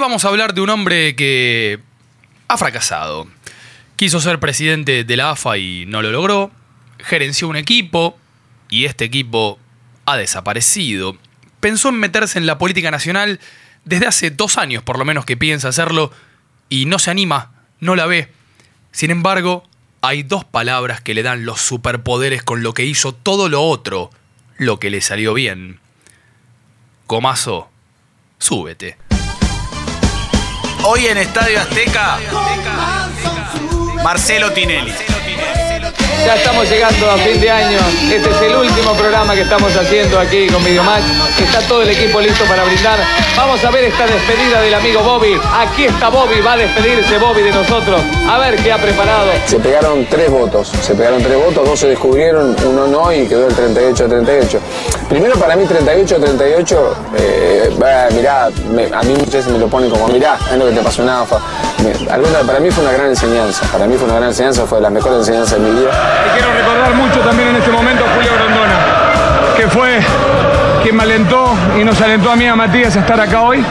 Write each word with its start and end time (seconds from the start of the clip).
vamos 0.00 0.24
a 0.24 0.28
hablar 0.28 0.54
de 0.54 0.62
un 0.62 0.70
hombre 0.70 1.14
que 1.14 1.78
ha 2.48 2.56
fracasado. 2.56 3.28
Quiso 3.96 4.20
ser 4.20 4.40
presidente 4.40 5.04
de 5.04 5.16
la 5.16 5.30
AFA 5.30 5.58
y 5.58 5.84
no 5.86 6.02
lo 6.02 6.10
logró. 6.10 6.50
Gerenció 6.98 7.48
un 7.48 7.56
equipo 7.56 8.18
y 8.70 8.86
este 8.86 9.04
equipo 9.04 9.58
ha 10.06 10.16
desaparecido. 10.16 11.16
Pensó 11.60 11.90
en 11.90 11.96
meterse 11.96 12.38
en 12.38 12.46
la 12.46 12.58
política 12.58 12.90
nacional 12.90 13.40
desde 13.84 14.06
hace 14.06 14.30
dos 14.30 14.58
años 14.58 14.82
por 14.82 14.98
lo 14.98 15.04
menos 15.04 15.24
que 15.24 15.36
piensa 15.36 15.68
hacerlo 15.68 16.10
y 16.68 16.86
no 16.86 16.98
se 16.98 17.10
anima, 17.10 17.52
no 17.78 17.94
la 17.94 18.06
ve. 18.06 18.32
Sin 18.92 19.10
embargo, 19.10 19.64
hay 20.00 20.22
dos 20.22 20.44
palabras 20.44 21.00
que 21.00 21.14
le 21.14 21.22
dan 21.22 21.44
los 21.44 21.60
superpoderes 21.60 22.42
con 22.42 22.62
lo 22.62 22.72
que 22.72 22.86
hizo 22.86 23.14
todo 23.14 23.48
lo 23.48 23.62
otro, 23.62 24.10
lo 24.56 24.80
que 24.80 24.90
le 24.90 25.02
salió 25.02 25.34
bien. 25.34 25.78
Comazo, 27.06 27.70
súbete. 28.38 29.09
Hoy 30.84 31.06
en 31.06 31.18
Estadio 31.18 31.60
Azteca, 31.60 32.18
Marcelo 34.02 34.50
Tinelli. 34.52 35.09
Ya 36.24 36.34
estamos 36.34 36.68
llegando 36.68 37.10
a 37.10 37.16
fin 37.16 37.40
de 37.40 37.50
año. 37.50 37.78
Este 38.10 38.30
es 38.30 38.42
el 38.42 38.54
último 38.54 38.92
programa 38.92 39.34
que 39.34 39.40
estamos 39.40 39.74
haciendo 39.74 40.18
aquí 40.18 40.46
con 40.48 40.62
Videomatch. 40.64 41.02
Está 41.40 41.60
todo 41.66 41.82
el 41.82 41.90
equipo 41.90 42.20
listo 42.20 42.44
para 42.44 42.62
brindar. 42.64 42.98
Vamos 43.36 43.64
a 43.64 43.70
ver 43.70 43.84
esta 43.84 44.06
despedida 44.06 44.60
del 44.60 44.74
amigo 44.74 45.00
Bobby. 45.02 45.40
Aquí 45.52 45.86
está 45.86 46.08
Bobby, 46.10 46.40
va 46.40 46.52
a 46.52 46.56
despedirse 46.58 47.18
Bobby 47.18 47.42
de 47.42 47.52
nosotros. 47.52 48.02
A 48.28 48.38
ver 48.38 48.56
qué 48.56 48.70
ha 48.70 48.78
preparado. 48.78 49.30
Se 49.46 49.58
pegaron 49.58 50.06
tres 50.10 50.30
votos, 50.30 50.70
se 50.82 50.94
pegaron 50.94 51.22
tres 51.22 51.36
votos, 51.36 51.66
dos 51.66 51.80
se 51.80 51.88
descubrieron, 51.88 52.54
uno 52.66 52.86
no 52.86 53.12
y 53.12 53.26
quedó 53.26 53.48
el 53.48 53.56
38-38. 53.56 54.58
Primero 55.08 55.34
para 55.36 55.56
mí 55.56 55.64
38-38, 55.64 56.78
eh, 57.18 57.70
mirá, 58.14 58.46
a 58.46 59.02
mí 59.02 59.14
muchas 59.14 59.32
veces 59.32 59.52
me 59.52 59.58
lo 59.58 59.68
ponen 59.68 59.90
como, 59.90 60.06
mirá, 60.08 60.38
es 60.50 60.56
lo 60.56 60.66
que 60.66 60.72
te 60.72 60.82
pasó 60.82 61.02
en 61.02 61.08
AFA. 61.08 61.40
Para 62.46 62.60
mí 62.60 62.70
fue 62.70 62.84
una 62.84 62.92
gran 62.92 63.08
enseñanza, 63.08 63.66
para 63.72 63.86
mí 63.86 63.96
fue 63.96 64.04
una 64.06 64.16
gran 64.16 64.28
enseñanza, 64.28 64.66
fue 64.66 64.80
la 64.80 64.90
mejor 64.90 65.14
enseñanza 65.14 65.56
de 65.56 65.62
mi 65.62 65.80
vida. 65.80 65.90
Y 66.26 66.30
quiero 66.38 66.52
recordar 66.52 66.94
mucho 66.94 67.20
también 67.20 67.48
en 67.48 67.56
este 67.56 67.70
momento 67.70 68.04
a 68.04 68.14
Julio 68.14 68.30
Grondona, 68.34 69.56
que 69.56 69.68
fue 69.68 70.00
quien 70.82 70.96
me 70.96 71.04
alentó 71.04 71.54
y 71.80 71.84
nos 71.84 71.98
alentó 72.00 72.30
a 72.30 72.36
mí 72.36 72.44
y 72.44 72.48
a 72.48 72.56
Matías 72.56 72.96
a 72.96 73.00
estar 73.00 73.18
acá 73.18 73.42
hoy 73.42 73.64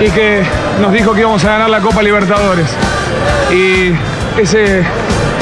y 0.00 0.10
que 0.10 0.44
nos 0.80 0.92
dijo 0.92 1.12
que 1.12 1.20
íbamos 1.20 1.44
a 1.44 1.48
ganar 1.48 1.70
la 1.70 1.80
Copa 1.80 2.02
Libertadores. 2.02 2.68
Y 3.50 3.92
ese, 4.40 4.84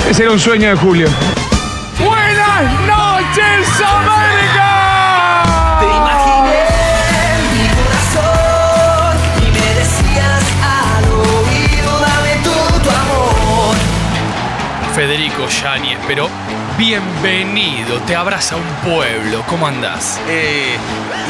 ese 0.09 0.23
era 0.23 0.33
un 0.33 0.39
sueño 0.39 0.71
de 0.71 0.77
Julio. 0.77 1.09
Federico 15.37 15.49
Yáñez, 15.49 15.99
pero 16.07 16.31
bienvenido, 16.79 18.01
te 18.01 18.17
abraza 18.17 18.57
un 18.57 18.91
pueblo, 18.91 19.45
¿cómo 19.47 19.67
andás? 19.67 20.19
Eh, 20.29 20.77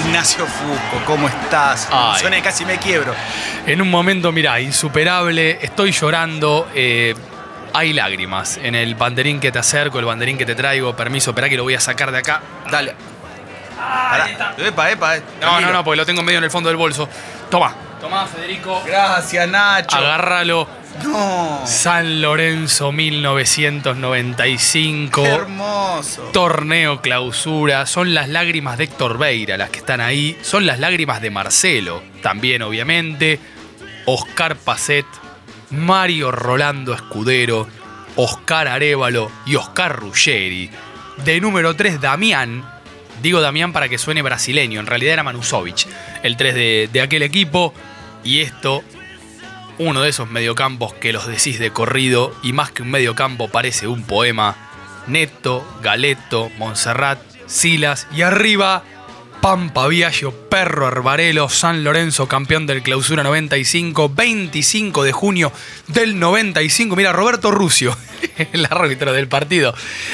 Ignacio 0.04 0.46
Fusco, 0.46 1.04
¿cómo 1.04 1.26
estás? 1.28 1.88
Ay. 1.90 2.20
Suena 2.20 2.36
que 2.36 2.42
casi 2.42 2.64
me 2.64 2.78
quiebro. 2.78 3.14
En 3.66 3.82
un 3.82 3.90
momento, 3.90 4.30
mirá, 4.30 4.60
insuperable, 4.60 5.58
estoy 5.60 5.90
llorando, 5.90 6.68
eh, 6.72 7.16
hay 7.74 7.92
lágrimas 7.92 8.58
en 8.58 8.76
el 8.76 8.94
banderín 8.94 9.40
que 9.40 9.50
te 9.50 9.58
acerco, 9.58 9.98
el 9.98 10.04
banderín 10.04 10.38
que 10.38 10.46
te 10.46 10.54
traigo, 10.54 10.94
permiso, 10.94 11.30
espera 11.30 11.48
que 11.48 11.56
lo 11.56 11.64
voy 11.64 11.74
a 11.74 11.80
sacar 11.80 12.12
de 12.12 12.18
acá. 12.18 12.40
Dale. 12.70 12.94
Pará. 13.76 14.54
Epa, 14.56 14.90
epa, 14.90 15.16
eh. 15.16 15.22
No, 15.40 15.60
no, 15.60 15.72
no, 15.72 15.82
porque 15.82 15.96
lo 15.96 16.06
tengo 16.06 16.22
medio 16.22 16.38
en 16.38 16.44
el 16.44 16.50
fondo 16.50 16.68
del 16.68 16.76
bolso. 16.76 17.08
Toma, 17.50 17.74
toma, 18.00 18.24
Federico, 18.26 18.82
Gracias, 18.86 19.48
Nacho. 19.48 19.96
agárralo. 19.96 20.85
No. 21.04 21.66
San 21.66 22.22
Lorenzo 22.22 22.92
1995. 22.92 25.22
Qué 25.22 25.28
hermoso. 25.28 26.22
Torneo 26.32 27.00
clausura, 27.00 27.86
son 27.86 28.14
las 28.14 28.28
lágrimas 28.28 28.78
de 28.78 28.84
Héctor 28.84 29.18
Beira 29.18 29.56
las 29.56 29.70
que 29.70 29.78
están 29.78 30.00
ahí, 30.00 30.36
son 30.42 30.66
las 30.66 30.78
lágrimas 30.78 31.20
de 31.20 31.30
Marcelo, 31.30 32.02
también 32.22 32.62
obviamente, 32.62 33.38
Oscar 34.04 34.56
Pacet, 34.56 35.06
Mario 35.70 36.30
Rolando 36.30 36.94
Escudero, 36.94 37.66
Oscar 38.16 38.68
Arevalo 38.68 39.30
y 39.46 39.56
Oscar 39.56 39.96
Ruggeri. 39.96 40.70
De 41.24 41.40
número 41.40 41.74
3, 41.74 42.00
Damián, 42.00 42.64
digo 43.22 43.40
Damián 43.40 43.72
para 43.72 43.88
que 43.88 43.98
suene 43.98 44.22
brasileño, 44.22 44.80
en 44.80 44.86
realidad 44.86 45.14
era 45.14 45.22
Manusovic, 45.22 45.86
el 46.22 46.36
3 46.36 46.54
de, 46.54 46.90
de 46.92 47.00
aquel 47.00 47.22
equipo, 47.22 47.72
y 48.22 48.40
esto 48.40 48.82
uno 49.78 50.02
de 50.02 50.10
esos 50.10 50.30
mediocampos 50.30 50.94
que 50.94 51.12
los 51.12 51.26
decís 51.26 51.58
de 51.58 51.70
corrido 51.70 52.34
y 52.42 52.52
más 52.52 52.70
que 52.70 52.82
un 52.82 52.90
mediocampo 52.90 53.48
parece 53.48 53.86
un 53.86 54.02
poema. 54.02 54.56
Neto, 55.06 55.66
Galeto, 55.82 56.50
Montserrat, 56.58 57.20
Silas 57.46 58.06
y 58.14 58.22
arriba 58.22 58.82
Pampa 59.40 59.86
Viaggio, 59.86 60.32
Perro 60.32 60.88
Arbarelo, 60.88 61.48
San 61.48 61.84
Lorenzo, 61.84 62.26
campeón 62.26 62.66
del 62.66 62.82
Clausura 62.82 63.22
95, 63.22 64.08
25 64.08 65.04
de 65.04 65.12
junio 65.12 65.52
del 65.86 66.18
95. 66.18 66.96
Mira, 66.96 67.12
Roberto 67.12 67.52
Rucio, 67.52 67.96
el 68.52 68.66
árbitro 68.66 69.12
del 69.12 69.28
partido, 69.28 69.72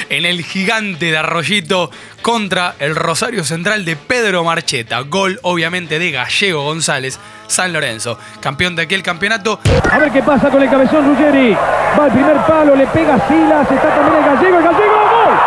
en 0.09 0.25
el 0.25 0.43
gigante 0.43 1.07
de 1.07 1.17
Arroyito 1.17 1.89
contra 2.21 2.75
el 2.77 2.95
Rosario 2.95 3.43
Central 3.43 3.85
de 3.85 3.95
Pedro 3.95 4.43
Marcheta. 4.43 4.99
Gol, 4.99 5.39
obviamente, 5.41 5.97
de 5.97 6.11
Gallego 6.11 6.63
González, 6.65 7.19
San 7.53 7.71
Lorenzo, 7.71 8.17
campeón 8.39 8.75
de 8.75 8.81
aquel 8.81 9.03
campeonato. 9.03 9.59
A 9.91 9.99
ver 9.99 10.11
qué 10.11 10.23
pasa 10.23 10.49
con 10.49 10.63
el 10.63 10.69
cabezón 10.69 11.05
Ruggeri. 11.05 11.53
Va 11.53 12.05
al 12.05 12.11
primer 12.11 12.37
palo, 12.47 12.75
le 12.75 12.87
pega 12.87 13.15
Silas, 13.27 13.71
está 13.71 13.95
también 13.95 14.23
el 14.23 14.23
gallego, 14.25 14.57
el 14.57 14.63
gallego, 14.63 14.93
gol. 14.93 15.37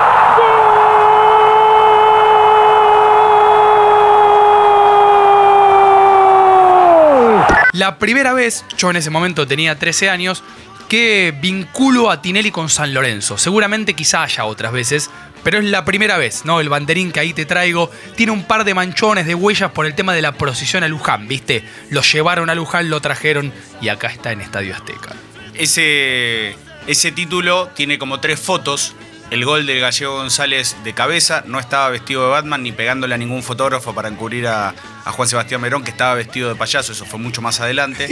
La 7.72 7.98
primera 7.98 8.32
vez, 8.32 8.64
yo 8.78 8.90
en 8.90 8.96
ese 8.96 9.10
momento 9.10 9.48
tenía 9.48 9.76
13 9.76 10.08
años, 10.08 10.44
que 10.88 11.34
vinculo 11.40 12.12
a 12.12 12.22
Tinelli 12.22 12.52
con 12.52 12.68
San 12.68 12.94
Lorenzo. 12.94 13.36
Seguramente 13.36 13.94
quizá 13.94 14.22
haya 14.22 14.44
otras 14.44 14.70
veces, 14.70 15.10
pero 15.46 15.60
es 15.60 15.64
la 15.66 15.84
primera 15.84 16.18
vez, 16.18 16.44
¿no? 16.44 16.58
El 16.58 16.68
banderín 16.68 17.12
que 17.12 17.20
ahí 17.20 17.32
te 17.32 17.44
traigo 17.44 17.88
tiene 18.16 18.32
un 18.32 18.42
par 18.42 18.64
de 18.64 18.74
manchones 18.74 19.26
de 19.26 19.36
huellas 19.36 19.70
por 19.70 19.86
el 19.86 19.94
tema 19.94 20.12
de 20.12 20.20
la 20.20 20.32
procesión 20.32 20.82
a 20.82 20.88
Luján, 20.88 21.28
¿viste? 21.28 21.62
Lo 21.88 22.02
llevaron 22.02 22.50
a 22.50 22.56
Luján, 22.56 22.90
lo 22.90 23.00
trajeron 23.00 23.52
y 23.80 23.88
acá 23.88 24.08
está 24.08 24.32
en 24.32 24.40
Estadio 24.40 24.74
Azteca. 24.74 25.14
Ese, 25.54 26.56
ese 26.88 27.12
título 27.12 27.68
tiene 27.76 27.96
como 27.96 28.18
tres 28.18 28.40
fotos. 28.40 28.96
El 29.30 29.44
gol 29.44 29.66
del 29.66 29.78
gallego 29.78 30.16
González 30.16 30.74
de 30.82 30.94
cabeza, 30.94 31.44
no 31.46 31.60
estaba 31.60 31.90
vestido 31.90 32.24
de 32.24 32.30
Batman 32.30 32.64
ni 32.64 32.72
pegándole 32.72 33.14
a 33.14 33.18
ningún 33.18 33.44
fotógrafo 33.44 33.94
para 33.94 34.08
encubrir 34.08 34.48
a, 34.48 34.74
a 35.04 35.12
Juan 35.12 35.28
Sebastián 35.28 35.60
Merón, 35.60 35.84
que 35.84 35.92
estaba 35.92 36.14
vestido 36.14 36.48
de 36.48 36.56
payaso, 36.56 36.90
eso 36.90 37.04
fue 37.04 37.20
mucho 37.20 37.40
más 37.40 37.60
adelante. 37.60 38.08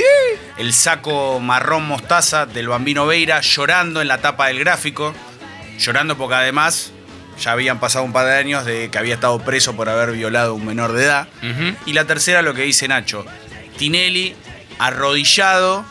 El 0.56 0.72
saco 0.72 1.40
marrón 1.40 1.88
mostaza 1.88 2.46
del 2.46 2.68
Bambino 2.68 3.06
Veira 3.06 3.40
llorando 3.40 4.00
en 4.00 4.06
la 4.06 4.18
tapa 4.18 4.46
del 4.46 4.60
gráfico, 4.60 5.12
llorando 5.80 6.16
porque 6.16 6.36
además 6.36 6.93
ya 7.40 7.52
habían 7.52 7.80
pasado 7.80 8.04
un 8.04 8.12
par 8.12 8.26
de 8.26 8.34
años 8.34 8.64
de 8.64 8.90
que 8.90 8.98
había 8.98 9.14
estado 9.14 9.38
preso 9.40 9.74
por 9.74 9.88
haber 9.88 10.12
violado 10.12 10.52
a 10.52 10.54
un 10.54 10.64
menor 10.64 10.92
de 10.92 11.04
edad. 11.04 11.28
Y 11.86 11.92
la 11.92 12.06
tercera, 12.06 12.42
lo 12.42 12.54
que 12.54 12.62
dice 12.62 12.88
Nacho. 12.88 13.24
Tinelli 13.76 14.34
arrodillado 14.78 15.84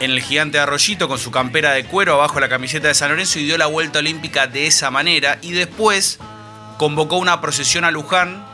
en 0.00 0.12
el 0.12 0.20
gigante 0.20 0.58
de 0.58 0.62
Arroyito 0.62 1.08
con 1.08 1.18
su 1.18 1.30
campera 1.30 1.72
de 1.72 1.84
cuero 1.84 2.14
abajo 2.14 2.40
la 2.40 2.48
camiseta 2.48 2.88
de 2.88 2.94
San 2.94 3.10
Lorenzo 3.10 3.38
y 3.38 3.44
dio 3.44 3.58
la 3.58 3.66
vuelta 3.66 3.98
olímpica 3.98 4.46
de 4.46 4.66
esa 4.66 4.90
manera. 4.90 5.38
Y 5.42 5.52
después 5.52 6.18
convocó 6.78 7.16
una 7.16 7.40
procesión 7.40 7.84
a 7.84 7.90
Luján 7.90 8.44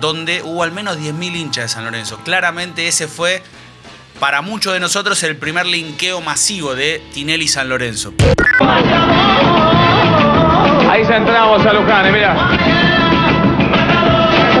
donde 0.00 0.42
hubo 0.42 0.62
al 0.62 0.72
menos 0.72 0.98
10.000 0.98 1.36
hinchas 1.36 1.64
de 1.64 1.68
San 1.68 1.84
Lorenzo. 1.84 2.18
Claramente 2.24 2.86
ese 2.86 3.08
fue, 3.08 3.42
para 4.20 4.42
muchos 4.42 4.72
de 4.72 4.80
nosotros, 4.80 5.22
el 5.24 5.36
primer 5.36 5.66
linkeo 5.66 6.20
masivo 6.20 6.74
de 6.74 7.02
Tinelli 7.12 7.48
San 7.48 7.68
Lorenzo. 7.68 8.14
Ahí 10.90 11.04
ya 11.04 11.16
entramos 11.16 11.64
a 11.66 11.72
Luján, 11.72 12.06
eh, 12.06 12.12
mira. 12.12 12.36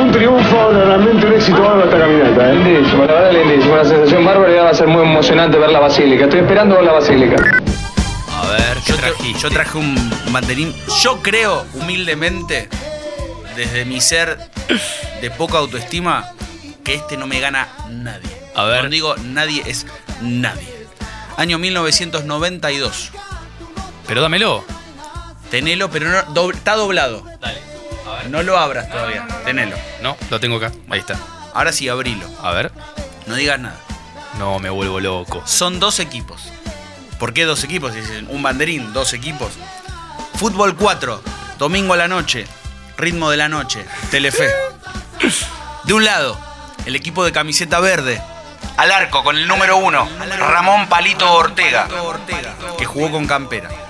Un 0.00 0.12
triunfo, 0.12 0.70
realmente 0.72 1.26
un 1.26 1.32
éxito 1.32 1.60
bárbaro 1.62 1.84
esta 1.84 1.98
caminata. 1.98 2.50
¿eh? 2.50 2.54
Lindísimo, 2.54 3.04
la 3.04 3.12
verdad 3.12 3.32
lindísimo. 3.32 3.74
Una 3.74 3.84
sensación 3.84 4.24
bárbara 4.24 4.52
y 4.52 4.56
va 4.56 4.70
a 4.70 4.74
ser 4.74 4.86
muy 4.88 5.02
emocionante 5.02 5.58
ver 5.58 5.70
la 5.70 5.80
basílica. 5.80 6.24
Estoy 6.24 6.40
esperando 6.40 6.76
ver 6.76 6.84
la 6.84 6.92
basílica. 6.92 7.36
A 7.36 8.46
ver, 8.50 8.76
¿qué 8.84 8.92
Yo, 8.92 8.96
tra- 8.98 9.00
trajiste? 9.14 9.38
yo 9.40 9.50
traje 9.50 9.78
un 9.78 10.10
banderín. 10.30 10.74
Yo 11.02 11.18
creo, 11.22 11.64
humildemente, 11.74 12.68
desde 13.56 13.84
mi 13.84 14.00
ser 14.00 14.38
de 15.20 15.30
poca 15.30 15.58
autoestima, 15.58 16.24
que 16.84 16.94
este 16.94 17.16
no 17.16 17.26
me 17.26 17.40
gana 17.40 17.68
nadie. 17.90 18.30
A 18.54 18.64
ver. 18.64 18.74
Cuando 18.80 18.90
digo 18.90 19.14
nadie, 19.24 19.62
es 19.66 19.86
nadie. 20.20 20.86
Año 21.36 21.58
1992. 21.58 23.12
Pero 24.06 24.20
dámelo. 24.22 24.64
Tenelo, 25.50 25.90
pero 25.90 26.24
no, 26.34 26.50
está 26.50 26.74
doblado. 26.74 27.24
Dale. 27.40 27.60
No 28.28 28.42
lo 28.42 28.58
abras 28.58 28.90
todavía. 28.90 29.26
Tenelo. 29.44 29.76
No, 30.02 30.16
lo 30.30 30.40
tengo 30.40 30.56
acá. 30.56 30.72
Ahí 30.90 31.00
está. 31.00 31.18
Ahora 31.54 31.72
sí, 31.72 31.88
abrilo. 31.88 32.26
A 32.42 32.52
ver. 32.52 32.72
No 33.26 33.34
digas 33.34 33.58
nada. 33.58 33.78
No, 34.38 34.58
me 34.58 34.70
vuelvo 34.70 35.00
loco. 35.00 35.42
Son 35.46 35.80
dos 35.80 36.00
equipos. 36.00 36.52
¿Por 37.18 37.32
qué 37.32 37.44
dos 37.44 37.64
equipos? 37.64 37.94
Dicen, 37.94 38.26
un 38.30 38.42
banderín, 38.42 38.92
dos 38.92 39.12
equipos. 39.12 39.52
Fútbol 40.34 40.76
4, 40.76 41.20
domingo 41.58 41.94
a 41.94 41.96
la 41.96 42.06
noche, 42.06 42.46
ritmo 42.96 43.28
de 43.28 43.36
la 43.36 43.48
noche, 43.48 43.84
Telefe. 44.12 44.48
De 45.82 45.92
un 45.92 46.04
lado, 46.04 46.38
el 46.86 46.94
equipo 46.94 47.24
de 47.24 47.32
camiseta 47.32 47.80
verde. 47.80 48.22
Al 48.76 48.92
arco 48.92 49.24
con 49.24 49.36
el 49.36 49.48
número 49.48 49.78
uno, 49.78 50.08
Ramón 50.38 50.88
Palito 50.88 51.32
Ortega, 51.32 51.88
que 52.78 52.84
jugó 52.84 53.10
con 53.10 53.26
Campera. 53.26 53.87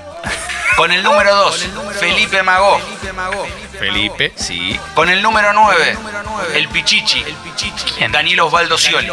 Con 0.79 0.93
el 0.93 1.03
número 1.03 1.35
2, 1.35 1.67
Felipe 1.99 2.43
Magó. 2.45 2.81
Felipe, 3.79 4.33
sí. 4.37 4.79
Con 4.95 5.09
el 5.11 5.21
número 5.21 5.53
9, 5.53 5.99
el 6.55 6.69
Pichichi, 6.69 7.25
Daniel 8.11 8.41
Osvaldo 8.41 8.79
Scioli. 8.79 9.11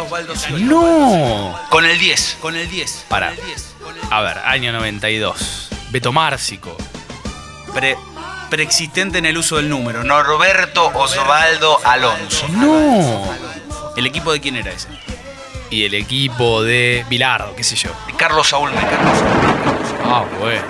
No. 0.60 1.58
Con 1.68 1.84
el 1.84 1.98
10, 1.98 2.38
con 2.40 2.54
el 2.56 2.70
10. 2.70 3.04
Para. 3.08 3.34
A 4.10 4.20
ver, 4.22 4.38
año 4.44 4.72
92. 4.72 5.68
Beto 5.90 6.12
Márcico. 6.12 6.76
Pre- 7.74 7.98
preexistente 8.48 9.18
en 9.18 9.26
el 9.26 9.36
uso 9.36 9.56
del 9.56 9.68
número, 9.68 10.04
Norberto 10.04 10.86
Osvaldo 10.94 11.80
Alonso. 11.84 12.46
No. 12.48 13.28
¿El 13.96 14.06
equipo 14.06 14.32
de 14.32 14.40
quién 14.40 14.54
era 14.56 14.70
ese? 14.70 14.88
Y 15.68 15.84
el 15.84 15.94
equipo 15.94 16.62
de 16.62 17.04
Bilardo, 17.08 17.56
qué 17.56 17.64
sé 17.64 17.74
yo. 17.74 17.90
De 18.06 18.14
Carlos 18.14 18.48
Saúl 18.48 18.70
Meca, 18.70 18.98
Ah, 20.04 20.24
bueno. 20.38 20.62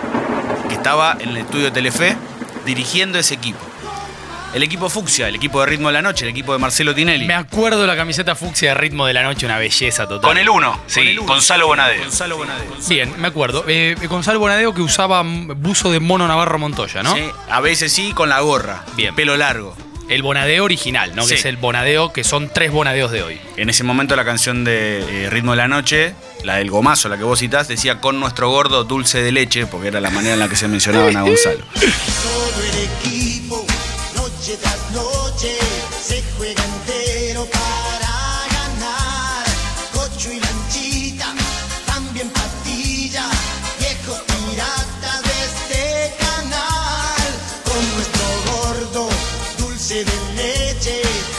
Que 0.69 0.75
estaba 0.75 1.17
en 1.21 1.31
el 1.31 1.37
estudio 1.39 1.67
de 1.67 1.71
Telefe 1.71 2.17
dirigiendo 2.65 3.19
ese 3.19 3.35
equipo. 3.35 3.59
El 4.55 4.63
equipo 4.63 4.89
Fucsia, 4.89 5.29
el 5.29 5.35
equipo 5.35 5.61
de 5.61 5.67
Ritmo 5.67 5.89
de 5.89 5.93
la 5.93 6.01
Noche, 6.03 6.25
el 6.25 6.31
equipo 6.31 6.53
de 6.53 6.59
Marcelo 6.59 6.95
Tinelli. 6.95 7.27
Me 7.27 7.35
acuerdo 7.35 7.83
de 7.83 7.87
la 7.87 7.95
camiseta 7.95 8.35
fucsia 8.35 8.71
de 8.71 8.75
ritmo 8.77 9.05
de 9.05 9.13
la 9.13 9.23
noche, 9.23 9.45
una 9.45 9.59
belleza 9.59 10.09
total. 10.09 10.27
Con 10.31 10.39
el 10.39 10.49
1, 10.49 10.81
sí, 10.87 11.17
Gonzalo 11.17 11.67
Bonadeo. 11.67 12.05
Bien, 12.89 13.13
me 13.21 13.29
acuerdo. 13.29 13.65
Eh, 13.69 13.97
Gonzalo 14.09 14.39
Bonadeo 14.39 14.73
que 14.73 14.81
usaba 14.81 15.23
buzo 15.23 15.91
de 15.91 16.01
mono 16.01 16.27
Navarro 16.27 16.59
Montoya, 16.59 17.03
¿no? 17.03 17.15
Sí, 17.15 17.23
a 17.51 17.61
veces 17.61 17.93
sí, 17.93 18.13
con 18.15 18.31
la 18.31 18.41
gorra. 18.41 18.83
Bien. 18.97 19.15
Pelo 19.15 19.37
largo. 19.37 19.77
El 20.09 20.23
Bonadeo 20.23 20.65
original, 20.65 21.15
¿no? 21.17 21.23
Sí. 21.25 21.31
Que 21.31 21.35
es 21.35 21.45
el 21.47 21.57
Bonadeo, 21.57 22.13
que 22.13 22.23
son 22.23 22.49
tres 22.49 22.71
Bonadeos 22.71 23.11
de 23.11 23.23
hoy. 23.23 23.41
En 23.57 23.69
ese 23.69 23.83
momento 23.83 24.15
la 24.15 24.25
canción 24.25 24.65
de 24.65 25.25
eh, 25.25 25.31
Ritmo 25.31 25.53
de 25.53 25.57
la 25.57 25.69
Noche, 25.69 26.15
la 26.45 26.57
del 26.57 26.71
gomazo, 26.71 27.09
la 27.09 27.19
que 27.19 27.25
vos 27.25 27.41
citás, 27.41 27.67
decía 27.67 28.01
con 28.01 28.21
nuestro 28.21 28.49
gordo 28.51 28.85
dulce 28.85 29.21
de 29.21 29.33
leche, 29.33 29.67
porque 29.67 29.89
era 29.89 30.01
la 30.01 30.11
manera 30.11 30.35
en 30.35 30.41
la 30.41 30.49
que 30.49 30.57
se 30.57 30.69
mencionaban 30.69 31.17
a 31.17 31.23
Gonzalo. 31.23 31.65
Todo 31.75 32.63
el 32.63 33.11
equipo, 33.11 33.67
noche 34.15 34.57
tras 34.61 34.91
noche, 34.93 35.57
se 36.01 36.23
juega 36.37 36.63
entero 36.65 37.47
para 37.51 37.76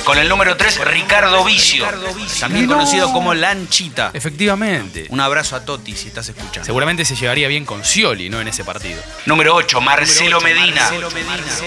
Con 0.08 0.18
el 0.18 0.30
número 0.30 0.56
3, 0.56 0.86
Ricardo 0.86 1.44
Vicio, 1.44 1.86
también 2.40 2.66
No. 2.66 2.76
conocido 2.76 3.12
como 3.12 3.34
Lanchita. 3.34 4.12
Efectivamente. 4.14 5.06
Un 5.10 5.20
abrazo 5.20 5.58
a 5.58 5.66
Toti 5.66 5.98
si 5.98 6.08
estás 6.08 6.30
escuchando. 6.30 6.64
Seguramente 6.64 7.04
se 7.04 7.18
llevaría 7.18 7.50
bien 7.50 7.66
con 7.66 7.84
Scioli, 7.84 8.30
¿no? 8.30 8.40
En 8.40 8.48
ese 8.48 8.64
partido. 8.64 9.02
Número 9.26 9.54
8, 9.54 9.82
Marcelo 9.82 10.40
Medina. 10.40 10.90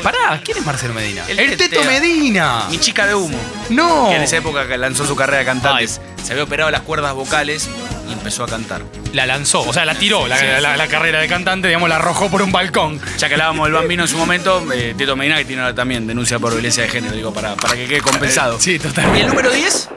Pará, 0.03 0.41
¿quién 0.43 0.57
es 0.57 0.65
Marcelo 0.65 0.95
Medina? 0.95 1.23
El 1.29 1.39
El, 1.39 1.57
Teto. 1.59 1.85
Medina. 1.85 2.65
Mi 2.71 2.79
chica 2.79 3.07
de 3.07 3.15
humo. 3.15 3.39
No. 3.69 4.09
Que 4.09 4.17
en 4.17 4.23
esa 4.23 4.39
época 4.39 4.67
que 4.67 4.79
lanzó 4.79 5.07
su 5.07 5.15
carrera 5.15 5.41
de 5.41 5.45
cantante, 5.45 5.87
se 5.87 6.33
había 6.33 6.45
operado 6.45 6.71
las 6.71 6.81
cuerdas 6.81 7.13
vocales 7.13 7.69
y 8.11 8.13
empezó 8.13 8.45
a 8.45 8.49
cantar. 8.49 8.83
La 9.13 9.25
lanzó, 9.27 9.63
o 9.63 9.73
sea, 9.73 9.85
la 9.85 9.95
tiró, 9.95 10.27
la, 10.27 10.61
la- 10.61 10.77
la 10.77 10.89
carrera 10.89 11.21
de 11.21 11.29
cantante, 11.29 11.69
digamos, 11.69 11.89
la 11.89 11.97
arrojó 11.97 12.29
por 12.31 12.43
un 12.43 12.53
balcón. 12.53 13.01
Ya 13.19 13.29
que 13.29 13.35
hablábamos 13.35 13.67
del 13.67 13.75
bambino 13.75 14.03
en 14.03 14.09
su 14.09 14.19
momento, 14.19 14.63
eh, 14.73 14.95
Teto 14.99 15.17
Medina 15.17 15.37
que 15.39 15.45
tiene 15.45 15.63
ahora 15.63 15.75
también 15.75 16.07
denuncia 16.07 16.39
por 16.39 16.53
violencia 16.53 16.83
de 16.83 16.89
género, 16.89 17.15
digo, 17.15 17.33
para, 17.33 17.55
para 17.57 17.75
que 17.75 17.87
quede 17.87 18.01
compensado. 18.01 18.59
Sí, 18.61 18.73
¿Y 18.75 18.79
totalmente. 18.79 19.21
el 19.23 19.27
número 19.29 19.51
10? 19.51 19.89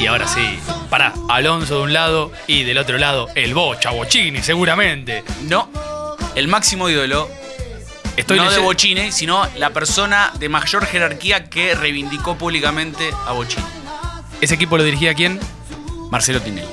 Y 0.00 0.06
ahora 0.06 0.26
sí, 0.26 0.58
pará, 0.88 1.12
Alonso 1.28 1.76
de 1.76 1.82
un 1.82 1.92
lado 1.92 2.32
y 2.46 2.64
del 2.64 2.78
otro 2.78 2.98
lado 2.98 3.28
el 3.34 3.54
Bocha, 3.54 3.90
Bochini, 3.90 4.42
seguramente. 4.42 5.22
No. 5.42 5.70
El 6.34 6.48
máximo 6.48 6.88
ídolo, 6.88 7.28
Estoy 8.16 8.38
no 8.38 8.50
de 8.50 8.58
Bochini, 8.58 9.12
sino 9.12 9.46
la 9.56 9.70
persona 9.70 10.32
de 10.38 10.48
mayor 10.48 10.84
jerarquía 10.86 11.44
que 11.48 11.74
reivindicó 11.74 12.36
públicamente 12.36 13.10
a 13.26 13.32
Bochini. 13.32 13.64
¿Ese 14.40 14.54
equipo 14.54 14.76
lo 14.76 14.82
dirigía 14.84 15.14
quién? 15.14 15.38
Marcelo 16.10 16.40
Tinelli. 16.40 16.66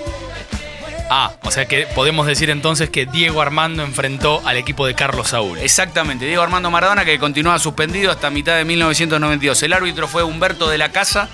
Ah, 1.10 1.32
o 1.44 1.52
sea 1.52 1.66
que 1.66 1.88
podemos 1.96 2.28
decir 2.28 2.50
entonces 2.50 2.90
que 2.90 3.06
Diego 3.06 3.42
Armando 3.42 3.82
enfrentó 3.84 4.42
al 4.46 4.58
equipo 4.58 4.86
de 4.86 4.94
Carlos 4.94 5.30
Saúl. 5.30 5.58
Exactamente, 5.60 6.26
Diego 6.26 6.42
Armando 6.44 6.70
Maradona 6.70 7.06
que 7.06 7.18
continúa 7.18 7.58
suspendido 7.60 8.12
hasta 8.12 8.30
mitad 8.30 8.58
de 8.58 8.66
1992. 8.66 9.64
El 9.64 9.74
árbitro 9.74 10.08
fue 10.10 10.24
Humberto 10.24 10.68
de 10.68 10.78
la 10.78 10.90
Casa. 10.92 11.30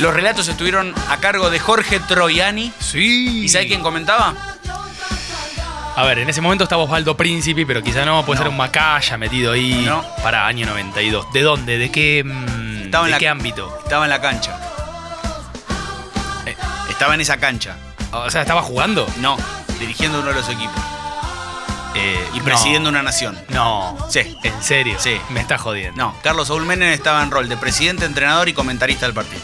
Los 0.00 0.12
relatos 0.12 0.48
estuvieron 0.48 0.92
a 1.08 1.16
cargo 1.18 1.48
de 1.48 1.58
Jorge 1.58 2.00
Troiani. 2.00 2.70
Sí. 2.80 3.44
¿Y 3.44 3.48
sabe 3.48 3.66
quién 3.68 3.80
comentaba? 3.80 4.34
A 5.96 6.04
ver, 6.04 6.18
en 6.18 6.28
ese 6.28 6.40
momento 6.40 6.64
estaba 6.64 6.82
Osvaldo 6.82 7.16
Príncipe, 7.16 7.64
pero 7.66 7.82
quizá 7.82 8.04
no, 8.04 8.24
puede 8.26 8.38
No. 8.38 8.44
ser 8.44 8.50
un 8.50 8.56
Macaya 8.58 9.16
metido 9.16 9.52
ahí 9.52 9.84
No. 9.86 10.04
para 10.22 10.46
año 10.46 10.66
92. 10.66 11.32
¿De 11.32 11.40
dónde? 11.42 11.78
¿De 11.78 11.90
qué, 11.90 12.22
mm, 12.24 12.28
en 12.28 12.90
¿de 12.90 13.08
la- 13.08 13.18
qué 13.18 13.26
ámbito? 13.28 13.74
Estaba 13.82 14.04
en 14.04 14.10
la 14.10 14.20
cancha. 14.20 14.60
Eh, 16.46 16.54
Estaba 16.90 17.14
en 17.14 17.20
esa 17.22 17.38
cancha. 17.38 17.76
O 18.12 18.30
sea, 18.30 18.42
¿estaba 18.42 18.62
jugando? 18.62 19.06
No, 19.20 19.36
dirigiendo 19.78 20.18
uno 20.20 20.28
de 20.28 20.34
los 20.34 20.48
equipos. 20.48 20.74
Eh, 21.94 22.28
Y 22.34 22.38
no. 22.38 22.44
presidiendo 22.44 22.88
una 22.90 23.02
nación. 23.02 23.36
No. 23.48 23.96
Sí. 24.08 24.36
¿En 24.44 24.62
serio? 24.62 24.94
Sí. 24.98 25.20
Me 25.30 25.40
está 25.40 25.58
jodiendo. 25.58 25.96
No, 26.00 26.14
Carlos 26.22 26.48
Saúl 26.48 26.64
Menem 26.64 26.92
estaba 26.92 27.22
en 27.22 27.30
rol 27.30 27.48
de 27.48 27.56
presidente, 27.56 28.04
entrenador 28.04 28.48
y 28.48 28.52
comentarista 28.52 29.06
del 29.06 29.14
partido. 29.14 29.42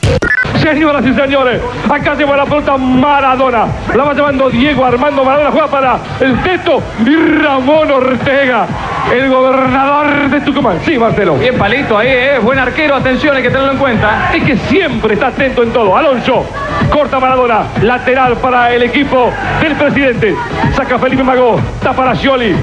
Señoras 0.63 1.05
y 1.05 1.13
señores, 1.15 1.61
acá 1.91 2.15
lleva 2.15 2.37
la 2.37 2.45
pelota 2.45 2.77
Maradona. 2.77 3.67
La 3.95 4.05
va 4.05 4.15
llevando 4.15 4.49
Diego 4.51 4.85
Armando 4.85 5.25
Maradona. 5.25 5.51
Juega 5.51 5.67
para 5.69 5.99
el 6.21 6.41
Teto 6.43 6.81
y 7.05 7.17
Ramón 7.43 7.91
Ortega, 7.91 8.67
el 9.13 9.29
gobernador 9.29 10.31
de 10.31 10.41
Tucumán. 10.43 10.79
Sí, 10.85 10.97
Marcelo. 10.97 11.37
Bien 11.37 11.59
palito 11.59 11.99
ahí, 11.99 12.09
¿eh? 12.09 12.39
Buen 12.39 12.59
arquero, 12.59 12.95
atención, 12.95 13.37
hay 13.37 13.43
que 13.43 13.51
tenerlo 13.51 13.73
en 13.73 13.79
cuenta. 13.79 14.33
Es 14.33 14.45
que 14.45 14.57
siempre 14.69 15.15
está 15.15 15.27
atento 15.29 15.63
en 15.65 15.73
todo. 15.73 15.97
Alonso, 15.97 16.47
Corta 16.91 17.19
Maradona. 17.21 17.63
Lateral 17.83 18.37
para 18.37 18.73
el 18.73 18.83
equipo 18.83 19.31
del 19.61 19.75
presidente. 19.75 20.35
Saca 20.75 20.99
Felipe 20.99 21.23
Magó. 21.23 21.61
Tapa 21.83 21.97
para 21.97 22.15
Scioli. 22.15 22.55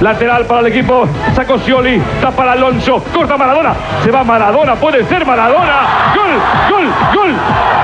Lateral 0.00 0.44
para 0.46 0.60
el 0.60 0.66
equipo. 0.66 1.08
Sacó 1.34 1.58
Scioli. 1.58 2.00
Tapa 2.20 2.36
para 2.36 2.52
Alonso. 2.52 3.02
Corta 3.14 3.36
Maradona. 3.36 3.74
Se 4.04 4.10
va 4.10 4.24
Maradona. 4.24 4.74
Puede 4.74 5.04
ser 5.04 5.24
Maradona. 5.24 6.14
Gol, 6.14 6.32
gol, 6.70 6.86
gol, 7.14 7.32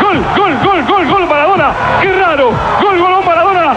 gol, 0.03 0.25
gol, 0.37 0.59
gol, 0.65 0.85
gol, 0.85 1.07
gol 1.07 1.27
Maradona. 1.29 1.73
Qué 2.01 2.13
raro. 2.13 2.51
Gol, 2.81 2.99
gol, 2.99 3.25
Maradona. 3.25 3.75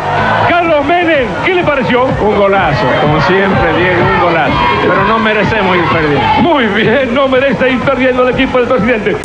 Carlos 0.50 0.86
Menem. 0.86 1.28
¿Qué 1.46 1.56
le 1.56 1.64
pareció? 1.64 2.06
Un 2.06 2.36
golazo. 2.38 2.86
Como 3.02 3.22
siempre, 3.22 3.74
Diego, 3.78 4.02
un 4.02 4.22
golazo. 4.22 4.54
Pero 4.82 5.04
no 5.06 5.20
merecemos 5.20 5.76
ir 5.76 5.86
perdiendo. 5.86 6.42
Muy 6.42 6.66
bien, 6.68 7.14
no 7.14 7.28
merece 7.28 7.72
ir 7.72 7.80
perdiendo 7.82 8.28
el 8.28 8.34
equipo 8.34 8.60
del 8.60 8.68
presidente. 8.68 9.16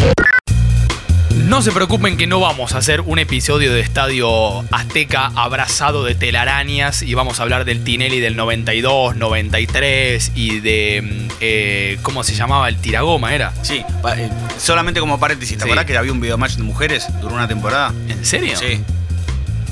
No 1.34 1.62
se 1.62 1.72
preocupen 1.72 2.16
que 2.16 2.26
no 2.26 2.40
vamos 2.40 2.74
a 2.74 2.78
hacer 2.78 3.00
un 3.02 3.18
episodio 3.18 3.72
de 3.72 3.80
Estadio 3.80 4.60
Azteca 4.72 5.32
abrazado 5.34 6.04
de 6.04 6.14
telarañas 6.14 7.02
y 7.02 7.14
vamos 7.14 7.38
a 7.40 7.42
hablar 7.42 7.64
del 7.64 7.82
Tinelli 7.82 8.20
del 8.20 8.36
92, 8.36 9.16
93 9.16 10.32
y 10.34 10.60
de... 10.60 11.02
mm, 11.02 11.28
eh, 11.40 11.98
¿Cómo 12.02 12.22
se 12.24 12.34
llamaba? 12.34 12.68
El 12.68 12.76
Tiragoma, 12.76 13.34
¿era? 13.34 13.52
Sí, 13.62 13.84
pa- 14.02 14.18
eh, 14.18 14.30
solamente 14.58 15.00
como 15.00 15.18
paréntesis, 15.18 15.56
¿te 15.56 15.64
Sí. 15.64 15.68
acordás 15.70 15.86
que 15.86 15.96
había 15.96 16.12
un 16.12 16.20
videomatch 16.20 16.52
de 16.54 16.62
mujeres? 16.62 17.06
Duró 17.20 17.34
una 17.34 17.48
temporada. 17.48 17.92
¿En 18.08 18.24
serio? 18.24 18.56
Sí, 18.56 18.80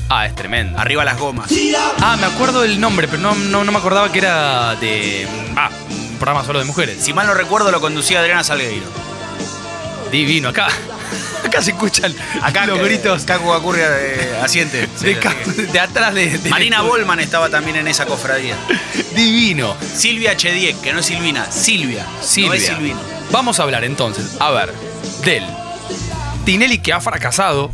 Ah, 0.08 0.26
es 0.26 0.34
tremendo. 0.34 0.78
arriba 0.78 1.04
las 1.04 1.18
gomas. 1.18 1.50
Ah, 2.00 2.16
me 2.18 2.26
acuerdo 2.26 2.62
del 2.62 2.80
nombre, 2.80 3.06
pero 3.08 3.20
no, 3.22 3.34
no, 3.34 3.62
no 3.64 3.72
me 3.72 3.78
acordaba 3.78 4.10
que 4.10 4.18
era 4.20 4.74
de... 4.76 5.26
Ah, 5.56 5.70
un 5.90 6.16
programa 6.18 6.44
solo 6.44 6.58
de 6.60 6.64
mujeres. 6.64 6.98
Si 7.02 7.12
mal 7.12 7.26
no 7.26 7.34
recuerdo, 7.34 7.70
lo 7.70 7.80
conducía 7.80 8.20
Adriana 8.20 8.42
Salgueiro. 8.42 8.86
Divino, 10.10 10.48
acá. 10.48 10.68
Acá 11.48 11.62
se 11.62 11.70
escuchan 11.72 12.14
Acá 12.42 12.66
los 12.66 12.78
que- 12.78 12.84
gritos 12.84 13.24
Caco 13.24 13.52
Acurria 13.54 13.88
eh, 14.00 14.38
asiente. 14.42 14.86
De, 15.00 15.14
de 15.72 15.80
atrás 15.80 16.14
de, 16.14 16.38
de- 16.38 16.50
Marina 16.50 16.82
Bolman 16.82 17.20
estaba 17.20 17.48
también 17.48 17.76
en 17.76 17.88
esa 17.88 18.06
cofradía. 18.06 18.56
Divino. 19.14 19.74
Silvia 19.94 20.36
Chediek, 20.36 20.80
que 20.80 20.92
no 20.92 21.00
es 21.00 21.06
Silvina, 21.06 21.50
Silvia. 21.50 22.04
Silvia. 22.22 22.48
No 22.48 22.54
es 22.54 22.66
Silvino. 22.66 23.00
Vamos 23.30 23.58
a 23.60 23.62
hablar 23.64 23.84
entonces, 23.84 24.36
a 24.40 24.50
ver, 24.50 24.72
del 25.24 25.44
Tinelli 26.44 26.78
que 26.78 26.92
ha 26.92 27.00
fracasado. 27.00 27.70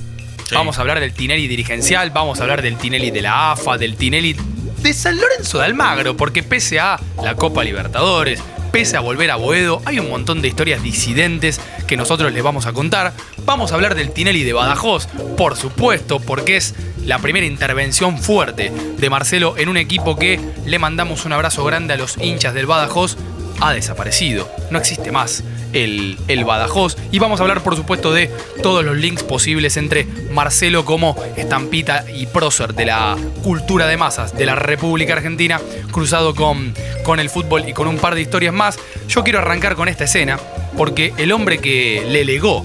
Sí. 0.48 0.54
Vamos 0.54 0.76
a 0.78 0.82
hablar 0.82 1.00
del 1.00 1.12
Tinelli 1.14 1.46
dirigencial, 1.48 2.10
vamos 2.10 2.38
a 2.38 2.42
hablar 2.42 2.60
del 2.62 2.76
Tinelli 2.76 3.10
de 3.10 3.22
la 3.22 3.52
AFA, 3.52 3.78
del 3.78 3.96
Tinelli 3.96 4.36
de 4.78 4.92
San 4.92 5.16
Lorenzo 5.18 5.58
de 5.58 5.64
Almagro, 5.64 6.16
porque 6.16 6.42
pese 6.42 6.78
a 6.80 7.00
la 7.22 7.34
Copa 7.34 7.64
Libertadores, 7.64 8.40
pese 8.74 8.96
a 8.96 9.00
volver 9.00 9.30
a 9.30 9.36
Boedo. 9.36 9.80
Hay 9.84 10.00
un 10.00 10.10
montón 10.10 10.42
de 10.42 10.48
historias 10.48 10.82
disidentes 10.82 11.60
que 11.86 11.96
nosotros 11.96 12.32
les 12.32 12.42
vamos 12.42 12.66
a 12.66 12.72
contar. 12.72 13.12
Vamos 13.44 13.70
a 13.70 13.76
hablar 13.76 13.94
del 13.94 14.10
Tinelli 14.10 14.42
de 14.42 14.52
Badajoz, 14.52 15.06
por 15.36 15.54
supuesto, 15.54 16.18
porque 16.18 16.56
es 16.56 16.74
la 17.04 17.20
primera 17.20 17.46
intervención 17.46 18.18
fuerte 18.18 18.72
de 18.98 19.10
Marcelo 19.10 19.56
en 19.58 19.68
un 19.68 19.76
equipo 19.76 20.16
que 20.16 20.40
le 20.66 20.80
mandamos 20.80 21.24
un 21.24 21.32
abrazo 21.32 21.64
grande 21.64 21.94
a 21.94 21.96
los 21.96 22.18
hinchas 22.18 22.52
del 22.52 22.66
Badajoz. 22.66 23.16
Ha 23.60 23.72
desaparecido, 23.72 24.48
no 24.70 24.78
existe 24.78 25.12
más 25.12 25.44
el, 25.72 26.18
el 26.28 26.44
Badajoz. 26.44 26.96
Y 27.10 27.18
vamos 27.18 27.40
a 27.40 27.42
hablar, 27.42 27.62
por 27.62 27.76
supuesto, 27.76 28.12
de 28.12 28.30
todos 28.62 28.84
los 28.84 28.96
links 28.96 29.22
posibles 29.22 29.76
entre 29.76 30.06
Marcelo 30.30 30.84
como 30.84 31.16
estampita 31.36 32.04
y 32.12 32.26
prócer 32.26 32.74
de 32.74 32.86
la 32.86 33.16
cultura 33.42 33.86
de 33.86 33.96
masas 33.96 34.36
de 34.36 34.46
la 34.46 34.54
República 34.54 35.14
Argentina, 35.14 35.60
cruzado 35.90 36.34
con, 36.34 36.74
con 37.02 37.20
el 37.20 37.30
fútbol 37.30 37.68
y 37.68 37.72
con 37.72 37.88
un 37.88 37.98
par 37.98 38.14
de 38.14 38.22
historias 38.22 38.54
más. 38.54 38.78
Yo 39.08 39.24
quiero 39.24 39.38
arrancar 39.38 39.74
con 39.74 39.88
esta 39.88 40.04
escena, 40.04 40.38
porque 40.76 41.12
el 41.18 41.32
hombre 41.32 41.58
que 41.58 42.04
le 42.08 42.24
legó 42.24 42.64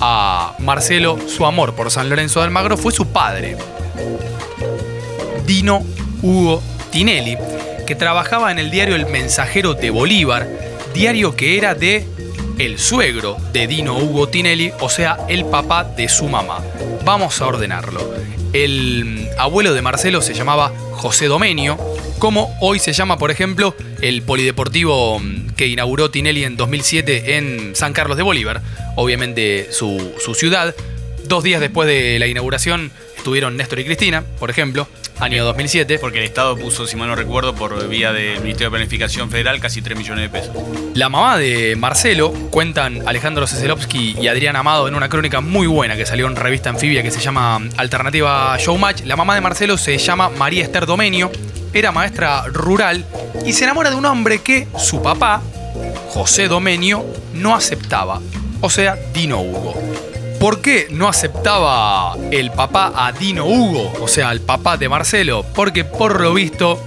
a 0.00 0.54
Marcelo 0.58 1.18
su 1.26 1.46
amor 1.46 1.74
por 1.74 1.90
San 1.90 2.08
Lorenzo 2.08 2.40
de 2.40 2.46
Almagro 2.46 2.76
fue 2.76 2.92
su 2.92 3.06
padre, 3.08 3.56
Dino 5.46 5.84
Hugo 6.22 6.62
Tinelli, 6.90 7.36
que 7.86 7.94
trabajaba 7.94 8.50
en 8.50 8.58
el 8.58 8.70
diario 8.70 8.96
El 8.96 9.06
Mensajero 9.06 9.74
de 9.74 9.90
Bolívar, 9.90 10.48
diario 10.92 11.36
que 11.36 11.56
era 11.56 11.74
de 11.74 12.06
el 12.58 12.78
suegro 12.78 13.36
de 13.52 13.66
Dino 13.66 13.96
Hugo 13.96 14.28
Tinelli, 14.28 14.72
o 14.80 14.88
sea, 14.88 15.18
el 15.28 15.44
papá 15.44 15.84
de 15.84 16.08
su 16.08 16.28
mamá. 16.28 16.60
Vamos 17.04 17.40
a 17.40 17.46
ordenarlo. 17.46 18.00
El 18.52 19.28
abuelo 19.38 19.74
de 19.74 19.82
Marcelo 19.82 20.22
se 20.22 20.34
llamaba 20.34 20.72
José 20.92 21.26
Domenio, 21.26 21.78
como 22.18 22.56
hoy 22.60 22.78
se 22.78 22.92
llama, 22.92 23.18
por 23.18 23.30
ejemplo, 23.30 23.74
el 24.00 24.22
polideportivo 24.22 25.18
mm, 25.18 25.50
que 25.50 25.66
inauguró 25.66 26.10
Tinelli 26.10 26.44
en 26.44 26.56
2007 26.56 27.36
en 27.36 27.76
San 27.76 27.92
Carlos 27.92 28.16
de 28.16 28.22
Bolívar, 28.22 28.62
obviamente 28.96 29.68
su, 29.70 30.14
ciudad. 30.34 30.74
Dos 31.24 31.44
días 31.44 31.60
después 31.60 31.86
de 31.88 32.18
la 32.18 32.26
inauguración 32.26 32.90
estuvieron 33.16 33.56
Néstor 33.56 33.80
y 33.80 33.84
Cristina, 33.84 34.24
por 34.38 34.50
ejemplo, 34.50 34.88
año 35.20 35.44
2007. 35.44 35.98
Porque 35.98 36.18
el 36.18 36.24
Estado 36.24 36.56
puso, 36.56 36.86
si 36.86 36.96
mal 36.96 37.08
no 37.08 37.16
recuerdo, 37.16 37.54
por 37.54 37.88
vía 37.88 38.12
del 38.12 38.40
Ministerio 38.40 38.68
de 38.68 38.76
Planificación 38.76 39.30
Federal, 39.30 39.60
casi 39.60 39.82
3 39.82 39.96
millones 39.96 40.22
de 40.22 40.28
pesos. 40.28 40.56
La 40.94 41.08
mamá 41.08 41.36
de 41.36 41.76
Marcelo, 41.76 42.32
cuentan 42.50 43.06
Alejandro 43.06 43.46
Ceselovsky 43.46 44.16
y 44.20 44.28
Adrián 44.28 44.56
Amado 44.56 44.88
en 44.88 44.94
una 44.94 45.08
crónica 45.08 45.40
muy 45.40 45.66
buena 45.66 45.96
que 45.96 46.06
salió 46.06 46.26
en 46.26 46.36
revista 46.36 46.70
anfibia 46.70 47.02
que 47.02 47.10
se 47.10 47.20
llama 47.20 47.60
Alternativa 47.76 48.56
Showmatch. 48.58 49.02
La 49.04 49.16
mamá 49.16 49.34
de 49.34 49.40
Marcelo 49.40 49.76
se 49.78 49.98
llama 49.98 50.28
María 50.30 50.64
Esther 50.64 50.86
Domenio, 50.86 51.30
era 51.72 51.92
maestra 51.92 52.44
rural 52.46 53.04
y 53.44 53.52
se 53.52 53.64
enamora 53.64 53.90
de 53.90 53.96
un 53.96 54.06
hombre 54.06 54.38
que 54.38 54.68
su 54.78 55.02
papá, 55.02 55.42
José 56.08 56.48
Domenio, 56.48 57.04
no 57.34 57.54
aceptaba, 57.54 58.20
o 58.60 58.70
sea, 58.70 58.96
Dino 59.12 59.40
Hugo. 59.40 59.74
¿Por 60.40 60.60
qué 60.60 60.86
no 60.90 61.08
aceptaba 61.08 62.14
el 62.30 62.50
papá 62.52 62.92
a 62.94 63.12
Dino 63.12 63.46
Hugo, 63.46 63.92
o 64.00 64.06
sea, 64.08 64.30
el 64.32 64.40
papá 64.40 64.76
de 64.76 64.88
Marcelo? 64.88 65.44
Porque 65.54 65.84
por 65.84 66.20
lo 66.20 66.34
visto 66.34 66.80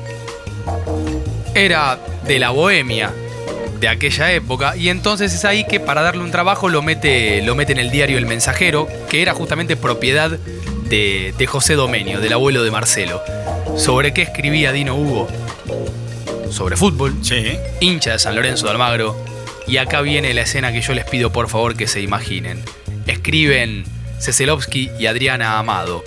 era 1.55 1.99
de 2.25 2.39
la 2.39 2.51
bohemia 2.51 3.11
de 3.79 3.87
aquella 3.87 4.31
época 4.33 4.75
y 4.77 4.89
entonces 4.89 5.33
es 5.33 5.45
ahí 5.45 5.65
que 5.65 5.79
para 5.79 6.01
darle 6.01 6.23
un 6.23 6.31
trabajo 6.31 6.69
lo 6.69 6.81
mete, 6.81 7.41
lo 7.41 7.55
mete 7.55 7.71
en 7.71 7.79
el 7.79 7.89
diario 7.91 8.17
El 8.17 8.25
Mensajero, 8.27 8.87
que 9.09 9.21
era 9.21 9.33
justamente 9.33 9.75
propiedad 9.75 10.29
de, 10.31 11.33
de 11.37 11.47
José 11.47 11.73
Domenio, 11.75 12.19
del 12.19 12.33
abuelo 12.33 12.63
de 12.63 12.71
Marcelo. 12.71 13.21
¿Sobre 13.77 14.13
qué 14.13 14.21
escribía 14.21 14.71
Dino 14.71 14.95
Hugo? 14.95 15.27
Sobre 16.51 16.75
fútbol, 16.77 17.15
Sí. 17.21 17.57
hincha 17.79 18.11
de 18.13 18.19
San 18.19 18.35
Lorenzo 18.35 18.65
de 18.65 18.71
Almagro. 18.71 19.15
Y 19.67 19.77
acá 19.77 20.01
viene 20.01 20.33
la 20.33 20.41
escena 20.41 20.71
que 20.71 20.81
yo 20.81 20.93
les 20.93 21.05
pido 21.05 21.31
por 21.31 21.47
favor 21.47 21.75
que 21.77 21.87
se 21.87 22.01
imaginen. 22.01 22.63
Escriben 23.09 23.85
Ceselovsky 24.19 24.91
y 24.99 25.07
Adriana 25.07 25.57
Amado. 25.57 26.03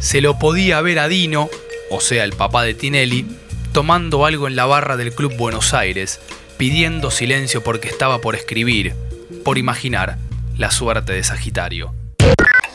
Se 0.00 0.20
lo 0.20 0.36
podía 0.36 0.80
ver 0.80 0.98
a 0.98 1.06
Dino, 1.06 1.48
o 1.92 2.00
sea, 2.00 2.24
el 2.24 2.32
papá 2.32 2.64
de 2.64 2.74
Tinelli, 2.74 3.24
tomando 3.72 4.26
algo 4.26 4.48
en 4.48 4.56
la 4.56 4.66
barra 4.66 4.96
del 4.96 5.14
Club 5.14 5.36
Buenos 5.36 5.74
Aires, 5.74 6.18
pidiendo 6.56 7.12
silencio 7.12 7.62
porque 7.62 7.88
estaba 7.88 8.20
por 8.20 8.34
escribir, 8.34 8.96
por 9.44 9.58
imaginar 9.58 10.16
la 10.58 10.72
suerte 10.72 11.12
de 11.12 11.22
Sagitario. 11.22 11.94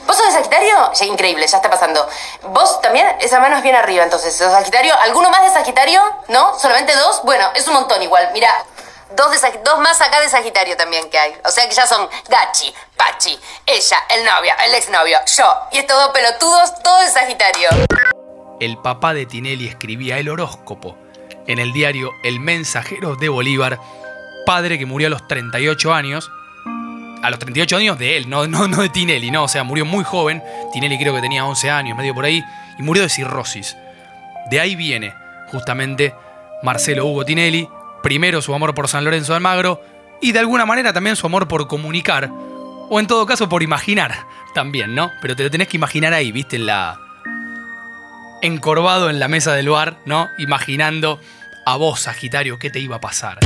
¿Vos 0.08 0.16
sos 0.16 0.28
de 0.28 0.32
Sagitario? 0.39 0.94
Ya, 0.98 1.06
increíble, 1.06 1.46
ya 1.46 1.58
está 1.58 1.70
pasando. 1.70 2.08
¿Vos 2.54 2.82
también? 2.82 3.08
Esa 3.20 3.42
mano 3.42 3.58
es 3.58 3.63
bien 3.63 3.75
arriba, 3.75 4.06
entonces. 4.06 4.34
¿Sos 4.34 4.54
Sagitario? 4.54 4.94
¿Alguno 5.01 5.30
más 5.30 5.42
de 5.44 5.50
Sagitario? 5.50 6.00
¿No? 6.30 6.58
¿Solamente 6.58 6.96
dos? 6.96 7.24
Bueno, 7.25 7.46
es 7.56 7.68
un 7.68 7.74
montón 7.74 8.01
igual. 8.01 8.30
Mira, 8.34 8.50
dos, 9.16 9.80
más 9.80 10.01
acá 10.01 10.20
de 10.22 10.30
Sagitario 10.30 10.78
también 10.78 11.10
que 11.10 11.18
hay. 11.18 11.34
O 11.46 11.50
sea 11.50 11.68
que 11.68 11.75
ya 11.75 11.88
son 11.88 12.08
Gachi, 12.30 12.74
Pachi, 12.96 13.39
ella, 13.66 13.98
el 14.10 14.25
novio, 14.25 14.51
el 14.66 14.74
exnovio, 14.75 15.18
yo. 15.25 15.56
Y 15.72 15.80
estos 15.80 15.98
dos 15.98 16.10
pelotudos, 16.10 16.82
todos 16.84 17.06
de 17.06 17.12
Sagitario. 17.12 17.70
el 18.60 18.78
papá 18.78 19.13
de 19.13 19.25
Tinelli 19.25 19.68
escribía 19.68 20.18
el 20.18 20.30
horóscopo 20.30 20.98
en 21.48 21.60
el 21.60 21.74
diario 21.74 22.12
El 22.24 22.39
Mensajero 22.39 23.16
de 23.16 23.30
Bolívar, 23.30 23.80
padre 24.46 24.78
que 24.78 24.86
murió 24.86 25.08
a 25.08 25.10
los 25.10 25.28
38 25.28 25.94
años. 25.94 26.32
A 27.24 27.30
los 27.30 27.39
38 27.39 27.75
años 27.75 28.00
de 28.00 28.16
él, 28.16 28.30
no, 28.30 28.48
no, 28.48 28.68
no 28.68 28.82
de 28.82 28.89
Tinelli, 28.89 29.30
no, 29.32 29.44
o 29.44 29.48
sea, 29.48 29.63
murió 29.63 29.84
muy 29.84 30.04
joven. 30.04 30.44
Tinelli 30.72 30.98
creo 30.98 31.13
que 31.13 31.22
tenía 31.22 31.46
11 31.46 31.70
años, 31.70 31.98
medio 31.98 32.13
por 32.16 32.24
ahí, 32.24 32.44
y 32.78 32.84
murió 32.84 33.04
de 33.04 33.10
cirrosis. 33.10 33.75
De 34.50 34.60
ahí 34.60 34.75
viene, 34.75 35.13
justamente, 35.51 36.13
Marcelo 36.63 37.06
Hugo 37.06 37.25
Tinelli, 37.25 37.68
primero 38.01 38.41
su 38.41 38.53
amor 38.53 38.74
por 38.74 38.88
San 38.88 39.03
Lorenzo 39.03 39.36
Almagro, 39.36 39.82
y 40.22 40.32
de 40.32 40.39
alguna 40.39 40.65
manera 40.65 40.94
también 40.94 41.15
su 41.15 41.25
amor 41.25 41.48
por 41.48 41.68
comunicar, 41.68 42.29
o 42.89 43.00
en 43.00 43.08
todo 43.08 43.25
caso 43.25 43.48
por 43.50 43.63
imaginar 43.63 44.25
también, 44.53 44.96
¿no? 44.96 45.12
Pero 45.22 45.36
te 45.36 45.44
lo 45.44 45.51
tenés 45.51 45.68
que 45.68 45.77
imaginar 45.77 46.13
ahí, 46.13 46.32
viste, 46.32 46.56
en 46.56 46.65
la, 46.65 47.00
encorvado 48.41 49.10
en 49.10 49.20
la 49.20 49.27
mesa 49.27 49.53
del 49.53 49.70
bar, 49.70 49.98
¿no? 50.06 50.29
Imaginando 50.38 51.20
a 51.65 51.75
vos, 51.77 52.01
Sagitario, 52.01 52.60
qué 52.60 52.70
te 52.70 52.79
iba 52.79 52.98
a 52.98 53.01
pasar. 53.01 53.39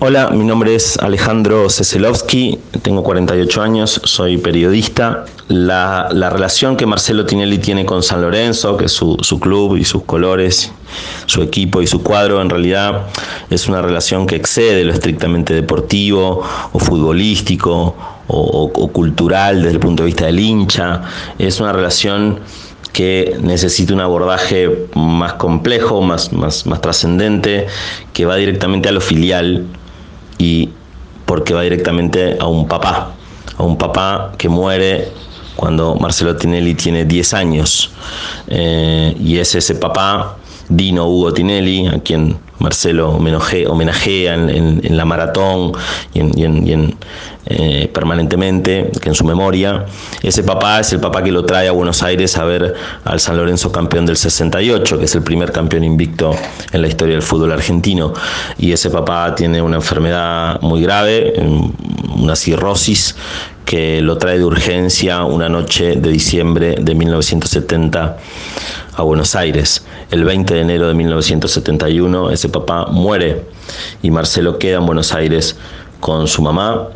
Hola, 0.00 0.30
mi 0.30 0.44
nombre 0.44 0.74
es 0.74 0.96
Alejandro 0.98 1.68
Ceselovsky, 1.68 2.58
tengo 2.82 3.02
48 3.02 3.62
años, 3.62 4.00
soy 4.04 4.38
periodista. 4.38 5.24
La, 5.48 6.08
la 6.12 6.30
relación 6.30 6.76
que 6.76 6.86
Marcelo 6.86 7.24
Tinelli 7.24 7.58
tiene 7.58 7.84
con 7.84 8.02
San 8.02 8.20
Lorenzo, 8.20 8.76
que 8.76 8.84
es 8.84 8.92
su, 8.92 9.16
club 9.40 9.76
y 9.76 9.84
sus 9.84 10.04
colores, 10.04 10.70
su 11.26 11.42
equipo 11.42 11.82
y 11.82 11.86
su 11.86 12.02
cuadro, 12.02 12.40
en 12.40 12.50
realidad 12.50 13.06
es 13.50 13.66
una 13.66 13.82
relación 13.82 14.26
que 14.26 14.36
excede 14.36 14.84
lo 14.84 14.92
estrictamente 14.92 15.54
deportivo 15.54 16.42
o 16.72 16.78
futbolístico 16.78 17.96
o 18.28 18.90
cultural 18.92 19.62
desde 19.62 19.74
el 19.74 19.80
punto 19.80 20.02
de 20.02 20.08
vista 20.08 20.26
del 20.26 20.38
hincha. 20.38 21.02
Es 21.38 21.60
una 21.60 21.72
relación 21.72 22.40
que 22.92 23.36
necesita 23.40 23.94
un 23.94 24.00
abordaje 24.00 24.88
más 24.94 25.34
complejo, 25.34 26.00
más, 26.02 26.32
más, 26.32 26.66
más 26.66 26.80
trascendente, 26.80 27.66
que 28.12 28.26
va 28.26 28.36
directamente 28.36 28.88
a 28.88 28.92
lo 28.92 29.00
filial 29.00 29.66
y 30.38 30.70
porque 31.26 31.54
va 31.54 31.62
directamente 31.62 32.36
a 32.40 32.46
un 32.46 32.66
papá, 32.66 33.12
a 33.56 33.62
un 33.62 33.76
papá 33.76 34.32
que 34.38 34.48
muere 34.48 35.08
cuando 35.56 35.96
Marcelo 35.96 36.36
Tinelli 36.36 36.74
tiene 36.74 37.04
10 37.04 37.34
años. 37.34 37.90
Eh, 38.48 39.14
y 39.18 39.38
es 39.38 39.54
ese 39.54 39.74
papá, 39.74 40.36
Dino 40.68 41.06
Hugo 41.06 41.32
Tinelli, 41.32 41.86
a 41.88 41.98
quien 42.00 42.38
Marcelo 42.58 43.12
homenaje- 43.12 43.66
homenajea 43.66 44.34
en, 44.34 44.96
la 44.96 45.04
maratón 45.04 45.72
y 46.14 46.20
en, 46.44 46.96
eh, 47.50 47.90
permanentemente, 47.94 48.90
que 49.00 49.08
en 49.08 49.14
su 49.14 49.24
memoria. 49.24 49.86
Ese 50.22 50.42
papá 50.42 50.80
es 50.80 50.92
el 50.92 51.00
papá 51.00 51.22
que 51.22 51.32
lo 51.32 51.46
trae 51.46 51.66
a 51.66 51.72
Buenos 51.72 52.02
Aires 52.02 52.36
a 52.36 52.44
ver 52.44 52.74
al 53.04 53.20
San 53.20 53.38
Lorenzo 53.38 53.72
campeón 53.72 54.04
del 54.04 54.18
68, 54.18 54.98
que 54.98 55.06
es 55.06 55.14
el 55.14 55.22
primer 55.22 55.50
campeón 55.50 55.82
invicto 55.82 56.36
en 56.72 56.82
la 56.82 56.88
historia 56.88 57.14
del 57.14 57.22
fútbol 57.22 57.52
argentino. 57.52 58.12
Y 58.58 58.72
ese 58.72 58.90
papá 58.90 59.34
tiene 59.34 59.62
una 59.62 59.76
enfermedad 59.76 60.60
muy 60.60 60.82
grave, 60.82 61.32
mm, 61.40 62.22
una 62.22 62.36
cirrosis, 62.36 63.16
que 63.64 64.00
lo 64.00 64.18
trae 64.18 64.38
de 64.38 64.44
urgencia 64.44 65.24
una 65.24 65.48
noche 65.48 65.96
de 65.96 66.10
diciembre 66.10 66.76
de 66.80 66.94
1970 66.94 68.16
a 68.94 69.02
Buenos 69.02 69.34
Aires. 69.34 69.84
El 70.10 70.24
20 70.24 70.54
de 70.54 70.60
enero 70.60 70.88
de 70.88 70.94
1971 70.94 72.30
ese 72.30 72.48
papá 72.48 72.86
muere 72.86 73.44
y 74.02 74.10
Marcelo 74.10 74.58
queda 74.58 74.78
en 74.78 74.86
Buenos 74.86 75.12
Aires 75.12 75.56
con 76.00 76.28
su 76.28 76.42
mamá 76.42 76.88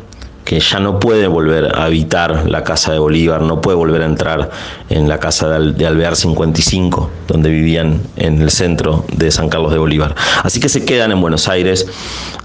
que 0.45 0.59
ya 0.59 0.79
no 0.79 0.99
puede 0.99 1.27
volver 1.27 1.73
a 1.75 1.85
habitar 1.85 2.49
la 2.49 2.63
casa 2.63 2.91
de 2.91 2.99
Bolívar, 2.99 3.41
no 3.41 3.61
puede 3.61 3.77
volver 3.77 4.01
a 4.01 4.05
entrar 4.05 4.51
en 4.89 5.07
la 5.07 5.19
casa 5.19 5.47
de, 5.49 5.55
Al- 5.55 5.77
de 5.77 5.87
Alvear 5.87 6.15
55, 6.15 7.09
donde 7.27 7.49
vivían 7.49 8.01
en 8.17 8.41
el 8.41 8.49
centro 8.51 9.05
de 9.15 9.31
San 9.31 9.47
Carlos 9.49 9.71
de 9.71 9.77
Bolívar. 9.77 10.15
Así 10.43 10.59
que 10.59 10.67
se 10.69 10.83
quedan 10.83 11.11
en 11.11 11.21
Buenos 11.21 11.47
Aires. 11.47 11.87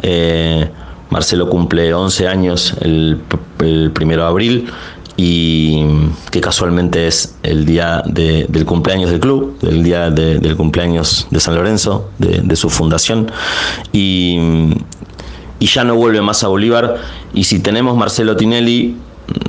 Eh, 0.02 0.68
Marcelo 1.10 1.48
cumple 1.48 1.92
11 1.94 2.28
años 2.28 2.74
el, 2.82 3.20
el 3.60 3.90
primero 3.92 4.22
de 4.22 4.28
abril 4.28 4.68
y 5.16 5.84
que 6.30 6.40
casualmente 6.40 7.08
es 7.08 7.34
el 7.42 7.64
día 7.64 8.02
de- 8.06 8.46
del 8.48 8.64
cumpleaños 8.64 9.10
del 9.10 9.18
club, 9.18 9.58
el 9.62 9.82
día 9.82 10.10
de- 10.10 10.38
del 10.38 10.54
cumpleaños 10.56 11.26
de 11.30 11.40
San 11.40 11.56
Lorenzo, 11.56 12.10
de, 12.18 12.42
de 12.44 12.54
su 12.56 12.70
fundación. 12.70 13.28
Y 13.92 14.38
y 15.58 15.66
ya 15.66 15.84
no 15.84 15.94
vuelve 15.96 16.20
más 16.20 16.44
a 16.44 16.48
Bolívar. 16.48 16.96
Y 17.34 17.44
si 17.44 17.60
tenemos 17.60 17.96
Marcelo 17.96 18.36
Tinelli, 18.36 18.96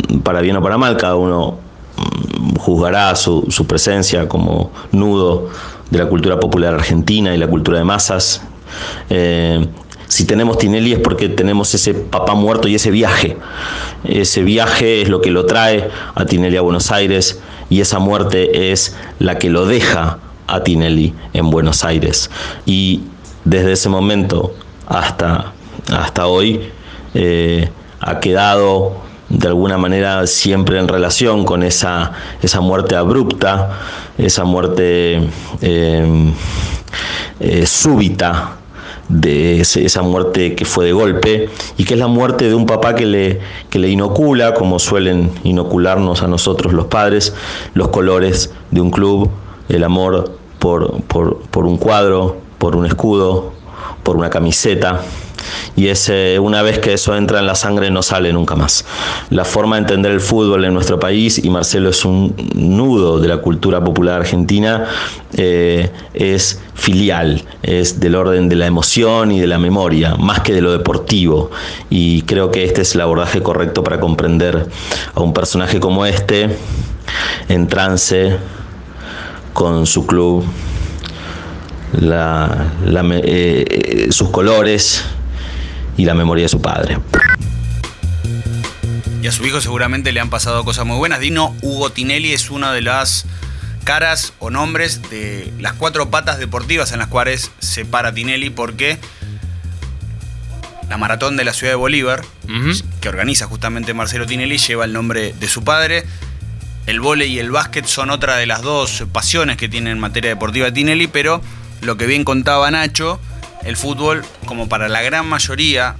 mm, 0.09 0.19
para 0.19 0.41
bien 0.41 0.55
o 0.57 0.61
para 0.61 0.77
mal, 0.77 0.97
cada 0.97 1.15
uno 1.15 1.57
mm, 1.97 2.55
juzgará 2.57 3.15
su, 3.15 3.45
su 3.49 3.65
presencia 3.65 4.27
como 4.27 4.71
nudo 4.91 5.49
de 5.89 5.97
la 5.99 6.07
cultura 6.07 6.39
popular 6.39 6.73
argentina 6.73 7.33
y 7.33 7.37
la 7.37 7.47
cultura 7.47 7.79
de 7.79 7.83
masas. 7.83 8.41
Eh, 9.09 9.67
si 10.07 10.25
tenemos 10.25 10.57
Tinelli 10.57 10.93
es 10.93 10.99
porque 10.99 11.29
tenemos 11.29 11.73
ese 11.75 11.93
papá 11.93 12.33
muerto 12.33 12.67
y 12.67 12.75
ese 12.75 12.89
viaje. 12.89 13.37
Ese 14.03 14.41
viaje 14.41 15.03
es 15.03 15.09
lo 15.09 15.21
que 15.21 15.29
lo 15.29 15.45
trae 15.45 15.89
a 16.15 16.25
Tinelli 16.25 16.57
a 16.57 16.61
Buenos 16.61 16.91
Aires 16.91 17.39
y 17.69 17.81
esa 17.81 17.99
muerte 17.99 18.71
es 18.71 18.95
la 19.19 19.37
que 19.37 19.49
lo 19.49 19.65
deja 19.65 20.17
a 20.47 20.63
Tinelli 20.63 21.13
en 21.33 21.51
Buenos 21.51 21.83
Aires. 21.83 22.31
Y 22.65 23.01
desde 23.45 23.73
ese 23.73 23.89
momento 23.89 24.53
hasta, 24.87 25.53
hasta 25.91 26.27
hoy 26.27 26.61
eh, 27.13 27.69
ha 27.99 28.19
quedado 28.19 29.09
de 29.29 29.47
alguna 29.47 29.77
manera 29.77 30.25
siempre 30.27 30.79
en 30.79 30.87
relación 30.87 31.45
con 31.45 31.63
esa, 31.63 32.11
esa 32.41 32.61
muerte 32.61 32.95
abrupta, 32.95 33.79
esa 34.17 34.43
muerte 34.43 35.29
eh, 35.61 36.33
eh, 37.39 37.65
súbita 37.65 38.55
de 39.07 39.61
esa 39.61 40.01
muerte 40.03 40.55
que 40.55 40.65
fue 40.65 40.85
de 40.85 40.93
golpe 40.93 41.49
y 41.77 41.83
que 41.83 41.95
es 41.95 41.99
la 41.99 42.07
muerte 42.07 42.47
de 42.47 42.53
un 42.53 42.65
papá 42.65 42.95
que 42.95 43.05
le, 43.05 43.39
que 43.69 43.79
le 43.79 43.89
inocula, 43.89 44.53
como 44.53 44.77
suelen 44.77 45.31
inocularnos 45.43 46.21
a 46.21 46.27
nosotros 46.27 46.73
los 46.73 46.85
padres, 46.85 47.33
los 47.73 47.87
colores 47.89 48.53
de 48.69 48.81
un 48.81 48.91
club, 48.91 49.29
el 49.67 49.83
amor 49.83 50.31
por, 50.59 51.01
por, 51.03 51.39
por 51.49 51.65
un 51.65 51.77
cuadro, 51.77 52.37
por 52.59 52.75
un 52.75 52.85
escudo, 52.85 53.51
por 54.03 54.15
una 54.15 54.29
camiseta. 54.29 55.01
Y 55.75 55.87
ese, 55.87 56.39
una 56.39 56.61
vez 56.61 56.79
que 56.79 56.93
eso 56.93 57.15
entra 57.15 57.39
en 57.39 57.45
la 57.45 57.55
sangre 57.55 57.89
no 57.89 58.01
sale 58.01 58.33
nunca 58.33 58.55
más. 58.55 58.85
La 59.29 59.45
forma 59.45 59.75
de 59.75 59.81
entender 59.81 60.11
el 60.11 60.21
fútbol 60.21 60.65
en 60.65 60.73
nuestro 60.73 60.99
país, 60.99 61.43
y 61.43 61.49
Marcelo 61.49 61.89
es 61.89 62.03
un 62.05 62.35
nudo 62.53 63.19
de 63.19 63.27
la 63.27 63.37
cultura 63.37 63.83
popular 63.83 64.21
argentina, 64.21 64.85
eh, 65.33 65.91
es 66.13 66.61
filial, 66.73 67.43
es 67.63 67.99
del 67.99 68.15
orden 68.15 68.49
de 68.49 68.55
la 68.55 68.65
emoción 68.65 69.31
y 69.31 69.39
de 69.39 69.47
la 69.47 69.59
memoria, 69.59 70.15
más 70.15 70.41
que 70.41 70.53
de 70.53 70.61
lo 70.61 70.71
deportivo. 70.71 71.51
Y 71.89 72.23
creo 72.23 72.51
que 72.51 72.65
este 72.65 72.81
es 72.81 72.95
el 72.95 73.01
abordaje 73.01 73.41
correcto 73.41 73.83
para 73.83 73.99
comprender 73.99 74.67
a 75.13 75.21
un 75.21 75.33
personaje 75.33 75.79
como 75.79 76.05
este, 76.05 76.49
en 77.47 77.67
trance, 77.67 78.37
con 79.53 79.85
su 79.85 80.05
club, 80.05 80.45
eh, 82.01 83.65
eh, 83.67 84.07
sus 84.11 84.29
colores 84.29 85.03
y 85.99 86.05
la 86.05 86.13
memoria 86.13 86.43
de 86.43 86.49
su 86.49 86.61
padre. 86.61 86.97
Y 89.21 89.27
a 89.27 89.33
su 89.33 89.45
hijo 89.45 89.59
seguramente 89.59 90.13
le 90.13 90.21
han 90.21 90.29
pasado 90.29 90.63
cosas 90.63 90.85
muy 90.85 90.95
buenas. 90.95 91.19
Dino 91.19 91.53
Hugo 91.61 91.91
Tinelli 91.91 92.31
es 92.31 92.49
una 92.49 92.71
de 92.71 92.81
las 92.81 93.25
caras 93.83 94.31
o 94.39 94.49
nombres 94.49 95.01
de 95.09 95.51
las 95.59 95.73
cuatro 95.73 96.09
patas 96.09 96.39
deportivas 96.39 96.93
en 96.93 96.99
las 96.99 97.09
cuales 97.09 97.51
se 97.59 97.83
para 97.83 98.13
Tinelli 98.13 98.49
porque 98.49 98.97
la 100.87 100.97
maratón 100.97 101.35
de 101.35 101.43
la 101.43 101.51
ciudad 101.51 101.73
de 101.73 101.75
Bolívar, 101.75 102.21
que 103.01 103.09
organiza 103.09 103.45
justamente 103.47 103.93
Marcelo 103.93 104.25
Tinelli, 104.25 104.57
lleva 104.57 104.85
el 104.85 104.93
nombre 104.93 105.33
de 105.37 105.49
su 105.49 105.65
padre. 105.65 106.05
El 106.85 107.01
vóley 107.01 107.33
y 107.33 107.39
el 107.39 107.51
básquet 107.51 107.85
son 107.85 108.09
otra 108.09 108.37
de 108.37 108.45
las 108.45 108.61
dos 108.61 109.03
pasiones 109.11 109.57
que 109.57 109.67
tiene 109.67 109.91
en 109.91 109.99
materia 109.99 110.29
deportiva 110.29 110.71
Tinelli, 110.71 111.07
pero 111.07 111.41
lo 111.81 111.97
que 111.97 112.07
bien 112.07 112.23
contaba 112.23 112.71
Nacho, 112.71 113.19
el 113.63 113.77
fútbol, 113.77 114.23
como 114.45 114.69
para 114.69 114.89
la 114.89 115.01
gran 115.01 115.27
mayoría 115.27 115.95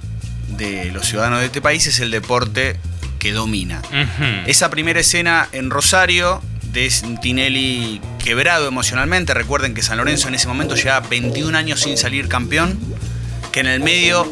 de 0.48 0.90
los 0.92 1.06
ciudadanos 1.06 1.40
de 1.40 1.46
este 1.46 1.60
país, 1.60 1.86
es 1.86 2.00
el 2.00 2.10
deporte 2.10 2.78
que 3.18 3.32
domina. 3.32 3.82
Esa 4.46 4.70
primera 4.70 5.00
escena 5.00 5.48
en 5.52 5.70
Rosario 5.70 6.42
de 6.72 6.90
Tinelli 7.20 8.00
quebrado 8.22 8.68
emocionalmente. 8.68 9.34
Recuerden 9.34 9.74
que 9.74 9.82
San 9.82 9.98
Lorenzo 9.98 10.28
en 10.28 10.34
ese 10.34 10.48
momento 10.48 10.74
llevaba 10.74 11.06
21 11.08 11.56
años 11.56 11.80
sin 11.80 11.96
salir 11.96 12.28
campeón, 12.28 12.78
que 13.52 13.60
en 13.60 13.66
el 13.66 13.80
medio 13.80 14.26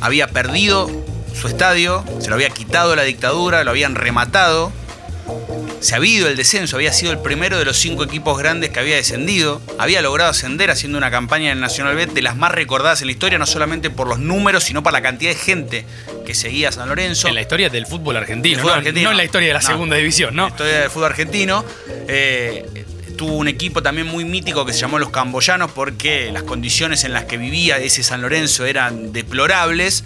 había 0.00 0.28
perdido 0.28 0.90
su 1.38 1.48
estadio, 1.48 2.04
se 2.20 2.28
lo 2.28 2.34
había 2.34 2.50
quitado 2.50 2.96
la 2.96 3.02
dictadura, 3.02 3.62
lo 3.64 3.70
habían 3.70 3.94
rematado. 3.94 4.72
Se 5.80 5.94
había 5.94 6.18
ido 6.18 6.28
el 6.28 6.36
descenso, 6.36 6.76
había 6.76 6.92
sido 6.92 7.12
el 7.12 7.18
primero 7.18 7.58
de 7.58 7.64
los 7.64 7.76
cinco 7.76 8.02
equipos 8.02 8.38
grandes 8.38 8.70
que 8.70 8.80
había 8.80 8.96
descendido. 8.96 9.60
Había 9.78 10.00
logrado 10.02 10.30
ascender 10.30 10.70
haciendo 10.70 10.96
una 10.98 11.10
campaña 11.10 11.46
en 11.50 11.58
el 11.58 11.60
Nacional 11.60 11.94
B 11.94 12.06
de 12.06 12.22
las 12.22 12.36
más 12.36 12.50
recordadas 12.52 13.02
en 13.02 13.06
la 13.08 13.12
historia, 13.12 13.38
no 13.38 13.46
solamente 13.46 13.90
por 13.90 14.08
los 14.08 14.18
números, 14.18 14.64
sino 14.64 14.82
por 14.82 14.92
la 14.92 15.02
cantidad 15.02 15.30
de 15.32 15.36
gente 15.36 15.84
que 16.24 16.34
seguía 16.34 16.70
a 16.70 16.72
San 16.72 16.88
Lorenzo. 16.88 17.28
En 17.28 17.34
la 17.34 17.42
historia 17.42 17.68
del 17.68 17.86
fútbol 17.86 18.16
argentino, 18.16 18.58
fútbol 18.58 18.72
no, 18.72 18.78
argentino. 18.78 19.04
no 19.04 19.10
en 19.12 19.16
la 19.18 19.24
historia 19.24 19.48
de 19.48 19.54
la 19.54 19.60
No. 19.60 19.66
segunda 19.66 19.96
división, 19.96 20.34
¿no? 20.34 20.44
La 20.44 20.48
historia 20.48 20.80
del 20.80 20.90
fútbol 20.90 21.06
argentino. 21.06 21.64
Eh, 22.08 22.64
tuvo 23.16 23.34
un 23.36 23.48
equipo 23.48 23.82
también 23.82 24.06
muy 24.06 24.24
mítico 24.24 24.66
que 24.66 24.72
se 24.72 24.80
llamó 24.80 24.98
Los 24.98 25.10
Camboyanos 25.10 25.70
porque 25.72 26.30
las 26.32 26.42
condiciones 26.42 27.04
en 27.04 27.12
las 27.12 27.24
que 27.24 27.36
vivía 27.38 27.78
ese 27.78 28.02
San 28.02 28.22
Lorenzo 28.22 28.64
eran 28.66 29.12
deplorables. 29.12 30.04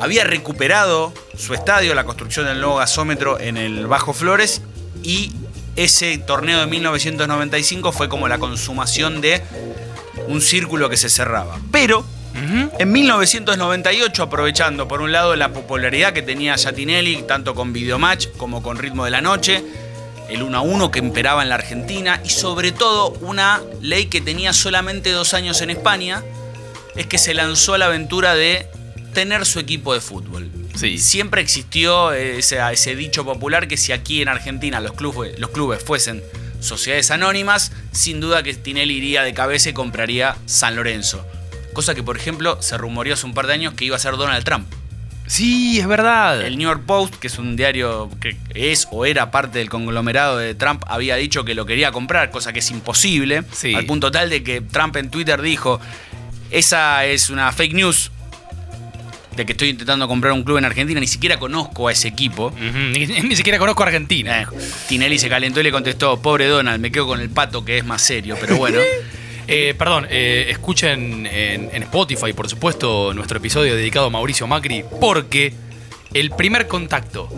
Había 0.00 0.24
recuperado 0.24 1.12
su 1.36 1.54
estadio, 1.54 1.94
la 1.94 2.04
construcción 2.04 2.46
del 2.46 2.60
nuevo 2.60 2.76
gasómetro 2.76 3.38
en 3.38 3.56
el 3.56 3.86
Bajo 3.86 4.12
Flores 4.12 4.60
y 5.02 5.32
ese 5.76 6.18
torneo 6.18 6.60
de 6.60 6.66
1995 6.66 7.92
fue 7.92 8.08
como 8.08 8.28
la 8.28 8.38
consumación 8.38 9.20
de 9.20 9.42
un 10.28 10.40
círculo 10.40 10.88
que 10.88 10.96
se 10.96 11.08
cerraba. 11.08 11.58
Pero 11.72 12.04
en 12.78 12.92
1998, 12.92 14.22
aprovechando 14.22 14.88
por 14.88 15.00
un 15.00 15.12
lado 15.12 15.36
la 15.36 15.52
popularidad 15.52 16.12
que 16.12 16.22
tenía 16.22 16.56
Yatinelli, 16.56 17.22
tanto 17.22 17.54
con 17.54 17.72
Videomatch 17.72 18.28
como 18.36 18.62
con 18.62 18.76
Ritmo 18.76 19.04
de 19.04 19.12
la 19.12 19.20
Noche, 19.20 19.64
el 20.28 20.42
1 20.42 20.58
a 20.58 20.60
1 20.60 20.90
que 20.90 20.98
imperaba 20.98 21.42
en 21.42 21.48
la 21.48 21.54
Argentina 21.56 22.20
y 22.24 22.30
sobre 22.30 22.72
todo 22.72 23.10
una 23.20 23.62
ley 23.80 24.06
que 24.06 24.20
tenía 24.20 24.52
solamente 24.52 25.12
dos 25.12 25.34
años 25.34 25.60
en 25.60 25.70
España, 25.70 26.22
es 26.96 27.06
que 27.06 27.18
se 27.18 27.34
lanzó 27.34 27.74
a 27.74 27.78
la 27.78 27.86
aventura 27.86 28.34
de 28.34 28.68
tener 29.14 29.46
su 29.46 29.58
equipo 29.58 29.94
de 29.94 30.00
fútbol. 30.00 30.50
Sí. 30.74 30.98
Siempre 30.98 31.40
existió 31.40 32.12
ese, 32.12 32.58
ese 32.72 32.94
dicho 32.94 33.24
popular 33.24 33.68
que 33.68 33.76
si 33.76 33.92
aquí 33.92 34.20
en 34.20 34.28
Argentina 34.28 34.80
los 34.80 34.92
clubes, 34.92 35.38
los 35.38 35.50
clubes 35.50 35.82
fuesen 35.82 36.22
sociedades 36.60 37.10
anónimas, 37.10 37.72
sin 37.92 38.20
duda 38.20 38.42
que 38.42 38.52
Tinelli 38.54 38.94
iría 38.94 39.22
de 39.22 39.32
cabeza 39.32 39.70
y 39.70 39.72
compraría 39.72 40.36
San 40.46 40.76
Lorenzo. 40.76 41.24
Cosa 41.72 41.94
que, 41.94 42.02
por 42.02 42.16
ejemplo, 42.16 42.60
se 42.62 42.76
rumoreó 42.78 43.14
hace 43.14 43.26
un 43.26 43.34
par 43.34 43.46
de 43.46 43.54
años 43.54 43.74
que 43.74 43.84
iba 43.84 43.96
a 43.96 43.98
ser 43.98 44.16
Donald 44.16 44.44
Trump. 44.44 44.66
Sí, 45.26 45.78
es 45.78 45.86
verdad. 45.86 46.42
El 46.42 46.58
New 46.58 46.68
York 46.68 46.82
Post, 46.86 47.14
que 47.16 47.28
es 47.28 47.38
un 47.38 47.56
diario 47.56 48.10
que 48.20 48.36
es 48.54 48.86
o 48.90 49.06
era 49.06 49.30
parte 49.30 49.58
del 49.58 49.70
conglomerado 49.70 50.36
de 50.38 50.54
Trump, 50.54 50.84
había 50.86 51.16
dicho 51.16 51.44
que 51.44 51.54
lo 51.54 51.64
quería 51.66 51.92
comprar, 51.92 52.30
cosa 52.30 52.52
que 52.52 52.58
es 52.58 52.70
imposible. 52.70 53.42
Sí. 53.52 53.74
Al 53.74 53.86
punto 53.86 54.10
tal 54.10 54.28
de 54.28 54.42
que 54.42 54.60
Trump 54.60 54.96
en 54.96 55.10
Twitter 55.10 55.40
dijo, 55.40 55.80
esa 56.50 57.06
es 57.06 57.30
una 57.30 57.50
fake 57.52 57.72
news 57.72 58.10
de 59.36 59.46
que 59.46 59.52
estoy 59.52 59.70
intentando 59.70 60.06
comprar 60.08 60.32
un 60.32 60.42
club 60.44 60.58
en 60.58 60.64
Argentina, 60.64 61.00
ni 61.00 61.06
siquiera 61.06 61.38
conozco 61.38 61.88
a 61.88 61.92
ese 61.92 62.08
equipo. 62.08 62.52
Ni 62.92 63.36
siquiera 63.36 63.58
conozco 63.58 63.82
a 63.82 63.86
Argentina. 63.86 64.42
Eh, 64.42 64.46
Tinelli 64.88 65.18
se 65.18 65.28
calentó 65.28 65.60
y 65.60 65.64
le 65.64 65.72
contestó, 65.72 66.20
pobre 66.20 66.46
Donald, 66.46 66.80
me 66.80 66.90
quedo 66.92 67.06
con 67.06 67.20
el 67.20 67.30
pato 67.30 67.64
que 67.64 67.78
es 67.78 67.84
más 67.84 68.02
serio, 68.02 68.36
pero 68.40 68.56
bueno. 68.56 68.78
Eh, 69.46 69.74
perdón, 69.76 70.06
eh, 70.08 70.46
escuchen 70.48 71.26
en, 71.26 71.68
en 71.70 71.82
Spotify, 71.82 72.32
por 72.32 72.48
supuesto, 72.48 73.12
nuestro 73.12 73.36
episodio 73.36 73.76
dedicado 73.76 74.06
a 74.06 74.10
Mauricio 74.10 74.46
Macri, 74.46 74.86
porque 75.02 75.52
el 76.14 76.30
primer 76.30 76.66
contacto 76.66 77.28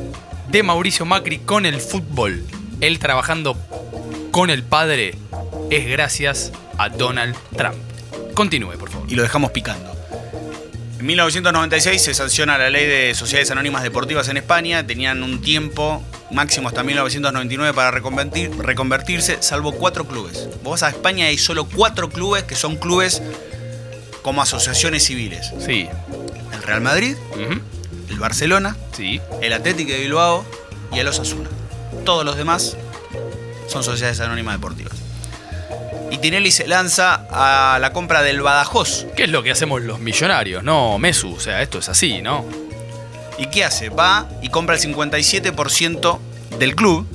de 0.49 0.63
Mauricio 0.63 1.05
Macri 1.05 1.39
con 1.39 1.67
el 1.67 1.81
fútbol, 1.81 2.45
él 2.81 3.01
trabajando 3.01 3.57
con 4.31 4.51
el 4.51 4.63
padre, 4.63 5.17
es 5.71 5.89
gracias 5.89 6.53
a 6.79 6.91
Donald 6.91 7.35
Trump. 7.57 7.75
Continúe, 8.35 8.79
por 8.79 8.91
favor. 8.91 9.11
y 9.11 9.17
lo 9.17 9.23
dejamos 9.23 9.51
picando. 9.51 9.96
En 10.99 11.05
1996 11.07 12.01
se 12.03 12.15
sanciona 12.15 12.57
la 12.57 12.71
ley 12.71 12.87
de 12.87 13.15
sociedades 13.15 13.51
anónimas 13.51 13.83
deportivas 13.83 14.29
en 14.29 14.39
España. 14.39 14.87
Tenían 14.87 15.23
un 15.23 15.43
tiempo 15.43 16.03
máximo 16.31 16.69
hasta 16.69 16.83
1999 16.83 17.75
para 17.75 17.91
reconvertir- 17.91 18.57
reconvertirse, 18.57 19.39
salvo 19.43 19.73
cuatro 19.73 20.07
clubes. 20.07 20.49
Vos 20.63 20.81
vas 20.81 20.83
a 20.85 20.89
España 20.89 21.27
y 21.27 21.29
hay 21.29 21.39
solo 21.39 21.67
cuatro 21.67 22.09
clubes 22.09 22.45
que 22.45 22.55
son 22.57 22.77
clubes 22.77 23.21
como 24.23 24.41
asociaciones 24.41 25.05
civiles. 25.05 25.53
Sí. 25.65 25.87
El 26.55 26.63
Real 26.63 26.81
Madrid, 26.81 27.15
el 28.09 28.19
Barcelona, 28.19 28.75
Sí. 28.97 29.21
el 29.43 29.53
Atlético 29.53 29.93
de 29.93 29.99
Bilbao 29.99 30.45
y 30.93 30.99
el 30.99 31.09
Osasuna. 31.09 31.51
Todos 32.07 32.25
los 32.25 32.37
demás 32.39 32.77
son 33.69 33.85
sociedades 33.85 34.19
anónimas 34.21 34.55
deportivas. 34.57 34.95
Y 36.11 36.19
Tinelli 36.19 36.51
se 36.51 36.67
lanza 36.67 37.27
a 37.31 37.79
la 37.79 37.93
compra 37.93 38.23
del 38.23 38.41
Badajoz, 38.41 39.07
¿Qué 39.17 39.25
es 39.25 39.31
lo 39.31 39.43
que 39.43 39.51
hacemos 39.51 39.83
los 39.83 39.99
millonarios? 39.99 40.63
No, 40.63 40.99
Mesu, 40.99 41.35
o 41.35 41.41
sea, 41.41 41.63
esto 41.63 41.79
es 41.79 41.89
así, 41.89 42.23
¿no? 42.23 42.45
¿Y 43.39 43.47
qué 43.47 43.65
hace? 43.65 43.89
Va 43.91 44.29
y 44.43 44.49
compra 44.49 44.77
el 44.77 44.81
57% 44.81 46.19
del 46.59 46.75
club, 46.75 47.07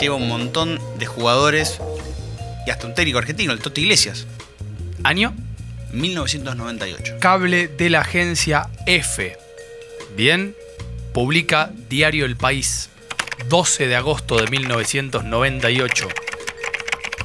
lleva 0.00 0.16
un 0.16 0.28
montón 0.28 0.80
de 0.98 1.06
jugadores 1.06 1.80
y 2.66 2.70
hasta 2.70 2.86
un 2.86 2.94
técnico 2.94 3.18
argentino, 3.18 3.52
el 3.52 3.60
Toti 3.60 3.82
Iglesias. 3.82 4.26
¿Año? 5.02 5.34
1998. 5.92 7.14
Cable 7.20 7.68
de 7.68 7.90
la 7.90 8.00
agencia 8.00 8.68
F. 8.86 9.36
Bien, 10.16 10.54
publica 11.12 11.70
Diario 11.88 12.24
El 12.24 12.36
País, 12.36 12.90
12 13.48 13.86
de 13.86 13.96
agosto 13.96 14.36
de 14.36 14.50
1998. 14.50 16.08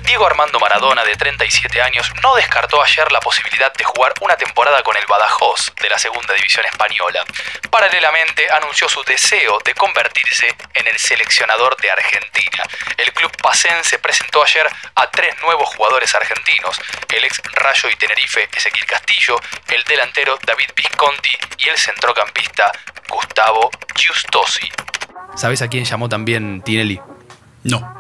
Diego 0.09 0.25
Armando 0.25 0.59
Maradona, 0.59 1.03
de 1.03 1.15
37 1.15 1.83
años, 1.83 2.11
no 2.23 2.33
descartó 2.33 2.81
ayer 2.81 3.11
la 3.11 3.19
posibilidad 3.19 3.71
de 3.71 3.83
jugar 3.83 4.11
una 4.21 4.35
temporada 4.35 4.81
con 4.81 4.97
el 4.97 5.05
Badajoz 5.05 5.71
de 5.79 5.87
la 5.87 5.99
Segunda 5.99 6.33
División 6.33 6.65
Española. 6.65 7.23
Paralelamente, 7.69 8.49
anunció 8.49 8.89
su 8.89 9.03
deseo 9.03 9.59
de 9.63 9.75
convertirse 9.75 10.47
en 10.73 10.87
el 10.87 10.97
seleccionador 10.97 11.77
de 11.77 11.91
Argentina. 11.91 12.63
El 12.97 13.13
club 13.13 13.31
pacense 13.37 13.99
presentó 13.99 14.41
ayer 14.41 14.67
a 14.95 15.11
tres 15.11 15.35
nuevos 15.43 15.69
jugadores 15.75 16.15
argentinos, 16.15 16.81
el 17.13 17.25
ex 17.25 17.39
Rayo 17.53 17.89
y 17.91 17.95
Tenerife 17.95 18.49
Ezequiel 18.51 18.87
Castillo, 18.87 19.35
el 19.67 19.83
delantero 19.83 20.39
David 20.43 20.71
Visconti 20.75 21.37
y 21.59 21.69
el 21.69 21.77
centrocampista 21.77 22.71
Gustavo 23.07 23.69
Giustosi. 23.93 24.71
¿Sabes 25.35 25.61
a 25.61 25.67
quién 25.67 25.85
llamó 25.85 26.09
también 26.09 26.63
Tinelli? 26.63 26.99
No. 27.63 27.98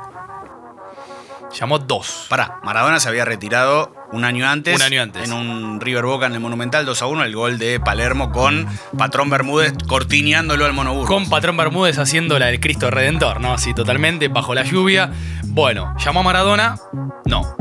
Llamó 1.59 1.77
dos. 1.77 2.27
Pará, 2.29 2.59
Maradona 2.63 3.01
se 3.01 3.09
había 3.09 3.25
retirado 3.25 3.93
un 4.13 4.23
año 4.23 4.47
antes. 4.47 4.73
Un 4.73 4.81
año 4.81 5.01
antes. 5.01 5.25
En 5.25 5.33
un 5.33 5.81
River 5.81 6.05
Boca 6.05 6.25
en 6.25 6.33
el 6.33 6.39
Monumental 6.39 6.85
2 6.85 7.01
a 7.01 7.05
1, 7.07 7.23
el 7.25 7.35
gol 7.35 7.59
de 7.59 7.81
Palermo 7.81 8.31
con 8.31 8.65
Patrón 8.97 9.29
Bermúdez 9.29 9.73
cortineándolo 9.85 10.65
al 10.65 10.71
monoburro. 10.71 11.07
Con 11.07 11.29
Patrón 11.29 11.57
Bermúdez 11.57 11.97
haciendo 11.97 12.39
la 12.39 12.45
del 12.45 12.61
Cristo 12.61 12.89
Redentor, 12.89 13.41
¿no? 13.41 13.53
Así 13.53 13.73
totalmente, 13.73 14.29
bajo 14.29 14.55
la 14.55 14.63
lluvia. 14.63 15.11
Bueno, 15.47 15.93
¿llamó 15.99 16.21
a 16.21 16.23
Maradona? 16.23 16.77
No. 17.25 17.55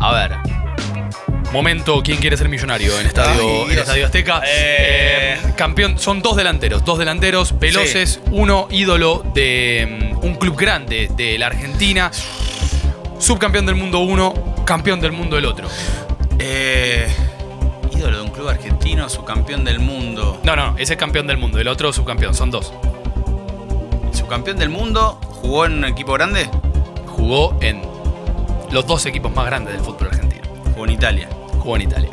A 0.00 0.12
ver. 0.14 0.36
Momento, 1.52 2.02
¿quién 2.02 2.18
quiere 2.18 2.36
ser 2.36 2.48
millonario 2.48 2.98
en 2.98 3.06
Estadio, 3.06 3.42
Ay, 3.42 3.72
en 3.72 3.78
estadio 3.78 4.06
Azteca? 4.06 4.42
Eh. 4.46 5.38
Eh, 5.38 5.52
campeón, 5.56 5.98
son 5.98 6.22
dos 6.22 6.36
delanteros, 6.36 6.84
dos 6.84 6.98
delanteros 6.98 7.58
veloces, 7.58 8.20
uno 8.30 8.68
ídolo 8.70 9.24
de 9.34 10.14
mm, 10.14 10.24
un 10.24 10.34
club 10.36 10.56
grande 10.56 11.10
de 11.16 11.38
la 11.38 11.46
Argentina, 11.46 12.10
subcampeón 13.18 13.66
del 13.66 13.74
mundo 13.74 14.00
uno, 14.00 14.34
campeón 14.64 15.00
del 15.00 15.12
mundo 15.12 15.38
el 15.38 15.44
otro. 15.44 15.68
Eh, 16.38 17.08
ídolo 17.90 18.18
de 18.18 18.22
un 18.22 18.30
club 18.30 18.48
argentino, 18.48 19.08
su 19.08 19.24
campeón 19.24 19.64
del 19.64 19.80
mundo. 19.80 20.40
No, 20.44 20.56
no, 20.56 20.74
ese 20.78 20.94
es 20.94 20.98
campeón 20.98 21.26
del 21.26 21.38
mundo, 21.38 21.58
el 21.58 21.68
otro 21.68 21.92
subcampeón, 21.92 22.34
son 22.34 22.50
dos. 22.50 22.72
Su 24.12 24.26
campeón 24.26 24.58
del 24.58 24.68
mundo 24.70 25.18
jugó 25.40 25.66
en 25.66 25.78
un 25.78 25.84
equipo 25.84 26.12
grande, 26.12 26.48
Jugó 27.06 27.56
en 27.60 27.82
los 28.70 28.86
dos 28.86 29.04
equipos 29.06 29.34
más 29.34 29.46
grandes 29.46 29.74
del 29.74 29.82
fútbol 29.82 30.08
argentino. 30.08 30.42
jugó 30.72 30.84
en 30.84 30.92
Italia. 30.92 31.28
Jugó 31.58 31.74
en 31.74 31.82
Italia. 31.82 32.10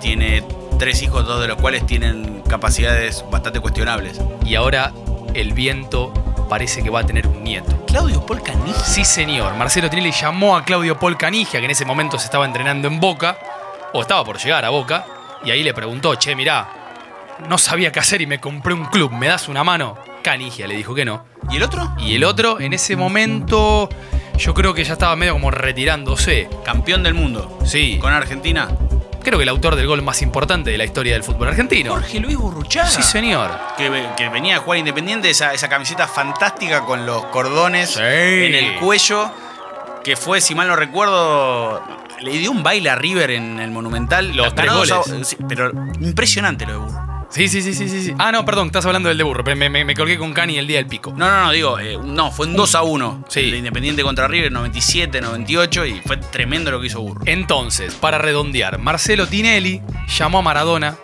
Tiene 0.00 0.42
tres 0.78 1.02
hijos, 1.02 1.26
dos 1.26 1.42
de 1.42 1.48
los 1.48 1.58
cuales 1.58 1.84
tienen 1.84 2.42
capacidades 2.48 3.22
bastante 3.30 3.60
cuestionables. 3.60 4.18
Y 4.46 4.54
ahora 4.54 4.92
el 5.34 5.52
viento 5.52 6.10
parece 6.48 6.82
que 6.82 6.90
va 6.90 7.00
a 7.00 7.06
tener 7.06 7.26
un 7.26 7.42
nieto. 7.42 7.84
Claudio 7.86 8.24
Polcanini. 8.24 8.72
Sí, 8.84 9.04
señor. 9.04 9.54
Marcelo 9.54 9.90
Tinelli 9.90 10.12
llamó 10.12 10.56
a 10.56 10.64
Claudio 10.64 10.98
Polcanigia, 10.98 11.60
que 11.60 11.66
en 11.66 11.72
ese 11.72 11.84
momento 11.84 12.18
se 12.18 12.26
estaba 12.26 12.44
entrenando 12.44 12.88
en 12.88 13.00
Boca, 13.00 13.38
o 13.92 14.00
estaba 14.00 14.24
por 14.24 14.38
llegar 14.38 14.64
a 14.64 14.70
Boca, 14.70 15.06
y 15.44 15.50
ahí 15.50 15.62
le 15.62 15.74
preguntó, 15.74 16.14
che, 16.16 16.34
mirá, 16.34 16.68
no 17.48 17.58
sabía 17.58 17.92
qué 17.92 18.00
hacer 18.00 18.20
y 18.20 18.26
me 18.26 18.40
compré 18.40 18.74
un 18.74 18.86
club, 18.86 19.12
¿me 19.12 19.28
das 19.28 19.48
una 19.48 19.64
mano? 19.64 19.96
Canigia 20.22 20.66
le 20.66 20.76
dijo 20.76 20.94
que 20.94 21.04
no. 21.04 21.24
¿Y 21.50 21.56
el 21.56 21.62
otro? 21.62 21.94
Y 21.98 22.16
el 22.16 22.24
otro, 22.24 22.58
en 22.60 22.72
ese 22.72 22.96
momento, 22.96 23.88
yo 24.36 24.54
creo 24.54 24.74
que 24.74 24.82
ya 24.82 24.94
estaba 24.94 25.14
medio 25.14 25.34
como 25.34 25.50
retirándose. 25.50 26.48
Campeón 26.64 27.02
del 27.02 27.14
mundo. 27.14 27.58
Sí. 27.64 27.98
Con 28.00 28.12
Argentina. 28.12 28.68
Creo 29.26 29.38
que 29.38 29.42
el 29.42 29.48
autor 29.48 29.74
del 29.74 29.88
gol 29.88 30.02
más 30.02 30.22
importante 30.22 30.70
de 30.70 30.78
la 30.78 30.84
historia 30.84 31.14
del 31.14 31.24
fútbol 31.24 31.48
argentino. 31.48 31.90
Jorge 31.94 32.20
Luis 32.20 32.36
Burruchaga. 32.36 32.88
Sí, 32.88 33.02
señor. 33.02 33.50
Que, 33.76 33.90
que 34.16 34.28
venía 34.28 34.54
a 34.54 34.58
jugar 34.60 34.78
Independiente, 34.78 35.28
esa, 35.28 35.52
esa 35.52 35.68
camiseta 35.68 36.06
fantástica 36.06 36.82
con 36.82 37.06
los 37.06 37.24
cordones 37.26 37.90
Sí. 37.94 38.00
en 38.02 38.54
el 38.54 38.76
cuello, 38.76 39.28
que 40.04 40.14
fue, 40.14 40.40
si 40.40 40.54
mal 40.54 40.68
no 40.68 40.76
recuerdo, 40.76 41.82
le 42.20 42.30
dio 42.38 42.52
un 42.52 42.62
baile 42.62 42.88
a 42.88 42.94
River 42.94 43.32
en 43.32 43.58
el 43.58 43.72
Monumental. 43.72 44.30
Los 44.36 44.54
tres 44.54 44.70
a- 44.70 44.74
goles. 44.74 45.36
pero 45.48 45.72
impresionante 46.00 46.64
lo 46.64 46.72
de 46.74 46.78
Burro. 46.78 47.05
Sí, 47.28 47.48
sí, 47.48 47.60
sí, 47.60 47.74
sí, 47.74 47.88
sí. 47.88 48.14
Ah, 48.18 48.32
no, 48.32 48.44
perdón, 48.44 48.66
estás 48.68 48.86
hablando 48.86 49.08
del 49.08 49.18
de 49.18 49.24
burro. 49.24 49.44
pero 49.44 49.56
Me, 49.56 49.68
me, 49.68 49.84
me 49.84 49.94
colgué 49.94 50.16
con 50.16 50.32
Cani 50.32 50.58
el 50.58 50.66
día 50.66 50.78
del 50.78 50.86
pico. 50.86 51.12
No, 51.16 51.28
no, 51.28 51.44
no, 51.44 51.52
digo, 51.52 51.78
eh, 51.78 51.98
no, 52.02 52.30
fue 52.30 52.46
en 52.46 52.54
2 52.54 52.74
a 52.76 52.82
1. 52.82 53.24
Sí. 53.28 53.40
El 53.40 53.50
de 53.50 53.58
Independiente 53.58 54.02
contra 54.02 54.28
River, 54.28 54.52
97, 54.52 55.20
98, 55.20 55.86
y 55.86 56.00
fue 56.06 56.16
tremendo 56.16 56.70
lo 56.70 56.80
que 56.80 56.86
hizo 56.86 57.00
Burro. 57.02 57.20
Entonces, 57.26 57.94
para 57.96 58.18
redondear, 58.18 58.78
Marcelo 58.78 59.26
Tinelli 59.26 59.82
llamó 60.16 60.38
a 60.38 60.42
Maradona, 60.42 60.96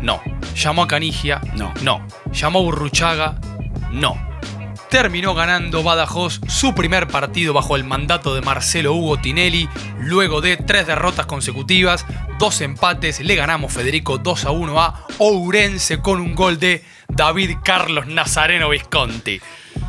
no. 0.00 0.20
Llamó 0.54 0.82
a 0.84 0.86
Canigia, 0.88 1.40
No. 1.54 1.72
No. 1.82 2.06
Llamó 2.32 2.60
a 2.60 2.62
Burruchaga, 2.62 3.40
no. 3.90 4.29
Terminó 4.90 5.36
ganando 5.36 5.84
Badajoz 5.84 6.40
su 6.48 6.74
primer 6.74 7.06
partido 7.06 7.54
bajo 7.54 7.76
el 7.76 7.84
mandato 7.84 8.34
de 8.34 8.40
Marcelo 8.40 8.92
Hugo 8.92 9.18
Tinelli. 9.18 9.68
Luego 10.00 10.40
de 10.40 10.56
tres 10.56 10.88
derrotas 10.88 11.26
consecutivas, 11.26 12.04
dos 12.40 12.60
empates, 12.60 13.20
le 13.20 13.36
ganamos 13.36 13.72
Federico 13.72 14.18
2 14.18 14.46
a 14.46 14.50
1 14.50 14.80
a 14.80 15.06
Ourense 15.18 16.00
con 16.00 16.20
un 16.20 16.34
gol 16.34 16.58
de 16.58 16.84
David 17.08 17.58
Carlos 17.62 18.08
Nazareno 18.08 18.70
Visconti. 18.70 19.40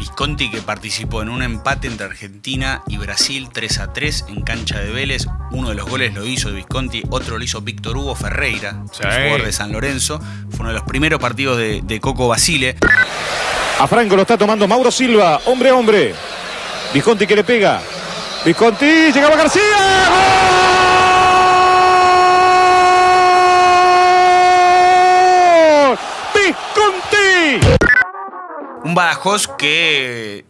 Visconti 0.05 0.49
que 0.49 0.63
participó 0.63 1.21
en 1.21 1.29
un 1.29 1.43
empate 1.43 1.85
entre 1.85 2.07
Argentina 2.07 2.81
y 2.87 2.97
Brasil 2.97 3.49
3 3.53 3.77
a 3.81 3.93
3 3.93 4.25
en 4.29 4.41
cancha 4.41 4.79
de 4.79 4.91
Vélez. 4.91 5.27
Uno 5.51 5.69
de 5.69 5.75
los 5.75 5.87
goles 5.87 6.15
lo 6.15 6.25
hizo 6.25 6.51
Visconti, 6.51 7.03
otro 7.11 7.37
lo 7.37 7.43
hizo 7.43 7.61
Víctor 7.61 7.95
Hugo 7.97 8.15
Ferreira, 8.15 8.81
Sí. 8.91 9.01
el 9.03 9.11
jugador 9.11 9.45
de 9.45 9.51
San 9.53 9.71
Lorenzo. 9.71 10.19
Fue 10.49 10.61
uno 10.61 10.69
de 10.69 10.75
los 10.79 10.83
primeros 10.85 11.19
partidos 11.19 11.57
de, 11.59 11.81
de 11.83 11.99
Coco 11.99 12.27
Basile. 12.27 12.77
A 13.79 13.85
Franco 13.85 14.15
lo 14.15 14.23
está 14.23 14.39
tomando 14.39 14.67
Mauro 14.67 14.89
Silva, 14.89 15.39
hombre 15.45 15.69
a 15.69 15.75
hombre. 15.75 16.15
Visconti 16.95 17.27
que 17.27 17.35
le 17.35 17.43
pega. 17.43 17.79
Visconti, 18.43 19.11
llegaba 19.13 19.35
García. 19.35 19.61
¡Gol! 19.61 20.70
Un 28.91 28.95
Badajoz 28.95 29.47
que 29.47 30.43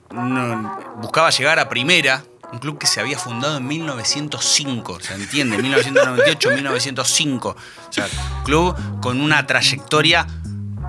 buscaba 0.99 1.29
llegar 1.29 1.59
a 1.59 1.69
primera. 1.69 2.23
Un 2.51 2.57
club 2.57 2.79
que 2.79 2.87
se 2.87 2.99
había 2.99 3.19
fundado 3.19 3.57
en 3.57 3.67
1905, 3.67 4.99
¿se 4.99 5.13
entiende? 5.13 5.59
1998, 5.59 6.49
1905. 6.49 7.49
O 7.49 7.93
sea, 7.93 8.07
club 8.43 8.75
con 8.99 9.21
una 9.21 9.45
trayectoria, 9.45 10.25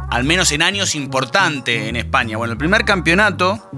al 0.09 0.25
menos 0.25 0.51
en 0.53 0.63
años, 0.63 0.95
importante 0.95 1.91
en 1.91 1.97
España. 1.97 2.39
Bueno, 2.39 2.53
el 2.53 2.59
primer 2.59 2.87
campeonato, 2.87 3.71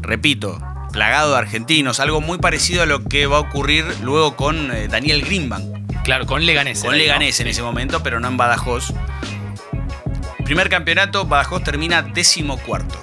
repito, 0.00 0.56
plagado 0.92 1.32
de 1.32 1.38
argentinos, 1.38 1.98
algo 1.98 2.20
muy 2.20 2.38
parecido 2.38 2.84
a 2.84 2.86
lo 2.86 3.02
que 3.02 3.26
va 3.26 3.38
a 3.38 3.40
ocurrir 3.40 3.84
luego 4.00 4.36
con 4.36 4.70
eh, 4.70 4.86
Daniel 4.86 5.22
Greenbank. 5.22 6.04
Claro, 6.04 6.24
con 6.24 6.46
Leganés. 6.46 6.84
Con 6.84 6.96
Leganés 6.96 7.40
¿no? 7.40 7.46
en 7.46 7.48
ese 7.48 7.62
momento, 7.62 8.04
pero 8.04 8.20
no 8.20 8.28
en 8.28 8.36
Badajoz. 8.36 8.94
Primer 10.46 10.68
campeonato, 10.68 11.26
Badajoz 11.26 11.64
termina 11.64 12.02
décimo 12.02 12.56
cuarto. 12.56 13.02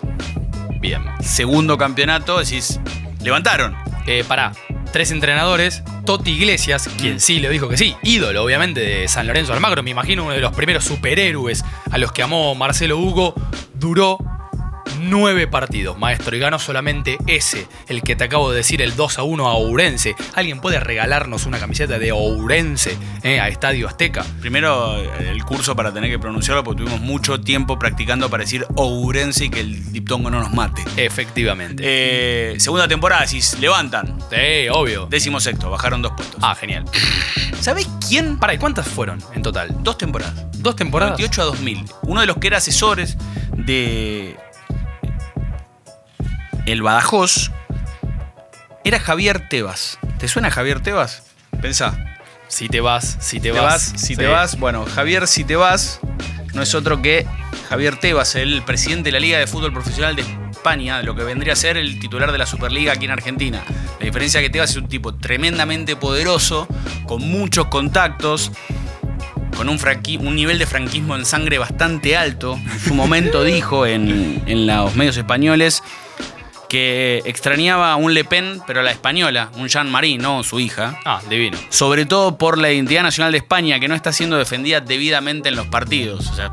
Bien. 0.79 1.03
Segundo 1.21 1.77
campeonato, 1.77 2.39
decís, 2.39 2.79
levantaron. 3.21 3.75
Eh, 4.08 4.23
pará, 4.25 4.53
tres 4.93 5.12
entrenadores. 5.12 5.84
Toti 6.06 6.32
Iglesias, 6.32 6.89
quien 6.97 7.19
sí 7.19 7.41
le 7.41 7.49
dijo 7.49 7.67
que 7.67 7.75
sí, 7.75 7.97
ídolo 8.01 8.45
obviamente 8.45 8.79
de 8.79 9.08
San 9.10 9.27
Lorenzo 9.27 9.51
Almagro, 9.51 9.84
me 9.84 9.91
imagino 9.91 10.23
uno 10.23 10.32
de 10.32 10.39
los 10.39 10.53
primeros 10.53 10.86
superhéroes 10.86 11.65
a 11.91 11.97
los 11.97 12.13
que 12.13 12.23
amó 12.23 12.56
Marcelo 12.56 12.97
Hugo, 12.97 13.36
duró 13.73 14.19
nueve 15.03 15.47
partidos, 15.47 15.97
maestro, 15.97 16.35
y 16.35 16.39
ganó 16.39 16.59
solamente 16.59 17.17
ese, 17.27 17.67
el 17.87 18.01
que 18.01 18.15
te 18.15 18.23
acabo 18.23 18.51
de 18.51 18.57
decir, 18.57 18.81
el 18.81 18.95
2 18.95 19.19
a 19.19 19.23
1 19.23 19.47
a 19.47 19.53
Ourense. 19.53 20.15
¿Alguien 20.35 20.59
puede 20.59 20.79
regalarnos 20.79 21.45
una 21.45 21.59
camiseta 21.59 21.99
de 21.99 22.11
Ourense 22.11 22.97
eh, 23.23 23.39
a 23.39 23.47
Estadio 23.47 23.87
Azteca? 23.87 24.25
Primero 24.41 24.97
eh, 24.97 25.31
el 25.31 25.43
curso 25.43 25.75
para 25.75 25.93
tener 25.93 26.09
que 26.09 26.19
pronunciarlo, 26.19 26.63
porque 26.63 26.83
tuvimos 26.83 27.01
mucho 27.01 27.39
tiempo 27.41 27.77
practicando 27.77 28.29
para 28.29 28.43
decir 28.43 28.65
Ourense 28.75 29.45
y 29.45 29.49
que 29.49 29.59
el 29.59 29.91
diptongo 29.91 30.29
no 30.29 30.39
nos 30.39 30.53
mate. 30.53 30.83
Efectivamente. 30.97 31.83
Eh, 31.85 32.59
segunda 32.59 32.87
temporada, 32.87 33.21
decís, 33.21 33.57
levantan. 33.59 34.19
sí, 34.29 34.67
obvio. 34.71 35.07
Décimo 35.09 35.39
sexto, 35.39 35.69
bajaron 35.69 36.01
dos 36.01 36.13
puestos. 36.13 36.39
Ah, 36.41 36.55
genial. 36.55 36.85
¿Sabés 37.59 37.87
quién? 38.07 38.37
Pará, 38.37 38.53
¿y 38.53 38.57
cuántas 38.57 38.87
fueron 38.87 39.23
en 39.33 39.41
total? 39.41 39.69
Dos 39.83 39.97
temporadas. 39.97 40.45
¿Dos 40.57 40.75
temporadas? 40.75 41.13
98 41.13 41.41
a 41.41 41.45
2000. 41.45 41.85
Uno 42.03 42.21
de 42.21 42.27
los 42.27 42.37
que 42.37 42.47
era 42.47 42.57
asesores 42.57 43.17
de 43.55 44.37
el 46.65 46.82
Badajoz 46.82 47.52
era 48.84 48.99
Javier 48.99 49.47
Tebas. 49.49 49.99
¿Te 50.19 50.28
suena 50.28 50.52
Javier 50.52 50.82
Tebas? 50.82 51.23
Pensá. 51.62 51.97
Si 52.47 52.69
te 52.69 52.82
vas, 52.82 53.17
si 53.19 53.39
te, 53.39 53.52
Te 53.52 53.60
vas. 53.60 53.63
vas, 53.63 53.82
si 54.02 54.08
sí. 54.08 54.15
te 54.15 54.28
vas. 54.28 54.60
Bueno, 54.60 54.86
Javier, 54.86 55.28
si 55.28 55.43
te 55.43 55.56
vas, 55.56 55.99
no 56.54 56.62
es 56.62 56.76
otro 56.76 57.02
que 57.02 57.26
Javier 57.67 57.97
Tebas, 57.97 58.36
el 58.36 58.62
presidente 58.62 59.08
de 59.08 59.13
la 59.13 59.19
Liga 59.19 59.39
de 59.39 59.47
Fútbol 59.47 59.73
Profesional 59.73 60.15
de 60.15 60.23
España, 60.52 61.02
lo 61.02 61.15
que 61.15 61.23
vendría 61.23 61.54
a 61.54 61.56
ser 61.56 61.78
el 61.78 61.99
titular 61.99 62.32
de 62.32 62.38
la 62.38 62.45
Superliga 62.45 62.93
aquí 62.93 63.06
en 63.06 63.12
Argentina. 63.12 63.63
La 63.99 64.06
diferencia 64.06 64.39
es 64.39 64.45
que 64.45 64.49
Tebas 64.52 64.71
es 64.71 64.76
un 64.78 64.88
tipo 64.88 65.15
tremendamente 65.15 65.95
poderoso, 65.95 66.67
con 67.08 67.21
muchos 67.23 67.67
contactos, 67.67 68.52
con 69.58 69.67
un, 69.69 69.80
un 70.19 70.36
nivel 70.36 70.60
de 70.60 70.67
franquismo 70.67 71.15
en 71.15 71.26
sangre 71.26 71.58
bastante 71.58 72.15
alto. 72.15 72.60
En 72.71 72.80
su 72.80 72.93
momento 72.93 73.43
dijo 73.45 73.88
en, 73.88 74.43
en 74.45 74.67
los 74.67 74.95
medios 74.95 75.17
españoles 75.17 75.82
que 76.73 77.21
extrañaba 77.25 77.91
a 77.91 77.97
un 77.97 78.15
Le 78.15 78.23
Pen, 78.23 78.59
pero 78.65 78.79
a 78.79 78.83
la 78.83 78.89
española, 78.89 79.51
un 79.57 79.67
Jean-Marie, 79.67 80.17
no 80.17 80.41
su 80.41 80.59
hija. 80.59 80.99
Ah, 81.05 81.21
divino. 81.29 81.55
Sobre 81.69 82.07
todo 82.07 82.39
por 82.39 82.57
la 82.57 82.71
identidad 82.71 83.03
nacional 83.03 83.31
de 83.31 83.38
España, 83.38 83.79
que 83.79 83.88
no 83.88 83.93
está 83.93 84.12
siendo 84.12 84.38
defendida 84.38 84.81
debidamente 84.81 85.49
en 85.49 85.55
los 85.55 85.67
partidos. 85.67 86.27
O 86.31 86.33
sea, 86.33 86.49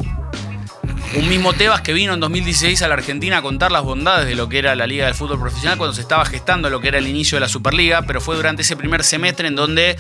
un 1.17 1.27
mismo 1.27 1.55
Tebas 1.55 1.81
que 1.81 1.95
vino 1.95 2.13
en 2.13 2.21
2016 2.21 2.83
a 2.83 2.89
la 2.89 2.97
Argentina 2.97 3.39
a 3.39 3.43
contar 3.43 3.73
las 3.73 3.83
bondades 3.83 4.27
de 4.27 4.35
lo 4.35 4.47
que 4.51 4.59
era 4.59 4.75
la 4.75 4.87
Liga 4.87 5.07
del 5.07 5.15
Fútbol 5.15 5.41
Profesional 5.41 5.79
cuando 5.79 5.95
se 5.95 6.03
estaba 6.03 6.27
gestando 6.27 6.69
lo 6.69 6.83
que 6.83 6.89
era 6.89 6.99
el 6.99 7.09
inicio 7.09 7.37
de 7.37 7.41
la 7.41 7.49
Superliga, 7.49 8.03
pero 8.03 8.21
fue 8.21 8.37
durante 8.37 8.61
ese 8.61 8.77
primer 8.77 9.03
semestre 9.03 9.49
en 9.49 9.57
donde 9.57 9.97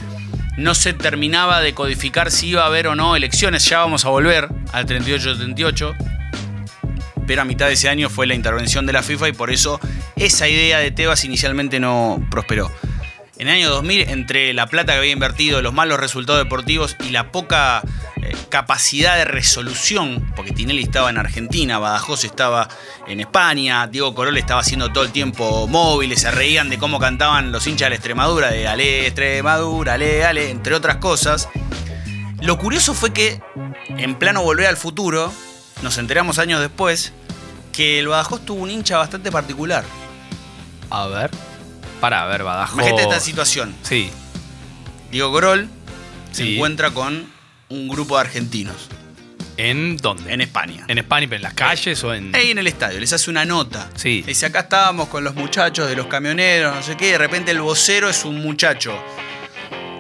no 0.59 0.74
se 0.74 0.92
terminaba 0.92 1.62
de 1.62 1.72
codificar 1.72 2.30
si 2.30 2.48
iba 2.48 2.64
a 2.64 2.66
haber 2.66 2.88
o 2.88 2.94
no 2.94 3.16
elecciones. 3.16 3.64
Ya 3.64 3.78
vamos 3.78 4.04
a 4.04 4.11
volver 4.11 4.50
al 4.74 4.85
38-38. 4.85 6.19
Pero 7.30 7.42
a 7.42 7.44
mitad 7.44 7.68
de 7.68 7.74
ese 7.74 7.88
año 7.88 8.10
fue 8.10 8.26
la 8.26 8.34
intervención 8.34 8.86
de 8.86 8.92
la 8.92 9.04
FIFA 9.04 9.28
y 9.28 9.32
por 9.32 9.52
eso 9.52 9.78
esa 10.16 10.48
idea 10.48 10.80
de 10.80 10.90
Tebas 10.90 11.24
inicialmente 11.24 11.78
no 11.78 12.20
prosperó. 12.28 12.72
En 13.38 13.46
el 13.46 13.54
año 13.54 13.70
2000, 13.70 14.10
entre 14.10 14.52
la 14.52 14.66
plata 14.66 14.94
que 14.94 14.98
había 14.98 15.12
invertido, 15.12 15.62
los 15.62 15.72
malos 15.72 16.00
resultados 16.00 16.42
deportivos 16.42 16.96
y 17.06 17.10
la 17.10 17.30
poca 17.30 17.82
eh, 18.20 18.34
capacidad 18.48 19.16
de 19.16 19.26
resolución, 19.26 20.32
porque 20.34 20.50
Tinelli 20.50 20.82
estaba 20.82 21.08
en 21.08 21.18
Argentina, 21.18 21.78
Badajoz 21.78 22.24
estaba 22.24 22.68
en 23.06 23.20
España, 23.20 23.86
Diego 23.86 24.12
Corol 24.12 24.36
estaba 24.36 24.62
haciendo 24.62 24.90
todo 24.90 25.04
el 25.04 25.12
tiempo 25.12 25.68
móviles, 25.68 26.22
se 26.22 26.32
reían 26.32 26.68
de 26.68 26.78
cómo 26.78 26.98
cantaban 26.98 27.52
los 27.52 27.64
hinchas 27.68 27.86
de 27.86 27.90
la 27.90 27.94
Extremadura, 27.94 28.50
de 28.50 28.66
Ale 28.66 29.06
Extremadura, 29.06 29.92
Ale, 29.92 30.24
Ale, 30.24 30.50
entre 30.50 30.74
otras 30.74 30.96
cosas. 30.96 31.48
Lo 32.40 32.58
curioso 32.58 32.92
fue 32.92 33.12
que, 33.12 33.40
en 33.86 34.16
plano 34.16 34.42
volver 34.42 34.66
al 34.66 34.76
futuro, 34.76 35.32
nos 35.82 35.98
enteramos 35.98 36.38
años 36.38 36.60
después 36.60 37.12
que 37.72 37.98
el 37.98 38.08
Badajoz 38.08 38.44
tuvo 38.44 38.62
un 38.62 38.70
hincha 38.70 38.98
bastante 38.98 39.30
particular. 39.30 39.84
A 40.90 41.06
ver. 41.06 41.30
Para, 42.00 42.22
a 42.22 42.26
ver, 42.26 42.42
Badajoz. 42.42 42.74
Imagínate 42.74 43.02
esta 43.02 43.20
situación. 43.20 43.74
Sí. 43.82 44.10
Diego 45.10 45.30
Corol 45.32 45.68
se 46.32 46.54
encuentra 46.54 46.90
con 46.90 47.26
un 47.68 47.88
grupo 47.88 48.14
de 48.16 48.20
argentinos 48.22 48.76
¿En 49.56 49.96
dónde? 49.96 50.32
en 50.32 50.40
España. 50.40 50.84
¿En 50.88 50.98
España, 50.98 51.26
pero 51.28 51.36
en 51.36 51.42
las 51.42 51.54
calles 51.54 52.02
o 52.04 52.14
en.? 52.14 52.34
Ahí 52.34 52.50
en 52.52 52.58
el 52.58 52.66
estadio, 52.66 52.98
les 53.00 53.12
hace 53.12 53.28
una 53.30 53.44
nota. 53.44 53.88
Sí. 53.96 54.22
Dice, 54.26 54.46
acá 54.46 54.60
estábamos 54.60 55.08
con 55.08 55.22
los 55.24 55.34
muchachos 55.34 55.88
de 55.88 55.96
los 55.96 56.06
camioneros, 56.06 56.74
no 56.74 56.82
sé 56.82 56.96
qué, 56.96 57.12
de 57.12 57.18
repente 57.18 57.50
el 57.50 57.60
vocero 57.60 58.08
es 58.08 58.24
un 58.24 58.40
muchacho 58.42 58.92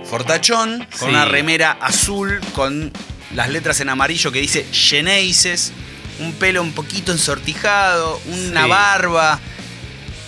fortachón, 0.04 0.78
con 0.98 0.98
Sí. 0.98 1.04
una 1.06 1.24
remera 1.24 1.72
azul, 1.80 2.40
con 2.54 2.90
las 3.34 3.48
letras 3.48 3.80
en 3.80 3.88
amarillo 3.88 4.32
que 4.32 4.40
dice 4.40 4.66
Geneises, 4.72 5.72
un 6.18 6.32
pelo 6.34 6.62
un 6.62 6.72
poquito 6.72 7.12
ensortijado, 7.12 8.20
una 8.26 8.64
Sí. 8.64 8.68
barba. 8.70 9.40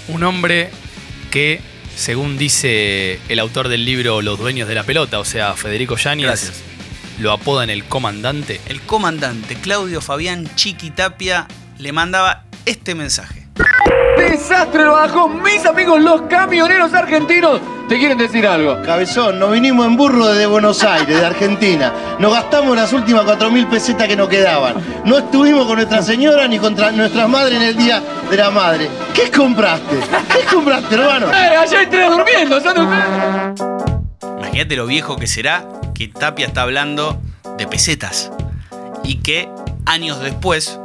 Un 0.08 0.22
hombre 0.24 0.70
que, 1.30 1.60
según 1.96 2.38
dice 2.38 3.20
el 3.28 3.38
autor 3.38 3.68
del 3.68 3.84
libro 3.84 4.22
Los 4.22 4.38
Dueños 4.38 4.68
de 4.68 4.74
la 4.74 4.84
Pelota, 4.84 5.18
o 5.18 5.24
sea, 5.24 5.54
Federico 5.54 5.96
Yáñez, 5.96 6.26
Gracias. 6.26 6.54
lo 7.18 7.32
apodan 7.32 7.70
el 7.70 7.84
comandante. 7.84 8.60
El 8.66 8.80
comandante 8.82 9.54
Claudio 9.56 10.00
Fabián 10.00 10.48
Chiqui 10.56 10.90
Tapia 10.90 11.46
le 11.78 11.92
mandaba 11.92 12.44
este 12.66 12.94
mensaje. 12.94 13.46
Desastre 14.16 14.84
lo 14.84 14.92
bajó, 14.92 15.28
mis 15.28 15.64
amigos 15.66 16.00
los 16.00 16.22
camioneros 16.22 16.92
argentinos. 16.94 17.60
¿Te 17.92 17.98
quieren 17.98 18.16
decir 18.16 18.46
algo? 18.46 18.80
Cabezón, 18.80 19.38
nos 19.38 19.52
vinimos 19.52 19.84
en 19.84 19.98
burro 19.98 20.28
desde 20.28 20.46
Buenos 20.46 20.82
Aires, 20.82 21.14
de 21.14 21.26
Argentina. 21.26 21.92
Nos 22.18 22.32
gastamos 22.32 22.74
las 22.74 22.90
últimas 22.94 23.26
4.000 23.26 23.68
pesetas 23.68 24.08
que 24.08 24.16
nos 24.16 24.30
quedaban. 24.30 24.76
No 25.04 25.18
estuvimos 25.18 25.66
con 25.66 25.76
nuestra 25.76 26.00
señora 26.00 26.48
ni 26.48 26.58
contra 26.58 26.90
nuestras 26.90 27.28
madres 27.28 27.60
en 27.60 27.62
el 27.64 27.76
día 27.76 28.02
de 28.30 28.36
la 28.38 28.50
madre. 28.50 28.88
¿Qué 29.12 29.30
compraste? 29.30 29.96
¿Qué 30.26 30.42
compraste, 30.50 30.94
hermano? 30.94 31.26
Eh, 31.34 31.54
allá 31.54 31.86
tres 31.90 32.10
durmiendo. 32.10 32.58
Imagínate 34.38 34.74
lo 34.74 34.86
viejo 34.86 35.16
que 35.16 35.26
será 35.26 35.66
que 35.94 36.08
Tapia 36.08 36.46
está 36.46 36.62
hablando 36.62 37.20
de 37.58 37.66
pesetas. 37.66 38.32
Y 39.04 39.16
que 39.16 39.50
años 39.84 40.18
después, 40.20 40.80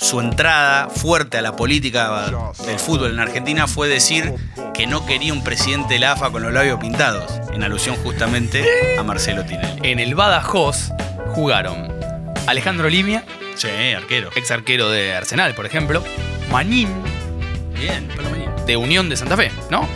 su 0.00 0.20
entrada 0.20 0.88
fuerte 0.88 1.38
a 1.38 1.42
la 1.42 1.56
política 1.56 2.30
del 2.66 2.78
fútbol 2.78 3.12
en 3.12 3.20
Argentina 3.20 3.66
fue 3.66 3.86
decir 3.88 4.32
que 4.72 4.86
no 4.86 5.04
quería 5.04 5.32
un 5.32 5.44
presidente 5.44 5.94
de 5.94 6.00
la 6.00 6.12
AFA 6.12 6.30
con 6.30 6.42
los 6.42 6.52
labios 6.52 6.80
pintados, 6.80 7.30
en 7.52 7.62
alusión 7.62 7.96
justamente 7.96 8.64
a 8.98 9.02
Marcelo 9.02 9.44
Tinelli. 9.44 9.80
En 9.82 9.98
el 10.00 10.14
Badajoz 10.14 10.90
jugaron 11.34 11.92
Alejandro 12.46 12.88
Limia, 12.88 13.24
Sí, 13.56 13.68
arquero. 13.94 14.30
ex 14.36 14.50
arquero 14.50 14.88
de 14.88 15.14
Arsenal, 15.14 15.54
por 15.54 15.66
ejemplo. 15.66 16.02
Manín, 16.50 16.88
Bien, 17.74 18.08
Palomarín. 18.16 18.48
de 18.66 18.76
Unión 18.78 19.08
de 19.10 19.16
Santa 19.18 19.36
Fe, 19.36 19.52
¿no? 19.70 19.86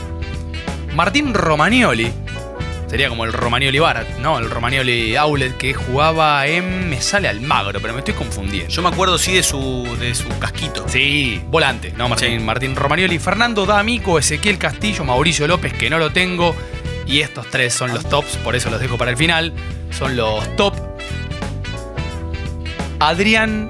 Martín 0.94 1.32
Romagnoli, 1.34 2.12
sería 2.88 3.08
como 3.08 3.24
el 3.24 3.32
Romagnoli 3.32 3.78
Barat, 3.78 4.08
¿no? 4.18 4.38
El 4.38 4.50
Romagnoli 4.50 5.16
Aulet 5.16 5.56
que 5.56 5.74
jugaba 5.74 6.46
en. 6.46 6.88
Me 6.90 7.00
sale 7.00 7.28
Almagro, 7.28 7.80
pero 7.80 7.92
me 7.94 8.00
estoy 8.00 8.14
confundiendo. 8.14 8.70
Yo 8.70 8.82
me 8.82 8.88
acuerdo 8.88 9.18
sí 9.18 9.32
de 9.34 9.42
su, 9.42 9.86
de 9.98 10.14
su 10.14 10.28
casquito. 10.38 10.88
Sí, 10.88 11.40
volante, 11.46 11.92
¿no? 11.96 12.08
Martín, 12.08 12.38
Sí. 12.38 12.44
Martín 12.44 12.76
Romagnoli, 12.76 13.18
Fernando 13.18 13.66
D'Amico, 13.66 14.18
Ezequiel 14.18 14.58
Castillo, 14.58 15.04
Mauricio 15.04 15.46
López, 15.48 15.72
que 15.72 15.90
no 15.90 15.98
lo 15.98 16.10
tengo. 16.10 16.54
Y 17.06 17.20
estos 17.20 17.48
tres 17.50 17.74
son 17.74 17.92
los 17.92 18.08
tops, 18.08 18.36
por 18.38 18.56
eso 18.56 18.70
los 18.70 18.80
dejo 18.80 18.96
para 18.96 19.10
el 19.10 19.16
final. 19.16 19.52
Son 19.90 20.16
los 20.16 20.56
top. 20.56 20.74
Adrián 23.00 23.68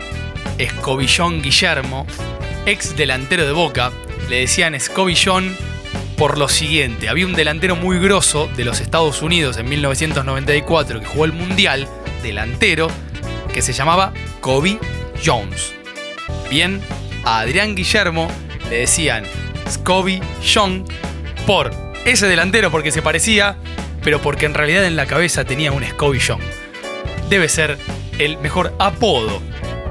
Escobillón 0.59 1.43
Guillermo, 1.43 2.07
ex 2.67 2.97
delantero 2.97 3.45
de 3.47 3.53
Boca. 3.53 3.91
Le 4.29 4.41
decían 4.41 4.75
Escobillón 4.75 5.57
por 6.17 6.39
lo 6.39 6.49
siguiente. 6.49 7.09
Había 7.09 7.27
un 7.27 7.35
delantero 7.35 7.77
muy 7.77 7.99
grosso 7.99 8.49
de 8.57 8.65
los 8.65 8.81
Estados 8.81 9.23
Unidos 9.23 9.57
en 9.57 9.69
1994 9.69 11.01
que 11.01 11.07
jugó 11.07 11.25
el 11.25 11.33
Mundial, 11.33 11.89
delantero, 12.23 12.89
que 13.53 13.63
se 13.63 13.73
llamaba 13.73 14.13
Kobe 14.41 14.79
Jones. 15.25 15.75
Bien, 16.51 16.81
a 17.25 17.41
Adrián 17.41 17.75
Guillermo 17.75 18.29
le 18.71 18.79
decían 18.81 19.25
Scobie 19.69 20.21
John 20.43 20.85
por 21.47 21.71
ese 22.05 22.27
delantero 22.27 22.71
porque 22.71 22.93
se 22.93 23.03
parecía, 23.03 23.57
pero 24.03 24.21
porque 24.21 24.47
en 24.47 24.55
realidad 24.55 24.85
en 24.85 24.97
la 24.97 25.07
cabeza 25.07 25.45
tenía 25.45 25.73
un 25.73 25.85
Scobie 25.85 26.21
John. 26.27 26.41
Debe 27.29 27.49
ser 27.49 27.79
el 28.19 28.39
mejor 28.39 28.75
apodo 28.79 29.43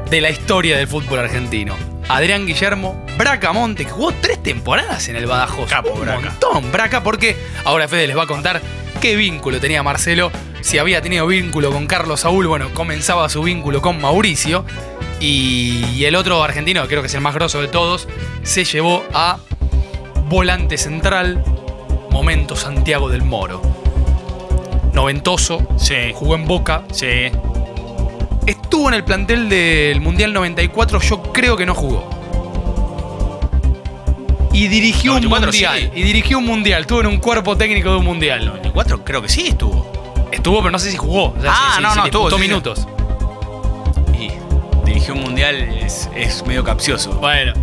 de 0.09 0.21
la 0.21 0.29
historia 0.29 0.77
del 0.77 0.87
fútbol 0.87 1.19
argentino. 1.19 1.75
Adrián 2.09 2.45
Guillermo 2.45 3.03
Bracamonte, 3.17 3.85
que 3.85 3.91
jugó 3.91 4.11
tres 4.21 4.41
temporadas 4.43 5.07
en 5.09 5.15
el 5.15 5.25
Badajoz. 5.25 5.69
Capo, 5.69 5.91
Un 5.91 6.01
Braca. 6.01 6.19
montón, 6.29 6.71
Braca, 6.71 7.03
porque 7.03 7.35
ahora 7.65 7.87
Fede 7.87 8.07
les 8.07 8.17
va 8.17 8.23
a 8.23 8.27
contar 8.27 8.61
qué 9.01 9.15
vínculo 9.15 9.59
tenía 9.59 9.83
Marcelo. 9.83 10.31
Si 10.61 10.77
había 10.79 11.01
tenido 11.01 11.27
vínculo 11.27 11.71
con 11.71 11.87
Carlos 11.87 12.21
Saúl, 12.21 12.47
bueno, 12.47 12.69
comenzaba 12.73 13.27
su 13.29 13.41
vínculo 13.43 13.81
con 13.81 13.99
Mauricio. 14.01 14.65
Y, 15.19 15.85
y 15.95 16.05
el 16.05 16.15
otro 16.15 16.43
argentino, 16.43 16.85
creo 16.87 17.01
que 17.01 17.07
es 17.07 17.13
el 17.13 17.21
más 17.21 17.33
grosso 17.35 17.61
de 17.61 17.67
todos, 17.69 18.07
se 18.43 18.65
llevó 18.65 19.03
a 19.13 19.37
volante 20.27 20.77
central, 20.77 21.43
momento 22.09 22.55
Santiago 22.55 23.09
del 23.09 23.21
Moro. 23.23 23.61
Noventoso, 24.93 25.65
Sí. 25.77 26.11
jugó 26.13 26.35
en 26.35 26.45
Boca, 26.45 26.83
Sí. 26.91 27.31
Estuvo 28.73 28.87
en 28.87 28.95
el 28.95 29.03
plantel 29.03 29.49
del 29.49 30.01
Mundial 30.01 30.33
94, 30.33 30.99
yo 30.99 31.21
creo 31.31 31.55
que 31.55 31.63
no 31.63 31.75
jugó. 31.75 32.09
Y 34.51 34.67
dirigió 34.67 35.13
un 35.13 35.21
94 35.25 35.51
mundial. 35.51 35.91
sí. 35.93 35.99
Y 35.99 36.01
dirigió 36.03 36.39
un 36.39 36.45
mundial. 36.45 36.81
Estuvo 36.81 37.01
en 37.01 37.05
un 37.05 37.17
cuerpo 37.17 37.55
técnico 37.55 37.91
de 37.91 37.97
un 37.97 38.05
mundial. 38.05 38.47
94 38.47 39.05
creo 39.05 39.21
que 39.21 39.29
sí 39.29 39.49
estuvo. 39.49 39.85
Estuvo, 40.31 40.57
pero 40.57 40.71
no 40.71 40.79
sé 40.79 40.89
si 40.89 40.97
jugó. 40.97 41.25
O 41.37 41.39
sea, 41.39 41.51
Ah, 41.53 41.73
si- 41.77 41.83
no, 41.83 41.91
si 41.91 41.99
no, 41.99 42.05
estuvo, 42.05 42.37
minutos. 42.39 42.87
Y 44.19 44.31
dirigió 44.87 45.13
un 45.13 45.21
mundial 45.21 45.55
es, 45.55 46.09
es 46.15 46.43
medio 46.47 46.63
capcioso. 46.63 47.11
Bueno, 47.19 47.53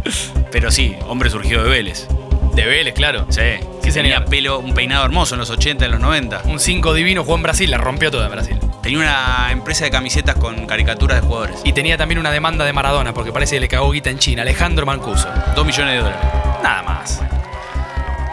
Pero 0.53 0.71
sí, 0.71 0.95
hombre 1.09 1.29
surgido 1.29 1.65
de 1.65 1.71
Vélez. 1.71 2.07
de 2.55 2.65
Vélez, 2.67 2.95
claro. 2.95 3.27
Sí, 3.31 3.41
Sí, 3.83 3.91
tenía 3.91 4.19
señor. 4.19 4.25
pelo, 4.31 4.59
un 4.61 4.75
peinado 4.75 5.05
hermoso 5.07 5.35
en 5.35 5.41
los 5.41 5.51
80, 5.51 5.87
en 5.87 5.91
los 5.91 6.01
90. 6.01 6.43
Un 6.45 6.61
5 6.61 6.95
divino 6.95 7.25
jugó 7.25 7.35
en 7.35 7.43
Brasil, 7.43 7.69
la 7.69 7.79
rompió 7.79 8.13
toda 8.13 8.27
en 8.27 8.31
Brasil. 8.33 8.59
Tenía 8.83 8.99
una 8.99 9.53
empresa 9.53 9.85
de 9.85 9.91
camisetas 9.91 10.37
con 10.37 10.67
caricaturas 10.67 11.21
de 11.21 11.27
jugadores. 11.27 11.61
Y 11.65 11.73
tenía 11.73 11.97
también 11.99 12.19
una 12.19 12.31
demanda 12.31 12.65
de 12.65 12.73
Maradona, 12.73 13.13
porque 13.13 13.33
parece 13.33 13.57
que 13.57 13.61
le 13.61 13.69
cagó 13.69 13.91
guita 13.93 14.11
en 14.11 14.19
China. 14.19 14.43
Alejandro 14.43 14.87
Mancuso. 14.87 15.29
Dos 15.55 15.67
millones 15.67 15.95
de 15.95 16.01
dólares. 16.01 16.21
Nada 16.63 16.83
más. 16.83 17.21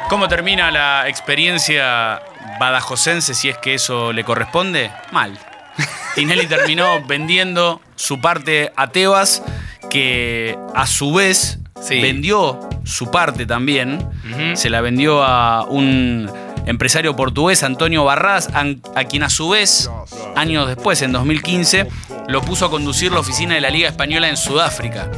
¿Cómo 0.09 0.27
termina 0.29 0.71
la 0.71 1.09
experiencia 1.09 2.21
badajocense, 2.59 3.33
si 3.33 3.49
es 3.49 3.57
que 3.57 3.73
eso 3.73 4.13
le 4.13 4.23
corresponde? 4.23 4.89
Mal. 5.11 5.37
Tinelli 6.15 6.47
terminó 6.47 7.01
vendiendo 7.05 7.81
su 7.95 8.19
parte 8.21 8.71
a 8.75 8.87
Tebas, 8.87 9.43
que 9.89 10.57
a 10.73 10.87
su 10.87 11.13
vez 11.13 11.59
Sí. 11.81 12.01
vendió 12.01 12.59
su 12.85 13.11
parte 13.11 13.45
también. 13.45 14.09
Se 14.55 14.69
la 14.69 14.81
vendió 14.81 15.23
a 15.23 15.63
un 15.65 16.31
empresario 16.67 17.15
portugués, 17.15 17.63
Antonio 17.63 18.03
Barras, 18.03 18.49
a 18.53 19.03
quien 19.05 19.23
a 19.23 19.29
su 19.29 19.49
vez, 19.49 19.89
años 20.35 20.67
después, 20.67 21.01
en 21.01 21.13
2015, 21.13 21.87
lo 22.27 22.41
puso 22.41 22.65
a 22.65 22.69
conducir 22.69 23.11
la 23.11 23.19
oficina 23.19 23.55
de 23.55 23.61
la 23.61 23.69
Liga 23.69 23.89
Española 23.89 24.29
en 24.29 24.37
Sudáfrica. 24.37 25.09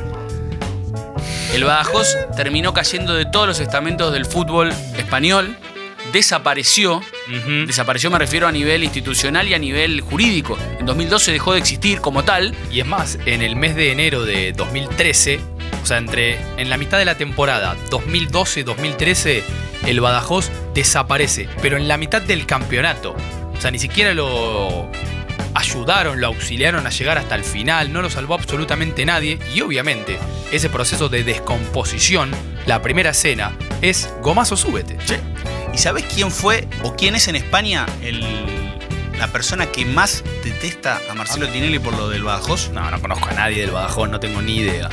El 1.54 1.64
Badajoz 1.64 2.16
terminó 2.38 2.74
cayendo 2.74 3.16
de 3.16 3.26
todos 3.26 3.48
los 3.48 3.60
estamentos 3.60 4.14
del 4.14 4.26
fútbol 4.26 4.72
español, 4.98 5.58
desapareció, 6.14 7.02
desapareció 7.66 8.12
me 8.12 8.20
refiero 8.20 8.48
a 8.48 8.52
nivel 8.52 8.84
institucional 8.84 9.48
y 9.48 9.56
a 9.56 9.60
nivel 9.60 10.02
jurídico. 10.02 10.58
En 10.80 10.86
2012 10.86 11.32
dejó 11.32 11.54
de 11.54 11.60
existir 11.60 12.02
como 12.02 12.24
tal. 12.24 12.56
Y 12.72 12.80
es 12.80 12.86
más, 12.86 13.18
en 13.26 13.42
el 13.42 13.56
mes 13.56 13.76
de 13.76 13.92
enero 13.92 14.24
de 14.24 14.54
2013, 14.54 15.40
o 15.82 15.86
sea, 15.86 15.98
entre 15.98 16.40
en 16.58 16.70
la 16.70 16.78
mitad 16.78 16.98
de 16.98 17.06
la 17.06 17.16
temporada 17.16 17.76
2012-2013, 17.90 19.42
el 19.86 20.02
Badajoz 20.02 20.50
desaparece, 20.74 21.48
pero 21.62 21.78
en 21.78 21.88
la 21.88 21.98
mitad 21.98 22.22
del 22.22 22.46
campeonato. 22.46 23.16
O 23.58 23.62
sea, 23.62 23.72
ni 23.72 23.80
siquiera 23.80 24.14
lo 24.14 24.90
ayudaron, 25.56 26.22
lo 26.22 26.28
auxiliaron 26.28 26.86
a 26.88 26.90
llegar 26.90 27.18
hasta 27.18 27.36
el 27.36 27.44
final, 27.44 27.92
no 27.92 28.02
lo 28.02 28.10
salvó 28.10 28.36
absolutamente 28.36 29.06
nadie 29.06 29.40
y 29.54 29.62
obviamente 29.62 30.18
ese 30.52 30.70
proceso 30.70 31.10
de 31.10 31.24
descomposición, 31.24 32.32
la 32.66 32.82
primera 32.82 33.10
escena, 33.12 33.58
es 33.82 34.10
gomazo 34.22 34.56
súbete. 34.56 34.98
¿Y 35.74 35.78
sabes 35.78 36.06
quién 36.14 36.32
fue 36.32 36.68
o 36.84 36.96
quién 36.96 37.16
es 37.16 37.28
en 37.28 37.36
España 37.36 37.86
el- 38.02 38.24
la 39.18 39.28
persona 39.28 39.66
que 39.66 39.86
más 39.86 40.24
detesta 40.46 41.02
a 41.10 41.14
Marcelo 41.14 41.48
Tinelli 41.50 41.80
por 41.80 41.94
lo 41.98 42.10
del 42.10 42.24
Badajoz? 42.24 42.70
No, 42.70 42.90
no 42.90 43.02
conozco 43.02 43.28
a 43.30 43.34
nadie 43.34 43.62
del 43.62 43.72
Badajoz, 43.72 44.10
no 44.10 44.20
tengo 44.20 44.42
ni 44.42 44.58
idea. 44.58 44.90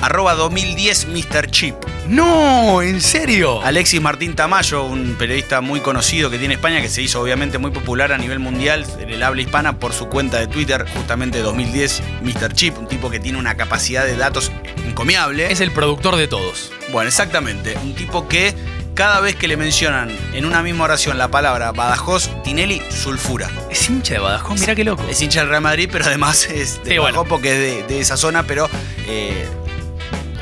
Arroba 0.00 0.34
2010 0.34 1.08
Mr. 1.08 1.50
Chip. 1.50 1.74
No, 2.08 2.80
¿en 2.82 3.00
serio? 3.00 3.60
Alexis 3.62 4.00
Martín 4.00 4.34
Tamayo, 4.34 4.84
un 4.84 5.16
periodista 5.16 5.60
muy 5.60 5.80
conocido 5.80 6.30
que 6.30 6.38
tiene 6.38 6.54
España, 6.54 6.80
que 6.80 6.88
se 6.88 7.02
hizo 7.02 7.20
obviamente 7.20 7.58
muy 7.58 7.70
popular 7.70 8.12
a 8.12 8.18
nivel 8.18 8.38
mundial 8.38 8.86
en 9.00 9.10
el 9.10 9.22
habla 9.22 9.42
hispana 9.42 9.78
por 9.78 9.92
su 9.92 10.06
cuenta 10.08 10.38
de 10.38 10.46
Twitter, 10.46 10.86
justamente 10.94 11.40
2010 11.40 12.02
Mr. 12.22 12.52
Chip, 12.54 12.78
un 12.78 12.86
tipo 12.88 13.10
que 13.10 13.20
tiene 13.20 13.38
una 13.38 13.56
capacidad 13.56 14.04
de 14.06 14.16
datos 14.16 14.50
encomiable. 14.86 15.50
Es 15.52 15.60
el 15.60 15.72
productor 15.72 16.16
de 16.16 16.28
todos. 16.28 16.70
Bueno, 16.92 17.08
exactamente. 17.08 17.76
Un 17.82 17.94
tipo 17.94 18.26
que 18.28 18.54
cada 18.94 19.20
vez 19.20 19.36
que 19.36 19.46
le 19.46 19.56
mencionan 19.56 20.10
en 20.32 20.44
una 20.46 20.62
misma 20.62 20.84
oración 20.84 21.18
la 21.18 21.28
palabra 21.28 21.72
Badajoz, 21.72 22.30
Tinelli 22.42 22.80
sulfura. 22.88 23.50
Es 23.70 23.88
hincha 23.90 24.14
de 24.14 24.20
Badajoz, 24.20 24.58
mira 24.60 24.74
qué 24.74 24.84
loco. 24.84 25.04
Es 25.10 25.20
hincha 25.20 25.40
del 25.40 25.50
Real 25.50 25.62
Madrid, 25.62 25.88
pero 25.92 26.06
además 26.06 26.46
es 26.46 26.82
de 26.84 26.92
Sí, 26.92 26.98
Badajoz 26.98 27.14
bueno. 27.16 27.28
porque 27.28 27.52
es 27.52 27.86
de, 27.86 27.94
de 27.94 28.00
esa 28.00 28.16
zona, 28.16 28.44
pero 28.44 28.68
eh, 29.06 29.46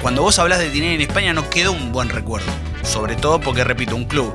cuando 0.03 0.23
vos 0.23 0.39
hablas 0.39 0.59
de 0.59 0.71
Tinelli 0.71 0.95
en 0.95 1.01
España 1.03 1.33
no 1.33 1.49
queda 1.51 1.71
un 1.71 1.93
buen 1.93 2.09
recuerdo. 2.09 2.51
Sobre 2.83 3.17
todo 3.17 3.41
porque, 3.41 3.65
repito, 3.65 3.97
un 3.97 4.05
club 4.05 4.35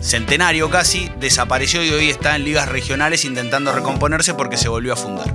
centenario 0.00 0.70
casi 0.70 1.10
desapareció 1.18 1.84
y 1.84 1.90
hoy 1.90 2.08
está 2.08 2.36
en 2.36 2.44
ligas 2.44 2.68
regionales 2.68 3.24
intentando 3.24 3.72
recomponerse 3.72 4.34
porque 4.34 4.56
se 4.56 4.68
volvió 4.68 4.92
a 4.92 4.96
fundar. 4.96 5.34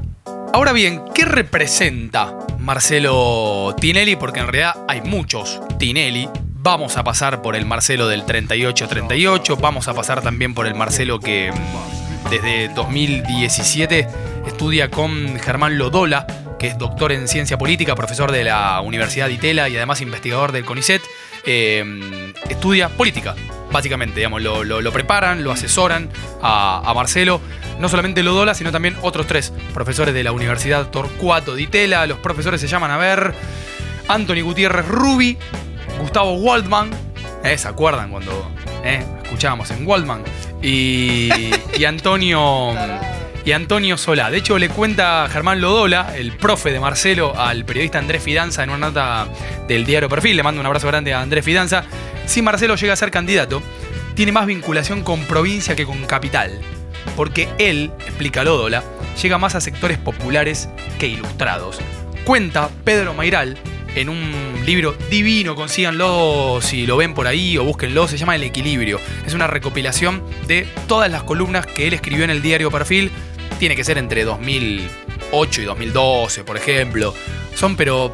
Ahora 0.54 0.72
bien, 0.72 1.02
¿qué 1.14 1.26
representa 1.26 2.38
Marcelo 2.60 3.76
Tinelli? 3.80 4.16
Porque 4.16 4.40
en 4.40 4.48
realidad 4.48 4.86
hay 4.88 5.02
muchos 5.02 5.60
Tinelli. 5.80 6.30
Vamos 6.54 6.96
a 6.96 7.04
pasar 7.04 7.42
por 7.42 7.56
el 7.56 7.66
Marcelo 7.66 8.08
del 8.08 8.26
38-38, 8.26 9.60
vamos 9.60 9.90
a 9.90 9.94
pasar 9.94 10.22
también 10.22 10.54
por 10.54 10.66
el 10.66 10.76
Marcelo 10.76 11.20
que 11.20 11.52
mm, 11.52 12.30
desde 12.30 12.70
2017 12.70 14.08
estudia 14.48 14.90
con 14.90 15.40
Germán 15.40 15.78
Lodola, 15.78 16.26
que 16.64 16.70
es 16.70 16.78
doctor 16.78 17.12
en 17.12 17.28
ciencia 17.28 17.58
política, 17.58 17.94
profesor 17.94 18.32
de 18.32 18.46
la 18.46 18.80
Universidad 18.80 19.28
de 19.28 19.34
Itela 19.34 19.68
y 19.68 19.76
además 19.76 20.00
investigador 20.00 20.54
del 20.54 20.64
CONICET. 20.64 21.02
Eh, 21.46 22.32
estudia 22.50 22.88
política, 22.88 23.36
básicamente, 23.70 24.16
digamos, 24.16 24.42
lo, 24.42 24.92
preparan, 24.94 25.44
lo 25.44 25.52
asesoran 25.52 26.10
a, 26.42 26.90
Marcelo. 26.96 27.42
No 27.82 27.90
solamente 27.90 28.24
Lodola, 28.24 28.54
sino 28.54 28.72
también 28.72 28.96
otros 29.02 29.28
tres 29.28 29.52
profesores 29.74 30.14
de 30.14 30.24
la 30.24 30.32
Universidad 30.32 30.90
Torcuato 30.90 31.54
de 31.54 31.64
Itela. 31.64 32.08
Los 32.08 32.20
profesores 32.20 32.62
se 32.62 32.70
llaman, 32.70 32.92
a 32.92 32.98
ver, 32.98 33.34
Anthony 34.08 34.40
Gutiérrez 34.42 34.88
Rubi, 34.88 35.38
Gustavo 36.00 36.36
Waldman, 36.36 36.92
¿eh? 37.44 37.58
¿se 37.58 37.68
acuerdan 37.68 38.10
cuando 38.10 38.50
eh, 38.86 39.04
escuchábamos 39.22 39.70
en 39.72 39.86
Waldman? 39.86 40.24
Y 40.62 41.84
Antonio... 41.86 42.74
Y 43.46 43.52
Antonio 43.52 43.98
Solá. 43.98 44.32
De 44.32 44.38
hecho, 44.38 44.58
le 44.58 44.70
cuenta 44.70 45.28
Germán 45.30 45.60
Lodola, 45.60 46.16
el 46.16 46.32
profe 46.32 46.72
de 46.72 46.80
Marcelo, 46.80 47.38
al 47.38 47.66
periodista 47.66 48.00
Andrés 48.00 48.24
Fidanza 48.24 48.64
en 48.64 48.70
una 48.70 48.88
nota 48.88 49.28
del 49.68 49.86
diario 49.86 50.08
Perfil. 50.08 50.38
Le 50.38 50.44
mando 50.44 50.62
un 50.62 50.68
abrazo 50.68 50.88
grande 50.88 51.14
a 51.14 51.22
Andrés 51.22 51.44
Fidanza. 51.44 51.84
Si 52.26 52.42
Marcelo 52.42 52.76
llega 52.76 52.94
a 52.94 52.98
ser 52.98 53.12
candidato, 53.12 53.62
tiene 54.16 54.32
más 54.32 54.46
vinculación 54.46 55.04
con 55.04 55.26
provincia 55.26 55.76
que 55.76 55.86
con 55.86 56.06
capital. 56.06 56.58
Porque 57.18 57.50
él, 57.58 57.92
explica 58.00 58.46
Lodola, 58.46 58.82
llega 59.22 59.38
más 59.38 59.56
a 59.56 59.62
sectores 59.62 59.98
populares 59.98 60.70
que 60.98 61.08
ilustrados. 61.08 61.80
Cuenta 62.24 62.70
Pedro 62.86 63.14
Mairal 63.14 63.58
en 63.96 64.10
un 64.10 64.32
libro 64.66 64.96
divino, 65.10 65.56
consíganlo 65.56 66.60
si 66.62 66.88
lo 66.88 66.98
ven 66.98 67.14
por 67.14 67.28
ahí 67.28 67.58
o 67.58 67.64
búsquenlo, 67.64 68.08
se 68.08 68.18
llama 68.18 68.36
El 68.36 68.44
Equilibrio. 68.44 69.00
Es 69.26 69.34
una 69.34 69.48
recopilación 69.48 70.24
de 70.48 70.68
todas 70.88 71.12
las 71.12 71.24
columnas 71.24 71.68
que 71.68 71.88
él 71.88 71.94
escribió 71.94 72.24
en 72.24 72.32
el 72.32 72.42
diario 72.42 72.72
Perfil. 72.72 73.12
Tiene 73.64 73.78
que 73.78 73.86
ser 73.86 73.98
entre 73.98 74.26
2008 74.26 75.62
y 75.62 75.64
2012, 75.64 76.44
por 76.44 76.58
ejemplo. 76.58 77.14
Son 77.56 77.78
pero 77.78 78.14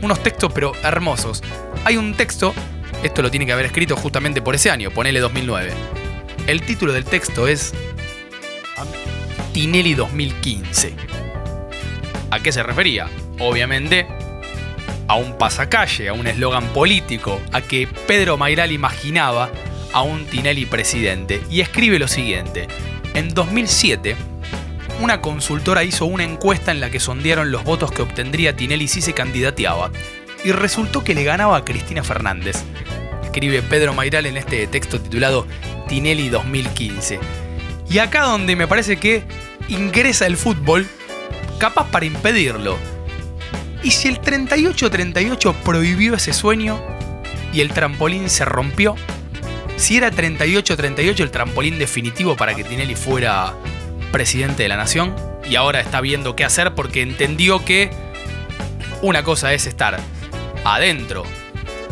unos 0.00 0.20
textos 0.20 0.50
pero 0.52 0.72
hermosos. 0.82 1.44
Hay 1.84 1.96
un 1.96 2.14
texto, 2.14 2.52
esto 3.04 3.22
lo 3.22 3.30
tiene 3.30 3.46
que 3.46 3.52
haber 3.52 3.66
escrito 3.66 3.96
justamente 3.96 4.42
por 4.42 4.56
ese 4.56 4.68
año, 4.68 4.90
ponele 4.90 5.20
2009. 5.20 5.70
El 6.48 6.60
título 6.62 6.92
del 6.92 7.04
texto 7.04 7.46
es 7.46 7.72
Tinelli 9.52 9.94
2015. 9.94 10.92
¿A 12.32 12.40
qué 12.40 12.50
se 12.50 12.64
refería? 12.64 13.08
Obviamente 13.38 14.08
a 15.06 15.14
un 15.14 15.38
pasacalle, 15.38 16.08
a 16.08 16.14
un 16.14 16.26
eslogan 16.26 16.66
político, 16.72 17.40
a 17.52 17.60
que 17.60 17.86
Pedro 18.08 18.36
Mairal 18.36 18.72
imaginaba 18.72 19.52
a 19.92 20.02
un 20.02 20.26
Tinelli 20.26 20.66
presidente. 20.66 21.40
Y 21.48 21.60
escribe 21.60 22.00
lo 22.00 22.08
siguiente. 22.08 22.66
En 23.14 23.34
2007, 23.34 24.16
una 25.02 25.20
consultora 25.20 25.82
hizo 25.82 26.06
una 26.06 26.22
encuesta 26.22 26.70
en 26.70 26.78
la 26.78 26.88
que 26.88 27.00
sondearon 27.00 27.50
los 27.50 27.64
votos 27.64 27.90
que 27.90 28.02
obtendría 28.02 28.54
Tinelli 28.54 28.86
si 28.86 29.02
se 29.02 29.14
candidateaba. 29.14 29.90
Y 30.44 30.52
resultó 30.52 31.02
que 31.02 31.14
le 31.14 31.24
ganaba 31.24 31.56
a 31.56 31.64
Cristina 31.64 32.04
Fernández. 32.04 32.62
Escribe 33.24 33.62
Pedro 33.62 33.94
Mairal 33.94 34.26
en 34.26 34.36
este 34.36 34.64
texto 34.68 35.00
titulado 35.00 35.46
Tinelli 35.88 36.28
2015. 36.28 37.18
Y 37.90 37.98
acá 37.98 38.22
donde 38.22 38.54
me 38.54 38.68
parece 38.68 38.96
que 38.96 39.24
ingresa 39.68 40.26
el 40.26 40.36
fútbol, 40.36 40.86
capaz 41.58 41.90
para 41.90 42.06
impedirlo. 42.06 42.78
¿Y 43.82 43.90
si 43.90 44.06
el 44.06 44.20
38-38 44.20 45.54
prohibió 45.64 46.14
ese 46.14 46.32
sueño 46.32 46.80
y 47.52 47.60
el 47.60 47.72
trampolín 47.72 48.30
se 48.30 48.44
rompió? 48.44 48.94
Si 49.76 49.96
era 49.96 50.12
38-38 50.12 51.20
el 51.20 51.30
trampolín 51.32 51.80
definitivo 51.80 52.36
para 52.36 52.54
que 52.54 52.62
Tinelli 52.62 52.94
fuera 52.94 53.54
presidente 54.12 54.62
de 54.62 54.68
la 54.68 54.76
nación 54.76 55.16
y 55.44 55.56
ahora 55.56 55.80
está 55.80 56.00
viendo 56.00 56.36
qué 56.36 56.44
hacer 56.44 56.74
porque 56.74 57.02
entendió 57.02 57.64
que 57.64 57.90
una 59.00 59.24
cosa 59.24 59.52
es 59.52 59.66
estar 59.66 59.98
adentro 60.64 61.24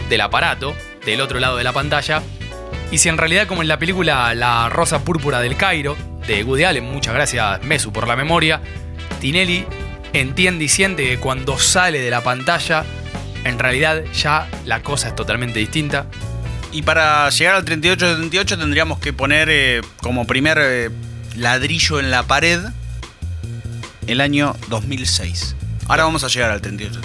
del 0.09 0.21
aparato, 0.21 0.75
del 1.05 1.21
otro 1.21 1.41
lado 1.41 1.57
de 1.57 1.65
la 1.65 1.73
pantalla, 1.73 2.23
y 2.93 2.99
si 2.99 3.09
en 3.09 3.19
realidad 3.19 3.47
como 3.47 3.63
en 3.63 3.69
la 3.69 3.79
película 3.79 4.35
La 4.35 4.69
Rosa 4.69 5.05
Púrpura 5.05 5.41
del 5.41 5.57
Cairo, 5.57 5.97
de 6.27 6.45
Woody 6.45 6.81
muchas 6.81 7.15
gracias 7.15 7.63
Mesu 7.65 7.93
por 7.93 8.07
la 8.07 8.17
memoria, 8.17 8.61
Tinelli 9.21 9.67
entiende 10.13 10.65
y 10.65 10.69
siente 10.69 11.05
que 11.05 11.19
cuando 11.19 11.59
sale 11.59 12.01
de 12.01 12.11
la 12.11 12.23
pantalla, 12.23 12.85
en 13.45 13.59
realidad 13.59 14.05
ya 14.13 14.49
la 14.65 14.83
cosa 14.83 15.09
es 15.09 15.17
totalmente 15.17 15.59
distinta. 15.59 16.07
Y 16.73 16.83
para 16.83 17.29
llegar 17.31 17.57
al 17.57 17.65
38-38 17.65 18.59
tendríamos 18.59 19.01
que 19.01 19.13
poner 19.13 19.49
eh, 19.51 19.81
como 20.01 20.27
primer 20.27 20.59
eh, 20.61 20.91
ladrillo 21.37 22.01
en 22.01 22.11
la 22.11 22.25
pared 22.25 22.61
el 24.07 24.21
año 24.21 24.57
2006. 24.69 25.57
Ahora 25.89 26.05
vamos 26.05 26.25
a 26.25 26.29
llegar 26.29 26.51
al 26.51 26.63
38-38. 26.63 27.01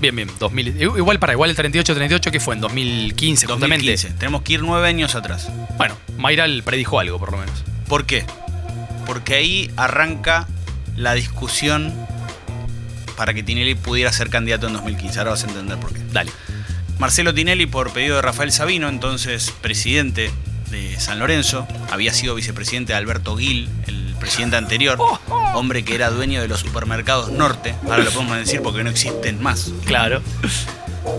Bien, 0.00 0.14
bien, 0.14 0.30
2000. 0.38 0.80
Igual 0.80 1.18
para 1.18 1.32
igual 1.32 1.50
el 1.50 1.56
38-38 1.56 2.30
que 2.30 2.40
fue 2.40 2.54
en 2.54 2.60
2015, 2.60 3.46
justamente. 3.46 3.86
2015. 3.86 4.10
Tenemos 4.18 4.42
que 4.42 4.54
ir 4.54 4.62
nueve 4.62 4.88
años 4.88 5.14
atrás. 5.14 5.48
Bueno, 5.78 5.96
Mayral 6.18 6.62
predijo 6.62 7.00
algo 7.00 7.18
por 7.18 7.32
lo 7.32 7.38
menos. 7.38 7.64
¿Por 7.88 8.04
qué? 8.04 8.26
Porque 9.06 9.34
ahí 9.34 9.70
arranca 9.76 10.46
la 10.96 11.14
discusión 11.14 11.94
para 13.16 13.32
que 13.32 13.42
Tinelli 13.42 13.74
pudiera 13.74 14.12
ser 14.12 14.28
candidato 14.28 14.66
en 14.66 14.74
2015. 14.74 15.18
Ahora 15.18 15.30
vas 15.32 15.44
a 15.44 15.48
entender 15.48 15.78
por 15.78 15.92
qué. 15.94 16.00
Dale. 16.12 16.30
Marcelo 16.98 17.34
Tinelli, 17.34 17.66
por 17.66 17.92
pedido 17.92 18.16
de 18.16 18.22
Rafael 18.22 18.52
Sabino, 18.52 18.88
entonces 18.88 19.52
presidente 19.60 20.30
de 20.70 20.98
San 20.98 21.18
Lorenzo, 21.18 21.66
había 21.90 22.12
sido 22.12 22.34
vicepresidente 22.34 22.92
de 22.92 22.98
Alberto 22.98 23.36
Gil, 23.36 23.68
el 23.86 24.14
presidente 24.18 24.56
anterior, 24.56 24.98
hombre 25.54 25.84
que 25.84 25.94
era 25.94 26.10
dueño 26.10 26.40
de 26.40 26.48
los 26.48 26.60
supermercados 26.60 27.30
Norte, 27.30 27.74
ahora 27.84 28.04
lo 28.04 28.10
podemos 28.10 28.36
decir 28.36 28.62
porque 28.62 28.82
no 28.82 28.90
existen 28.90 29.42
más. 29.42 29.72
Claro. 29.84 30.22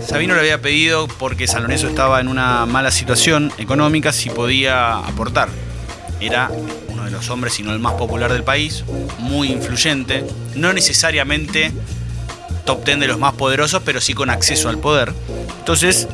Sabino 0.06 0.34
le 0.34 0.40
había 0.40 0.60
pedido, 0.60 1.08
porque 1.08 1.46
San 1.46 1.62
Lorenzo 1.62 1.88
estaba 1.88 2.20
en 2.20 2.28
una 2.28 2.66
mala 2.66 2.90
situación 2.90 3.52
económica, 3.58 4.12
si 4.12 4.30
podía 4.30 4.98
aportar. 4.98 5.48
Era 6.20 6.50
uno 6.88 7.04
de 7.04 7.10
los 7.10 7.30
hombres, 7.30 7.54
si 7.54 7.62
no 7.62 7.72
el 7.72 7.78
más 7.78 7.94
popular 7.94 8.32
del 8.32 8.44
país, 8.44 8.84
muy 9.18 9.50
influyente, 9.50 10.24
no 10.54 10.72
necesariamente 10.72 11.72
top 12.66 12.84
10 12.84 13.00
de 13.00 13.06
los 13.06 13.18
más 13.18 13.32
poderosos, 13.34 13.82
pero 13.84 14.00
sí 14.00 14.12
con 14.12 14.28
acceso 14.28 14.68
al 14.68 14.78
poder. 14.78 15.14
Entonces, 15.60 16.06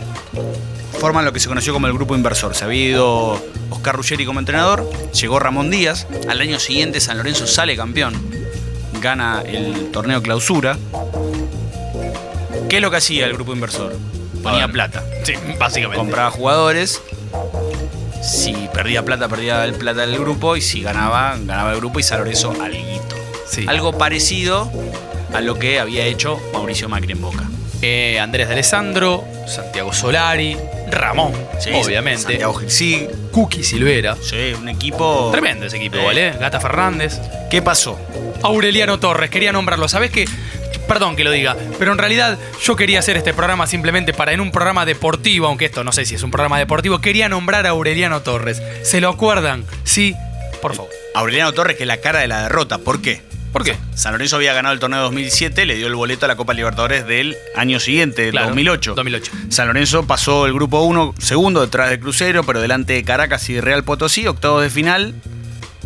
forman 0.99 1.25
lo 1.25 1.33
que 1.33 1.41
se 1.41 1.49
conoció 1.49 1.73
como 1.73 1.87
el 1.87 1.93
grupo 1.93 2.15
inversor. 2.15 2.55
Se 2.55 2.65
había 2.65 2.85
ido 2.91 3.45
Oscar 3.71 3.97
Ruggeri 3.97 4.25
como 4.25 4.41
entrenador, 4.41 4.89
llegó 5.13 5.39
Ramón 5.39 5.71
Díaz, 5.71 6.07
al 6.29 6.41
año 6.41 6.59
siguiente 6.59 7.01
San 7.01 7.17
Lorenzo 7.19 7.47
sale 7.47 7.77
campeón, 7.77 8.15
gana 9.01 9.43
el 9.47 9.91
torneo 9.91 10.23
clausura. 10.23 10.79
¿Qué 12.69 12.77
es 12.77 12.83
lo 12.83 12.91
que 12.91 12.97
hacía 12.97 13.27
el 13.27 13.35
grupo 13.35 13.53
inversor? 13.53 13.95
Ponía 14.43 14.69
plata. 14.69 15.03
Sí, 15.25 15.35
básicamente. 15.59 15.99
Compraba 15.99 16.31
jugadores. 16.31 17.01
Si 18.23 18.53
perdía 18.73 19.05
plata, 19.05 19.29
perdía 19.29 19.65
el 19.65 19.75
plata 19.75 20.07
del 20.07 20.19
grupo. 20.19 20.57
Y 20.57 20.61
si 20.61 20.83
ganaba, 20.83 21.37
ganaba 21.39 21.73
el 21.73 21.79
grupo 21.79 21.99
y 21.99 22.03
San 22.03 22.19
Lorenzo 22.19 22.55
alguito. 22.61 23.17
Sí. 23.47 23.65
Algo 23.69 23.97
parecido 23.97 24.71
a 25.33 25.41
lo 25.41 25.59
que 25.59 25.81
había 25.81 26.05
hecho 26.05 26.41
Mauricio 26.53 26.89
Macri 26.89 27.13
en 27.13 27.21
Boca. 27.21 27.45
Eh, 27.83 28.19
Andrés 28.19 28.49
de 28.49 28.55
Alessandro, 28.55 29.25
Santiago 29.47 29.93
Solari, 29.93 30.57
Ramón, 30.95 31.33
Sí, 31.59 31.71
obviamente. 31.73 32.23
Santiago 32.23 32.55
Gilsig. 32.55 33.09
Cookie 33.33 33.63
Silvera. 33.63 34.17
Sí, 34.21 34.55
un 34.59 34.69
equipo. 34.69 35.31
Tremendo 35.33 35.67
ese 35.67 35.77
equipo, 35.77 35.97
Sí. 35.99 36.05
¿vale? 36.05 36.33
Gata 36.39 36.61
Fernández. 36.61 37.21
¿Qué 37.51 37.63
pasó? 37.63 37.99
Aureliano 38.43 38.99
Torres, 39.01 39.31
quería 39.31 39.53
nombrarlo. 39.53 39.89
¿Sabés 39.89 40.11
qué? 40.11 40.27
Perdón 40.89 41.17
que 41.17 41.25
lo 41.25 41.31
diga, 41.31 41.57
pero 41.79 41.93
en 41.93 41.99
realidad 41.99 42.39
yo 42.63 42.77
quería 42.77 42.99
hacer 42.99 43.17
este 43.17 43.33
programa 43.33 43.67
simplemente 43.67 44.13
para 44.13 44.33
en 44.33 44.41
un 44.41 44.51
programa 44.53 44.85
deportivo, 44.85 45.47
aunque 45.47 45.65
esto 45.65 45.83
no 45.83 45.93
sé 45.93 46.05
si 46.05 46.15
es 46.15 46.23
un 46.23 46.31
programa 46.31 46.59
deportivo, 46.59 47.01
quería 47.01 47.29
nombrar 47.31 47.67
a 47.67 47.71
Aureliano 47.71 48.21
Torres. 48.21 48.61
¿Se 48.83 49.01
lo 49.01 49.09
acuerdan? 49.09 49.65
Sí, 49.85 50.15
por 50.61 50.75
favor. 50.75 50.91
Aureliano 51.15 51.53
Torres, 51.55 51.77
que 51.79 51.85
es 51.85 51.87
la 51.87 51.99
cara 52.03 52.19
de 52.21 52.29
la 52.29 52.43
derrota. 52.43 52.77
¿Por 52.79 53.01
qué? 53.01 53.23
¿Por 53.55 53.65
qué? 53.65 53.79
San 53.95 54.13
Lorenzo 54.13 54.35
había 54.37 54.53
ganado 54.53 54.75
el 54.75 54.81
torneo 54.81 55.01
2007, 55.03 55.65
le 55.65 55.77
dio 55.77 55.87
el 55.87 55.95
boleto 55.95 56.27
a 56.27 56.29
la 56.29 56.37
Copa 56.37 56.53
Libertadores 56.55 57.07
del 57.07 57.37
año 57.57 57.79
siguiente, 57.81 58.31
Claro, 58.33 58.49
2008. 58.49 58.95
2008. 58.97 59.33
San 59.49 59.69
Lorenzo 59.69 60.07
pasó 60.07 60.45
el 60.47 60.53
grupo 60.53 60.83
1, 60.83 61.15
segundo 61.19 61.61
detrás 61.63 61.89
del 61.89 62.01
Crucero, 62.01 62.43
pero 62.45 62.61
delante 62.61 62.93
de 62.95 63.05
Caracas 63.05 63.49
y 63.49 63.55
de 63.55 63.61
Real 63.63 63.85
Potosí, 63.85 64.27
octavos 64.27 64.63
de 64.63 64.69
final, 64.71 65.15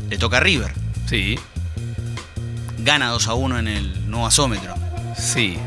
le 0.09 0.17
toca 0.19 0.39
a 0.39 0.41
River. 0.41 0.73
Sí, 1.07 1.39
Gana 2.79 3.11
2 3.11 3.29
a 3.29 3.35
1 3.35 3.59
en 3.59 3.69
el 3.69 4.11
nuevo 4.11 4.27
asómetro. 4.27 4.75
sí. 5.17 5.59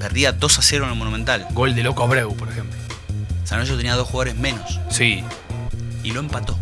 Perdía 0.00 0.32
2 0.32 0.58
a 0.58 0.62
0 0.62 0.84
en 0.86 0.90
el 0.90 0.96
Monumental. 0.98 1.46
Gol 1.52 1.76
de 1.76 1.84
Loco 1.84 2.02
Abreu, 2.02 2.34
por 2.36 2.48
ejemplo. 2.48 2.76
San 3.44 3.58
Lorenzo 3.58 3.76
tenía 3.76 3.94
dos 3.94 4.08
jugadores 4.08 4.34
menos 4.34 4.80
Sí. 4.90 5.22
y 6.02 6.10
lo 6.10 6.18
empató. 6.18 6.58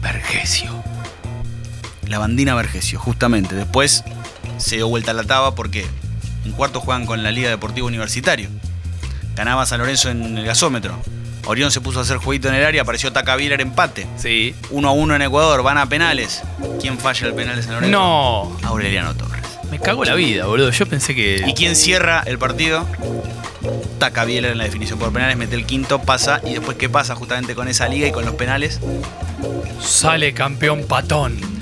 Vergesio. 0.00 0.82
La 2.06 2.18
bandina 2.18 2.54
Vergesio, 2.54 2.98
justamente. 2.98 3.54
Después 3.54 4.04
se 4.58 4.76
dio 4.76 4.88
vuelta 4.88 5.10
a 5.10 5.14
la 5.14 5.24
taba 5.24 5.54
porque 5.54 5.86
en 6.44 6.52
cuarto 6.52 6.80
juegan 6.80 7.06
con 7.06 7.22
la 7.22 7.30
Liga 7.30 7.50
Deportiva 7.50 7.86
Universitario. 7.86 8.48
Ganaba 9.34 9.66
San 9.66 9.80
Lorenzo 9.80 10.10
en 10.10 10.38
el 10.38 10.44
gasómetro. 10.46 10.98
Orión 11.46 11.70
se 11.70 11.80
puso 11.80 12.00
a 12.00 12.02
hacer 12.02 12.16
jueguito 12.16 12.48
en 12.48 12.54
el 12.54 12.64
área, 12.64 12.82
apareció 12.82 13.12
Takaviller 13.12 13.60
empate. 13.60 14.06
Sí. 14.16 14.54
1 14.70 14.88
a 14.88 14.92
1 14.92 15.14
en 15.16 15.22
Ecuador, 15.22 15.62
van 15.62 15.78
a 15.78 15.88
penales. 15.88 16.42
¿Quién 16.80 16.98
falla 16.98 17.26
el 17.28 17.34
penal 17.34 17.56
de 17.56 17.62
San 17.62 17.74
Lorenzo? 17.74 17.92
No. 17.92 18.56
Aureliano 18.64 19.14
Torres. 19.14 19.42
Me 19.70 19.78
cago 19.78 20.04
la 20.04 20.14
vida, 20.14 20.46
boludo. 20.46 20.70
Yo 20.70 20.86
pensé 20.86 21.12
¿Y 21.12 21.14
que. 21.14 21.54
quién 21.56 21.76
cierra 21.76 22.22
el 22.26 22.38
partido? 22.38 22.86
Takaviller 23.98 24.52
en 24.52 24.58
la 24.58 24.64
definición 24.64 24.98
por 24.98 25.12
penales, 25.12 25.36
mete 25.36 25.54
el 25.54 25.66
quinto, 25.66 26.00
pasa. 26.02 26.40
¿Y 26.44 26.50
después 26.54 26.76
qué 26.76 26.88
pasa 26.88 27.14
justamente 27.14 27.54
con 27.54 27.68
esa 27.68 27.88
liga 27.88 28.06
y 28.06 28.12
con 28.12 28.24
los 28.24 28.34
penales? 28.34 28.80
Sale 29.80 30.34
campeón 30.34 30.84
patón. 30.84 31.55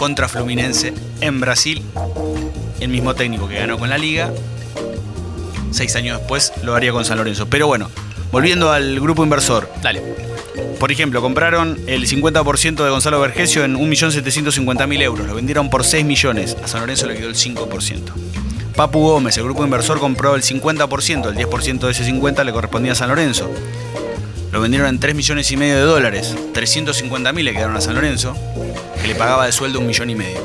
Contra 0.00 0.28
Fluminense 0.28 0.94
en 1.20 1.40
Brasil. 1.40 1.82
El 2.80 2.88
mismo 2.88 3.14
técnico 3.14 3.46
que 3.46 3.56
ganó 3.56 3.78
con 3.78 3.90
la 3.90 3.98
liga. 3.98 4.32
Seis 5.72 5.94
años 5.94 6.18
después 6.18 6.54
lo 6.62 6.74
haría 6.74 6.90
con 6.90 7.04
San 7.04 7.18
Lorenzo. 7.18 7.48
Pero 7.50 7.66
bueno, 7.66 7.90
volviendo 8.32 8.72
al 8.72 8.98
grupo 8.98 9.22
inversor. 9.24 9.70
Dale. 9.82 10.02
Por 10.78 10.90
ejemplo, 10.90 11.20
compraron 11.20 11.78
el 11.86 12.08
50% 12.08 12.82
de 12.82 12.88
Gonzalo 12.88 13.20
Vergesio 13.20 13.62
en 13.62 13.76
1.750.000 13.76 15.02
euros. 15.02 15.26
Lo 15.26 15.34
vendieron 15.34 15.68
por 15.68 15.84
6 15.84 16.06
millones. 16.06 16.56
A 16.64 16.66
San 16.66 16.80
Lorenzo 16.80 17.06
le 17.06 17.16
quedó 17.16 17.28
el 17.28 17.34
5%. 17.34 18.00
Papu 18.74 19.00
Gómez, 19.00 19.36
el 19.36 19.44
grupo 19.44 19.64
inversor, 19.64 20.00
compró 20.00 20.34
el 20.34 20.42
50%. 20.42 21.28
El 21.28 21.36
10% 21.36 21.78
de 21.80 21.90
ese 21.90 22.06
50 22.06 22.42
le 22.42 22.52
correspondía 22.52 22.92
a 22.92 22.94
San 22.94 23.10
Lorenzo. 23.10 23.52
Lo 24.52 24.60
vendieron 24.60 24.88
en 24.88 24.98
3 24.98 25.14
millones 25.14 25.50
y 25.52 25.56
medio 25.56 25.76
de 25.76 25.82
dólares. 25.82 26.34
350.000 26.54 27.42
le 27.42 27.52
quedaron 27.52 27.76
a 27.76 27.80
San 27.80 27.94
Lorenzo, 27.94 28.36
que 29.00 29.06
le 29.08 29.14
pagaba 29.14 29.46
de 29.46 29.52
sueldo 29.52 29.78
un 29.78 29.86
millón 29.86 30.10
y 30.10 30.14
medio. 30.16 30.40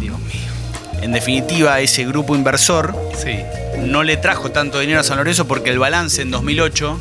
Dios 0.00 0.18
mío. 0.18 1.02
En 1.02 1.12
definitiva, 1.12 1.78
ese 1.80 2.04
grupo 2.06 2.34
inversor 2.34 2.94
Sí. 3.22 3.36
no 3.80 4.02
le 4.02 4.16
trajo 4.16 4.50
tanto 4.50 4.80
dinero 4.80 5.00
a 5.00 5.02
San 5.04 5.18
Lorenzo 5.18 5.46
porque 5.46 5.70
el 5.70 5.78
balance 5.78 6.22
en 6.22 6.30
2008 6.30 6.98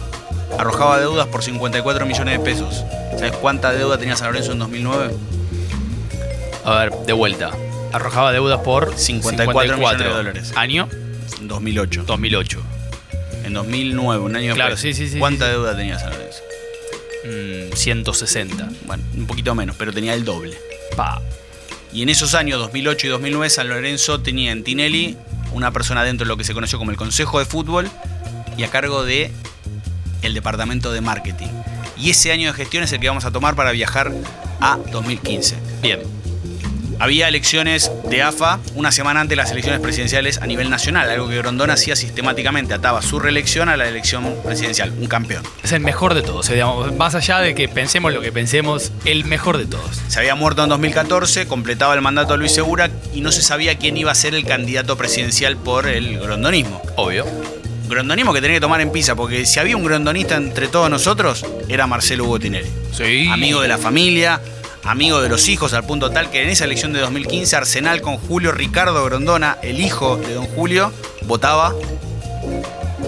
arrojaba 0.59 0.99
deudas 0.99 1.27
por 1.27 1.43
54 1.43 2.05
millones 2.05 2.37
de 2.37 2.43
pesos. 2.43 2.83
¿Sabes 3.11 3.31
cuánta 3.33 3.71
deuda 3.71 3.97
tenía 3.97 4.15
San 4.17 4.27
Lorenzo 4.27 4.51
en 4.51 4.59
2009? 4.59 5.13
A 6.65 6.75
ver, 6.79 6.91
de 7.05 7.13
vuelta. 7.13 7.51
Arrojaba 7.93 8.33
deudas 8.33 8.59
por 8.59 8.93
54 8.97 9.77
millones 9.77 9.99
de 9.99 10.09
dólares. 10.09 10.53
Año 10.57 10.89
2008. 11.41 12.03
2008. 12.05 12.59
En 13.47 13.53
2009, 13.53 14.23
un 14.23 14.35
año 14.35 14.53
Claro, 14.55 14.71
después. 14.75 14.95
sí, 14.95 15.05
sí, 15.05 15.11
sí, 15.13 15.19
¿Cuánta 15.19 15.45
sí, 15.45 15.51
sí. 15.51 15.57
deuda 15.57 15.75
tenía 15.75 15.97
San 15.99 16.11
Lorenzo? 16.11 16.39
Mm, 17.25 17.75
160. 17.75 18.69
Bueno, 18.85 19.03
un 19.15 19.25
poquito 19.25 19.55
menos, 19.55 19.75
pero 19.77 19.93
tenía 19.93 20.13
el 20.13 20.25
doble. 20.25 20.57
Pa. 20.95 21.21
Y 21.93 22.01
en 22.03 22.09
esos 22.09 22.33
años, 22.35 22.59
2008 22.59 23.07
y 23.07 23.09
2009, 23.09 23.49
San 23.49 23.69
Lorenzo 23.69 24.19
tenía 24.21 24.51
en 24.51 24.63
Tinelli 24.63 25.17
una 25.53 25.71
persona 25.71 26.03
dentro 26.03 26.25
de 26.25 26.29
lo 26.29 26.37
que 26.37 26.43
se 26.43 26.53
conoció 26.53 26.77
como 26.77 26.91
el 26.91 26.97
Consejo 26.97 27.39
de 27.39 27.45
Fútbol 27.45 27.89
y 28.57 28.63
a 28.63 28.69
cargo 28.69 29.03
de 29.03 29.31
el 30.21 30.33
Departamento 30.33 30.91
de 30.91 31.01
Marketing. 31.01 31.47
Y 31.97 32.09
ese 32.11 32.31
año 32.31 32.51
de 32.51 32.53
gestión 32.53 32.83
es 32.83 32.91
el 32.91 32.99
que 32.99 33.07
vamos 33.07 33.25
a 33.25 33.31
tomar 33.31 33.55
para 33.55 33.71
viajar 33.71 34.11
a 34.59 34.77
2015. 34.91 35.55
Bien. 35.81 36.01
Había 36.99 37.27
elecciones 37.27 37.91
de 38.09 38.23
AFA 38.23 38.59
una 38.73 38.91
semana 38.91 39.21
antes 39.21 39.31
de 39.31 39.35
las 39.35 39.51
elecciones 39.51 39.81
presidenciales 39.81 40.39
a 40.39 40.47
nivel 40.47 40.69
nacional, 40.69 41.09
algo 41.09 41.29
que 41.29 41.37
Grondona 41.37 41.73
hacía 41.73 41.95
sistemáticamente, 41.95 42.73
ataba 42.73 43.01
su 43.01 43.19
reelección 43.19 43.69
a 43.69 43.77
la 43.77 43.87
elección 43.87 44.35
presidencial, 44.43 44.91
un 44.99 45.07
campeón. 45.07 45.43
Es 45.63 45.71
el 45.71 45.81
mejor 45.81 46.15
de 46.15 46.23
todos. 46.23 46.49
eh, 46.49 46.53
digamos, 46.53 46.95
más 46.95 47.13
allá 47.13 47.39
de 47.39 47.53
que 47.53 47.69
pensemos 47.69 48.11
lo 48.13 48.21
que 48.21 48.31
pensemos, 48.31 48.91
el 49.05 49.25
mejor 49.25 49.57
de 49.57 49.65
todos. 49.65 50.01
Se 50.07 50.19
había 50.19 50.33
muerto 50.35 50.63
en 50.63 50.69
2014, 50.69 51.47
completaba 51.47 51.93
el 51.93 52.01
mandato 52.01 52.33
de 52.33 52.39
Luis 52.39 52.51
Segura 52.51 52.89
y 53.13 53.21
no 53.21 53.31
se 53.31 53.41
sabía 53.43 53.77
quién 53.77 53.95
iba 53.97 54.11
a 54.11 54.15
ser 54.15 54.33
el 54.33 54.45
candidato 54.45 54.97
presidencial 54.97 55.55
por 55.57 55.87
el 55.87 56.19
grondonismo. 56.19 56.81
Obvio. 56.95 57.25
Grondonismo 57.87 58.33
que 58.33 58.41
tenía 58.41 58.57
que 58.57 58.61
tomar 58.61 58.81
en 58.81 58.91
pisa, 58.91 59.15
porque 59.15 59.45
si 59.45 59.59
había 59.59 59.77
un 59.77 59.83
grondonista 59.83 60.35
entre 60.35 60.67
todos 60.67 60.89
nosotros, 60.89 61.45
era 61.69 61.87
Marcelo 61.87 62.25
Hugo 62.25 62.39
Tinelli. 62.39 62.67
Sí. 62.91 63.27
Amigo 63.31 63.61
de 63.61 63.69
la 63.69 63.77
familia, 63.77 64.41
amigo 64.87 65.21
de 65.21 65.29
los 65.29 65.49
hijos, 65.49 65.73
al 65.73 65.85
punto 65.85 66.11
tal 66.11 66.31
que 66.31 66.43
en 66.43 66.49
esa 66.49 66.63
elección 66.63 66.93
de 66.93 66.99
2015, 67.01 67.55
Arsenal 67.55 68.01
con 68.01 68.17
Julio 68.17 68.51
Ricardo 68.53 69.03
Grondona, 69.03 69.57
el 69.61 69.81
hijo 69.81 70.17
de 70.17 70.33
don 70.33 70.45
Julio, 70.45 70.93
votaba 71.23 71.75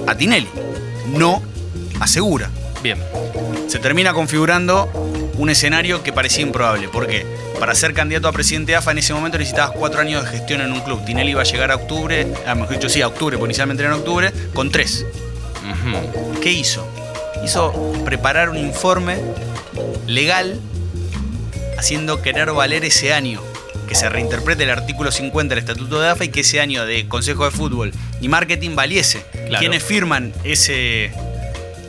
a 0.05 0.15
Tinelli, 0.15 0.49
no 1.07 1.41
a 1.99 2.07
Segura. 2.07 2.49
Bien. 2.84 2.99
Se 3.67 3.80
termina 3.80 4.13
configurando 4.13 4.89
un 5.38 5.49
escenario 5.49 6.03
que 6.03 6.11
parecía 6.11 6.43
improbable. 6.43 6.89
¿Por 6.89 7.07
qué? 7.07 7.25
Para 7.59 7.73
ser 7.75 7.93
candidato 7.93 8.27
a 8.27 8.34
presidente 8.34 8.73
de 8.73 8.77
AFA 8.77 8.91
en 8.91 8.97
ese 8.97 9.13
momento 9.13 9.38
necesitabas 9.38 9.71
cuatro 9.71 10.01
años 10.01 10.23
de 10.23 10.30
gestión 10.32 10.61
en 10.61 10.73
un 10.73 10.82
club. 10.82 11.03
Tinelli 11.05 11.32
iba 11.32 11.41
a 11.41 11.45
llegar 11.45 11.71
a 11.71 11.75
octubre, 11.75 12.27
ah, 12.45 12.55
mejor 12.55 12.75
dicho, 12.75 12.89
sí, 12.89 13.01
a 13.01 13.07
octubre, 13.07 13.38
porque 13.38 13.51
inicialmente 13.51 13.84
era 13.84 13.93
en 13.93 13.99
octubre, 13.99 14.34
con 14.53 14.69
tres. 14.69 15.05
¿Qué 16.41 16.51
hizo? 16.51 16.86
Hizo 17.43 17.93
preparar 18.03 18.49
un 18.49 18.57
informe 18.57 19.17
legal 20.07 20.59
haciendo 21.80 22.21
querer 22.21 22.51
valer 22.51 22.86
ese 22.86 23.13
año. 23.13 23.41
Que 23.88 23.95
se 23.95 24.07
reinterprete 24.07 24.63
el 24.63 24.69
artículo 24.69 25.11
50 25.11 25.55
del 25.55 25.63
Estatuto 25.63 25.99
de 25.99 26.09
AFA 26.09 26.25
y 26.25 26.30
que 26.30 26.41
ese 26.41 26.59
año 26.59 26.86
de 26.86 27.07
Consejo 27.07 27.45
de 27.45 27.51
Fútbol 27.51 27.91
y 28.21 28.27
Marketing 28.27 28.75
valiese. 28.75 29.25
Claro. 29.32 29.59
¿Quiénes 29.59 29.84
firman 29.84 30.32
ese 30.43 31.11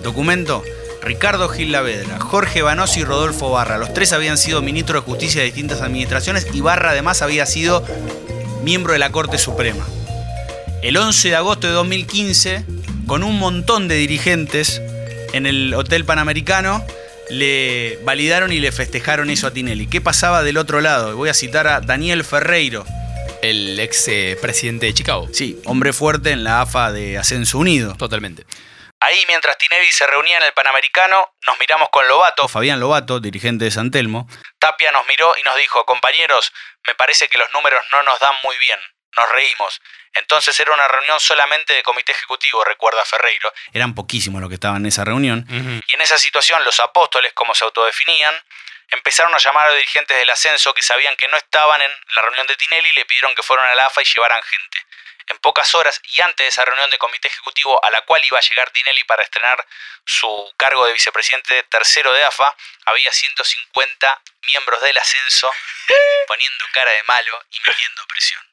documento? 0.03 0.65
Ricardo 1.03 1.49
Gil 1.49 1.73
Lavedra, 1.73 2.19
Jorge 2.21 2.63
Banossi 2.63 3.01
y 3.01 3.05
Rodolfo 3.05 3.51
Barra. 3.51 3.79
Los 3.79 3.93
tres 3.93 4.13
habían 4.13 4.39
sido 4.39 4.63
ministros 4.63 5.03
de 5.03 5.11
justicia 5.11 5.41
de 5.41 5.47
distintas 5.47 5.81
administraciones 5.81 6.47
y 6.53 6.61
Barra 6.61 6.91
además 6.91 7.23
había 7.23 7.47
sido 7.47 7.85
miembro 8.63 8.93
de 8.93 8.99
la 8.99 9.11
Corte 9.11 9.39
Suprema. 9.39 9.87
El 10.83 10.97
11 10.97 11.29
de 11.29 11.37
agosto 11.37 11.67
de 11.67 11.73
2015, 11.75 12.65
con 13.07 13.23
un 13.23 13.39
montón 13.39 13.89
de 13.89 13.97
dirigentes 13.97 14.81
en 15.33 15.47
el 15.47 15.75
Hotel 15.75 16.05
Panamericano, 16.05 16.85
le 17.31 17.99
validaron 18.03 18.53
y 18.53 18.59
le 18.59 18.73
festejaron 18.73 19.31
eso 19.31 19.47
a 19.47 19.53
Tinelli. 19.53 19.87
¿Qué 19.87 20.01
pasaba 20.01 20.43
del 20.43 20.57
otro 20.57 20.81
lado? 20.81 21.17
Voy 21.17 21.29
a 21.29 21.35
citar 21.35 21.67
a 21.67 21.81
Daniel 21.81 22.25
Ferreiro, 22.25 22.85
El 23.43 23.79
ex 23.79 24.09
eh, 24.09 24.37
presidente 24.41 24.87
de 24.87 24.95
Chicago. 24.95 25.29
Sí, 25.33 25.61
hombre 25.65 25.93
fuerte 25.93 26.31
en 26.31 26.45
la 26.45 26.61
AFA 26.61 26.93
de 26.93 27.19
Ascenso 27.19 27.59
Unido. 27.59 27.95
Totalmente. 27.97 28.45
Ahí, 29.03 29.25
mientras 29.29 29.57
Tinelli 29.57 29.91
se 29.93 30.07
reunía 30.07 30.37
en 30.37 30.43
el 30.43 30.53
Panamericano, 30.53 31.33
nos 31.47 31.59
miramos 31.59 31.89
con 31.89 32.07
Lobato, 32.07 32.49
Fabián 32.49 32.81
Lobato, 32.81 33.19
dirigente 33.19 33.65
de 33.65 33.71
San 33.71 33.91
Telmo. 33.91 34.29
Tapia 34.59 34.93
nos 34.93 35.07
miró 35.09 35.33
y 35.41 35.43
nos 35.43 35.57
dijo, 35.57 35.87
compañeros, 35.87 36.53
me 36.87 36.95
parece 36.95 37.29
que 37.29 37.39
los 37.39 37.49
números 37.55 37.81
no 37.93 38.03
nos 38.03 38.21
dan 38.21 38.35
muy 38.45 38.57
bien. 38.67 38.79
Nos 39.17 39.33
reímos. 39.33 39.81
Entonces 40.15 40.59
era 40.59 40.73
una 40.73 40.89
reunión 40.89 41.21
solamente 41.21 41.75
de 41.75 41.83
comité 41.83 42.13
ejecutivo, 42.13 42.65
recuerda 42.65 43.05
Ferreiro. 43.05 43.53
Eran 43.73 43.95
poquísimos 43.95 44.41
los 44.41 44.49
que 44.49 44.55
estaban 44.55 44.79
en 44.83 44.87
esa 44.87 45.05
reunión. 45.05 45.47
Y 45.49 45.95
en 45.95 46.01
esa 46.01 46.19
situación 46.19 46.65
los 46.65 46.81
apóstoles, 46.81 47.33
como 47.33 47.55
se 47.55 47.65
autodefinían, 47.65 48.35
empezaron 48.89 49.35
a 49.35 49.39
llamar 49.39 49.67
a 49.67 49.71
los 49.71 49.77
dirigentes 49.77 50.19
del 50.19 50.31
ascenso 50.31 50.75
que 50.75 50.83
sabían 50.83 51.17
que 51.17 51.29
no 51.29 51.37
estaban 51.37 51.81
en 51.81 51.91
la 52.17 52.23
reunión 52.23 52.47
de 52.47 52.57
Tinelli 52.57 52.89
y 52.89 52.93
le 52.93 53.05
pidieron 53.05 53.35
que 53.35 53.43
fueran 53.43 53.67
a 53.67 53.75
la 53.75 53.87
AFA 53.87 54.03
y 54.03 54.05
llevaran 54.05 54.43
gente. 54.43 54.87
En 55.29 55.39
pocas 55.39 55.75
horas 55.77 56.01
y 56.17 56.21
antes 56.23 56.45
de 56.45 56.49
esa 56.49 56.65
reunión 56.65 56.91
de 56.91 56.99
comité 56.99 57.29
ejecutivo 57.29 57.83
a 57.85 57.91
la 57.91 58.01
cual 58.03 58.25
iba 58.25 58.39
a 58.39 58.43
llegar 58.43 58.71
Tinelli 58.71 59.05
para 59.05 59.23
estrenar 59.23 59.65
su 60.05 60.53
cargo 60.57 60.87
de 60.87 60.93
vicepresidente 60.93 61.63
tercero 61.65 62.13
de 62.13 62.25
AFA, 62.25 62.57
había 62.87 63.13
150 63.13 64.23
miembros 64.53 64.83
del 64.83 64.99
ascenso 64.99 65.49
poniendo 66.27 66.65
cara 66.73 66.91
de 66.91 67.03
malo 67.05 67.45
y 67.53 67.59
metiendo 67.65 68.07
presión. 68.09 68.50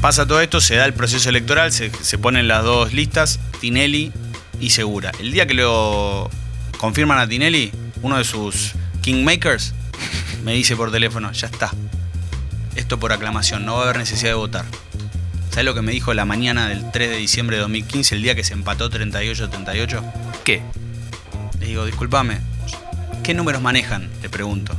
Pasa 0.00 0.26
todo 0.26 0.40
esto, 0.40 0.60
se 0.60 0.74
da 0.74 0.84
el 0.84 0.92
proceso 0.92 1.28
electoral, 1.28 1.70
se, 1.70 1.90
se 1.90 2.18
ponen 2.18 2.48
las 2.48 2.64
dos 2.64 2.92
listas, 2.92 3.38
Tinelli 3.60 4.10
y 4.58 4.70
Segura. 4.70 5.12
El 5.20 5.30
día 5.30 5.46
que 5.46 5.54
lo 5.54 6.28
confirman 6.78 7.18
a 7.18 7.28
Tinelli, 7.28 7.70
uno 8.02 8.18
de 8.18 8.24
sus 8.24 8.72
Kingmakers 9.02 9.74
me 10.42 10.54
dice 10.54 10.74
por 10.74 10.90
teléfono, 10.90 11.30
ya 11.30 11.46
está. 11.46 11.70
Esto 12.74 12.98
por 12.98 13.12
aclamación, 13.12 13.64
no 13.64 13.74
va 13.74 13.80
a 13.80 13.82
haber 13.84 13.98
necesidad 13.98 14.30
de 14.30 14.34
votar. 14.34 14.64
¿Sabes 15.50 15.64
lo 15.64 15.74
que 15.74 15.82
me 15.82 15.92
dijo 15.92 16.12
la 16.12 16.24
mañana 16.24 16.68
del 16.68 16.90
3 16.90 17.10
de 17.10 17.16
diciembre 17.18 17.56
de 17.56 17.62
2015, 17.62 18.16
el 18.16 18.22
día 18.22 18.34
que 18.34 18.42
se 18.42 18.54
empató 18.54 18.90
38-38? 18.90 20.02
¿Qué? 20.42 20.62
Le 21.60 21.66
digo, 21.66 21.86
discúlpame, 21.86 22.38
¿qué 23.22 23.34
números 23.34 23.62
manejan? 23.62 24.10
Le 24.22 24.28
pregunto. 24.28 24.74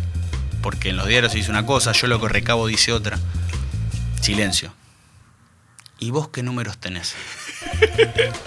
Porque 0.61 0.89
en 0.89 0.97
los 0.97 1.07
diarios 1.07 1.31
se 1.31 1.37
dice 1.37 1.51
una 1.51 1.65
cosa, 1.65 1.93
yo 1.93 2.07
lo 2.07 2.19
que 2.19 2.27
recabo 2.27 2.67
dice 2.67 2.91
otra. 2.91 3.17
Silencio. 4.23 4.73
¿Y 5.99 6.11
vos 6.11 6.29
qué 6.29 6.43
números 6.43 6.77
tenés? 6.77 7.13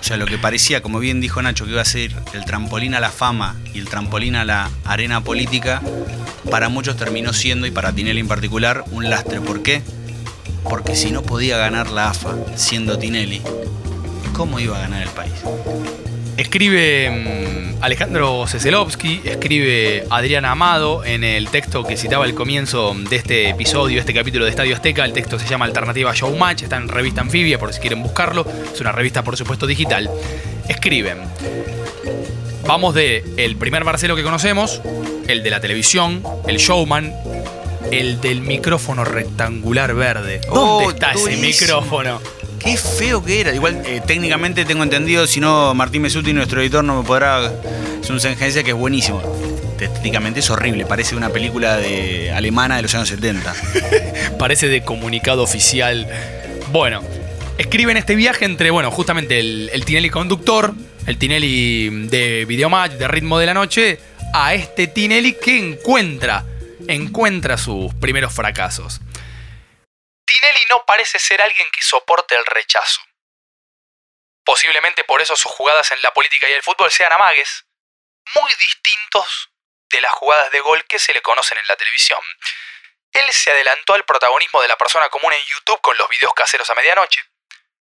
O 0.00 0.02
sea, 0.02 0.16
lo 0.16 0.24
que 0.24 0.38
parecía, 0.38 0.80
como 0.80 1.00
bien 1.00 1.20
dijo 1.20 1.42
Nacho, 1.42 1.66
que 1.66 1.72
iba 1.72 1.82
a 1.82 1.84
ser 1.84 2.16
el 2.32 2.46
trampolín 2.46 2.94
a 2.94 3.00
la 3.00 3.10
fama 3.10 3.56
y 3.74 3.78
el 3.78 3.86
trampolín 3.86 4.36
a 4.36 4.46
la 4.46 4.70
arena 4.86 5.20
política, 5.20 5.82
para 6.50 6.70
muchos 6.70 6.96
terminó 6.96 7.34
siendo, 7.34 7.66
y 7.66 7.72
para 7.72 7.92
Tinelli 7.92 8.20
en 8.20 8.26
particular, 8.26 8.84
un 8.90 9.10
lastre. 9.10 9.42
¿Por 9.42 9.62
qué? 9.62 9.82
Porque 10.64 10.96
si 10.96 11.10
no 11.10 11.22
podía 11.22 11.58
ganar 11.58 11.90
la 11.90 12.08
AFA 12.08 12.34
siendo 12.56 12.98
Tinelli, 12.98 13.42
¿cómo 14.32 14.58
iba 14.58 14.78
a 14.78 14.80
ganar 14.80 15.02
el 15.02 15.10
país? 15.10 15.34
Escribe 16.36 17.10
mm, 17.78 17.82
Alejandro 17.82 18.46
Ceselovsky, 18.46 19.22
escribe 19.24 20.04
Adriana 20.10 20.50
Amado 20.50 21.04
en 21.04 21.24
el 21.24 21.48
texto 21.48 21.82
que 21.82 21.96
citaba 21.96 22.24
al 22.24 22.34
comienzo 22.34 22.94
de 23.08 23.16
este 23.16 23.48
episodio, 23.48 23.98
este 24.00 24.12
capítulo 24.12 24.44
de 24.44 24.50
Estadio 24.50 24.74
Azteca. 24.74 25.04
El 25.04 25.12
texto 25.12 25.38
se 25.38 25.46
llama 25.48 25.64
Alternativa 25.64 26.12
Showmatch, 26.14 26.62
está 26.64 26.76
en 26.76 26.88
revista 26.88 27.22
Anfibia 27.22 27.58
por 27.58 27.72
si 27.72 27.80
quieren 27.80 28.02
buscarlo. 28.02 28.46
Es 28.72 28.80
una 28.80 28.92
revista, 28.92 29.24
por 29.24 29.36
supuesto, 29.36 29.66
digital. 29.66 30.10
Escriben. 30.68 31.18
Vamos 32.66 32.94
de 32.94 33.24
el 33.38 33.56
primer 33.56 33.84
Marcelo 33.84 34.14
que 34.16 34.22
conocemos, 34.22 34.82
el 35.28 35.42
de 35.42 35.50
la 35.50 35.60
televisión, 35.60 36.22
el 36.48 36.58
showman, 36.58 37.14
el 37.92 38.20
del 38.20 38.40
micrófono 38.42 39.04
rectangular 39.04 39.94
verde. 39.94 40.40
¿Dónde 40.52 40.86
Oh, 40.86 40.90
está 40.90 41.12
ese 41.12 41.36
micrófono? 41.36 42.20
Qué 42.58 42.76
feo 42.76 43.24
que 43.24 43.40
era. 43.40 43.54
Igual, 43.54 43.82
eh, 43.86 44.00
técnicamente 44.06 44.64
tengo 44.64 44.82
entendido, 44.82 45.26
si 45.26 45.40
no, 45.40 45.74
Martín 45.74 46.02
Mesuti, 46.02 46.32
nuestro 46.32 46.60
editor, 46.60 46.84
no 46.84 47.02
me 47.02 47.06
podrá. 47.06 47.52
Es 48.00 48.10
un 48.10 48.20
sengencia 48.20 48.62
que 48.62 48.70
es 48.70 48.76
buenísimo. 48.76 49.22
Técnicamente 49.78 50.40
es 50.40 50.48
horrible, 50.50 50.86
parece 50.86 51.16
una 51.16 51.28
película 51.28 51.76
de 51.76 52.32
alemana 52.32 52.76
de 52.76 52.82
los 52.82 52.94
años 52.94 53.08
70. 53.10 53.54
Parece 54.38 54.68
de 54.68 54.82
comunicado 54.82 55.42
oficial. 55.42 56.08
Bueno, 56.72 57.02
escriben 57.58 57.98
este 57.98 58.14
viaje 58.14 58.46
entre, 58.46 58.70
bueno, 58.70 58.90
justamente 58.90 59.38
el, 59.38 59.68
el 59.74 59.84
Tinelli 59.84 60.08
conductor, 60.08 60.72
el 61.06 61.18
Tinelli 61.18 62.06
de 62.08 62.46
Videomatch, 62.46 62.92
de 62.92 63.06
Ritmo 63.06 63.38
de 63.38 63.46
la 63.46 63.52
Noche, 63.52 63.98
a 64.32 64.54
este 64.54 64.86
Tinelli 64.86 65.34
que 65.34 65.58
encuentra, 65.58 66.44
encuentra 66.88 67.58
sus 67.58 67.92
primeros 67.94 68.32
fracasos. 68.32 69.00
Tinelli 70.46 70.66
no 70.68 70.86
parece 70.86 71.18
ser 71.18 71.42
alguien 71.42 71.68
que 71.72 71.82
soporte 71.82 72.36
el 72.36 72.46
rechazo. 72.46 73.00
Posiblemente 74.44 75.02
por 75.02 75.20
eso 75.20 75.34
sus 75.34 75.50
jugadas 75.50 75.90
en 75.90 76.00
la 76.02 76.12
política 76.12 76.48
y 76.48 76.52
el 76.52 76.62
fútbol 76.62 76.92
sean 76.92 77.12
amagues, 77.12 77.66
muy 78.36 78.54
distintos 78.54 79.50
de 79.90 80.00
las 80.00 80.12
jugadas 80.12 80.52
de 80.52 80.60
gol 80.60 80.84
que 80.84 81.00
se 81.00 81.12
le 81.12 81.22
conocen 81.22 81.58
en 81.58 81.66
la 81.66 81.76
televisión. 81.76 82.20
Él 83.12 83.28
se 83.32 83.50
adelantó 83.50 83.94
al 83.94 84.04
protagonismo 84.04 84.62
de 84.62 84.68
la 84.68 84.78
persona 84.78 85.08
común 85.08 85.32
en 85.32 85.44
YouTube 85.46 85.80
con 85.80 85.98
los 85.98 86.08
videos 86.08 86.32
caseros 86.34 86.70
a 86.70 86.74
medianoche. 86.74 87.24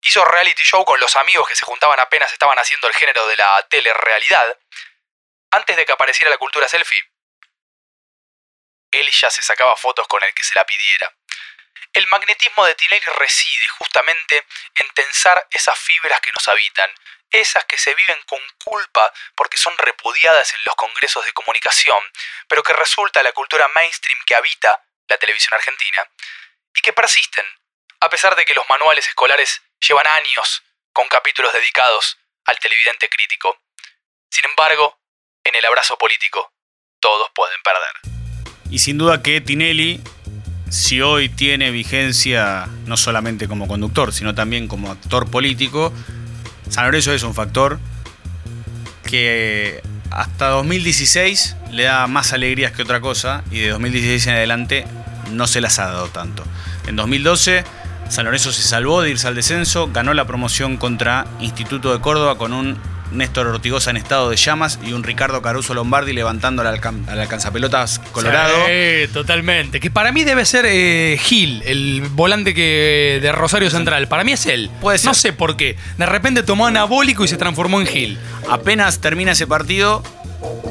Hizo 0.02 0.24
reality 0.24 0.62
show 0.62 0.84
con 0.84 1.00
los 1.00 1.16
amigos 1.16 1.48
que 1.48 1.56
se 1.56 1.64
juntaban 1.64 1.98
apenas 1.98 2.32
estaban 2.32 2.58
haciendo 2.58 2.86
el 2.86 2.94
género 2.94 3.26
de 3.26 3.36
la 3.38 3.66
telerrealidad. 3.70 4.56
Antes 5.50 5.76
de 5.76 5.84
que 5.84 5.92
apareciera 5.92 6.30
la 6.30 6.38
cultura 6.38 6.68
selfie, 6.68 7.10
él 8.92 9.10
ya 9.10 9.30
se 9.30 9.42
sacaba 9.42 9.74
fotos 9.74 10.06
con 10.06 10.22
el 10.22 10.32
que 10.32 10.44
se 10.44 10.54
la 10.54 10.64
pidiera. 10.64 11.12
El 11.92 12.06
magnetismo 12.06 12.64
de 12.64 12.74
Tinelli 12.74 13.04
reside 13.18 13.68
justamente 13.78 14.46
en 14.76 14.88
tensar 14.94 15.46
esas 15.50 15.78
fibras 15.78 16.20
que 16.20 16.32
nos 16.32 16.48
habitan, 16.48 16.90
esas 17.30 17.64
que 17.66 17.76
se 17.76 17.94
viven 17.94 18.18
con 18.26 18.40
culpa 18.64 19.12
porque 19.34 19.58
son 19.58 19.76
repudiadas 19.76 20.52
en 20.54 20.60
los 20.64 20.74
congresos 20.74 21.24
de 21.26 21.32
comunicación, 21.34 21.98
pero 22.48 22.62
que 22.62 22.72
resulta 22.72 23.22
la 23.22 23.32
cultura 23.32 23.68
mainstream 23.74 24.18
que 24.24 24.34
habita 24.34 24.82
la 25.08 25.18
televisión 25.18 25.52
argentina, 25.54 26.08
y 26.74 26.80
que 26.80 26.94
persisten, 26.94 27.44
a 28.00 28.08
pesar 28.08 28.36
de 28.36 28.46
que 28.46 28.54
los 28.54 28.66
manuales 28.70 29.06
escolares 29.06 29.60
llevan 29.86 30.06
años 30.06 30.62
con 30.94 31.06
capítulos 31.08 31.52
dedicados 31.52 32.18
al 32.46 32.58
televidente 32.58 33.10
crítico. 33.10 33.60
Sin 34.30 34.46
embargo, 34.46 34.98
en 35.44 35.54
el 35.56 35.64
abrazo 35.66 35.98
político, 35.98 36.54
todos 37.00 37.30
pueden 37.34 37.60
perder. 37.62 38.56
Y 38.70 38.78
sin 38.78 38.96
duda 38.96 39.22
que 39.22 39.42
Tinelli, 39.42 40.00
si 40.72 41.02
hoy 41.02 41.28
tiene 41.28 41.70
vigencia 41.70 42.66
no 42.86 42.96
solamente 42.96 43.46
como 43.46 43.68
conductor, 43.68 44.10
sino 44.10 44.34
también 44.34 44.68
como 44.68 44.90
actor 44.90 45.28
político, 45.28 45.92
San 46.70 46.86
Lorenzo 46.86 47.12
es 47.12 47.22
un 47.24 47.34
factor 47.34 47.78
que 49.04 49.82
hasta 50.08 50.48
2016 50.48 51.56
le 51.72 51.82
da 51.82 52.06
más 52.06 52.32
alegrías 52.32 52.72
que 52.72 52.80
otra 52.80 53.02
cosa 53.02 53.44
y 53.50 53.58
de 53.58 53.68
2016 53.68 54.26
en 54.28 54.32
adelante 54.32 54.86
no 55.30 55.46
se 55.46 55.60
las 55.60 55.78
ha 55.78 55.88
dado 55.88 56.06
tanto. 56.08 56.42
En 56.86 56.96
2012 56.96 57.64
San 58.08 58.24
Lorenzo 58.24 58.50
se 58.50 58.62
salvó 58.62 59.02
de 59.02 59.10
irse 59.10 59.28
al 59.28 59.34
descenso, 59.34 59.90
ganó 59.92 60.14
la 60.14 60.26
promoción 60.26 60.78
contra 60.78 61.26
Instituto 61.40 61.92
de 61.92 62.00
Córdoba 62.00 62.38
con 62.38 62.54
un 62.54 62.78
Néstor 63.12 63.46
Ortigosa 63.46 63.90
en 63.90 63.96
estado 63.96 64.30
de 64.30 64.36
llamas 64.36 64.78
y 64.84 64.92
un 64.92 65.02
Ricardo 65.02 65.42
Caruso 65.42 65.74
Lombardi 65.74 66.12
levantando 66.12 66.62
al, 66.62 66.68
alcan- 66.80 67.08
al 67.08 67.20
alcanzapelotas 67.20 67.98
colorado. 68.12 68.54
Sí, 68.66 69.12
totalmente. 69.12 69.80
Que 69.80 69.90
para 69.90 70.12
mí 70.12 70.24
debe 70.24 70.44
ser 70.44 70.64
eh, 70.68 71.18
Gil, 71.20 71.62
el 71.66 72.02
volante 72.10 72.54
que 72.54 73.18
de 73.22 73.32
Rosario 73.32 73.70
Central. 73.70 74.08
Para 74.08 74.24
mí 74.24 74.32
es 74.32 74.46
él. 74.46 74.70
Puede 74.80 74.98
ser. 74.98 75.08
No 75.08 75.14
sé 75.14 75.32
por 75.32 75.56
qué. 75.56 75.76
De 75.98 76.06
repente 76.06 76.42
tomó 76.42 76.66
anabólico 76.66 77.24
y 77.24 77.28
se 77.28 77.36
transformó 77.36 77.80
en 77.80 77.86
Gil. 77.86 78.18
Apenas 78.50 79.00
termina 79.00 79.32
ese 79.32 79.46
partido, 79.46 80.02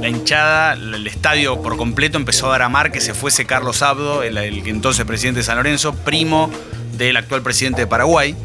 la 0.02 0.10
hinchada, 0.10 0.74
el 0.74 1.06
estadio 1.08 1.62
por 1.62 1.78
completo 1.78 2.18
empezó 2.18 2.52
a 2.52 2.58
bramar 2.58 2.92
que 2.92 3.02
se 3.02 3.14
fuese 3.14 3.46
Carlos 3.46 3.82
Abdo, 3.82 4.24
el, 4.24 4.38
el 4.38 4.68
entonces 4.68 5.06
presidente 5.06 5.40
de 5.40 5.44
San 5.44 5.58
Lorenzo, 5.58 5.94
primo 5.96 6.52
del 6.98 7.18
actual 7.18 7.42
presidente 7.42 7.82
de 7.82 7.88
Paraguay, 7.88 8.36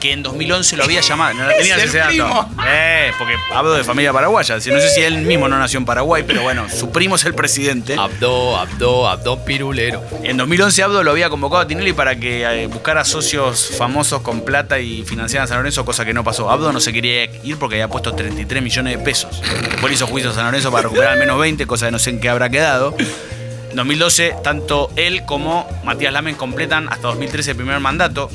que 0.00 0.12
en 0.12 0.22
2011 0.22 0.76
lo 0.76 0.84
había 0.84 1.00
llamado. 1.00 1.34
No 1.34 1.50
ese 1.58 1.98
dato. 1.98 2.48
Eh, 2.66 3.12
porque 3.18 3.34
Abdo 3.54 3.74
de 3.74 3.84
familia 3.84 4.12
paraguaya. 4.12 4.60
Si 4.60 4.70
No 4.70 4.80
sé 4.80 4.88
si 4.88 5.02
él 5.02 5.18
mismo 5.18 5.48
no 5.48 5.58
nació 5.58 5.78
en 5.78 5.84
Paraguay, 5.84 6.24
pero 6.26 6.42
bueno, 6.42 6.68
su 6.68 6.90
primo 6.90 7.16
es 7.16 7.24
el 7.24 7.34
presidente. 7.34 7.94
Abdo, 7.98 8.56
Abdo, 8.56 9.08
Abdo 9.08 9.44
pirulero. 9.44 10.02
En 10.22 10.36
2011 10.36 10.82
Abdo 10.82 11.02
lo 11.02 11.10
había 11.10 11.28
convocado 11.30 11.62
a 11.62 11.66
Tinelli 11.66 11.92
para 11.92 12.16
que 12.16 12.42
eh, 12.42 12.66
buscara 12.66 13.04
socios 13.04 13.72
famosos 13.76 14.22
con 14.22 14.42
plata 14.42 14.78
y 14.78 15.02
financiaran 15.02 15.44
a 15.44 15.48
San 15.48 15.58
Lorenzo, 15.58 15.84
cosa 15.84 16.04
que 16.04 16.14
no 16.14 16.24
pasó. 16.24 16.50
Abdo 16.50 16.72
no 16.72 16.80
se 16.80 16.92
quería 16.92 17.24
ir 17.24 17.58
porque 17.58 17.76
había 17.76 17.88
puesto 17.88 18.14
33 18.14 18.62
millones 18.62 18.98
de 18.98 19.04
pesos. 19.04 19.42
Después 19.70 19.92
hizo 19.92 20.06
juicio 20.06 20.30
a 20.30 20.34
San 20.34 20.46
Lorenzo 20.46 20.70
para 20.70 20.84
recuperar 20.84 21.12
al 21.12 21.18
menos 21.18 21.38
20, 21.38 21.66
cosa 21.66 21.86
que 21.86 21.92
no 21.92 21.98
sé 21.98 22.10
en 22.10 22.20
qué 22.20 22.28
habrá 22.28 22.48
quedado. 22.48 22.96
En 23.70 23.76
2012, 23.76 24.36
tanto 24.42 24.90
él 24.96 25.24
como 25.26 25.68
Matías 25.84 26.12
Lamen 26.12 26.34
completan 26.34 26.88
hasta 26.88 27.08
2013 27.08 27.52
el 27.52 27.56
primer 27.56 27.78
mandato. 27.78 28.30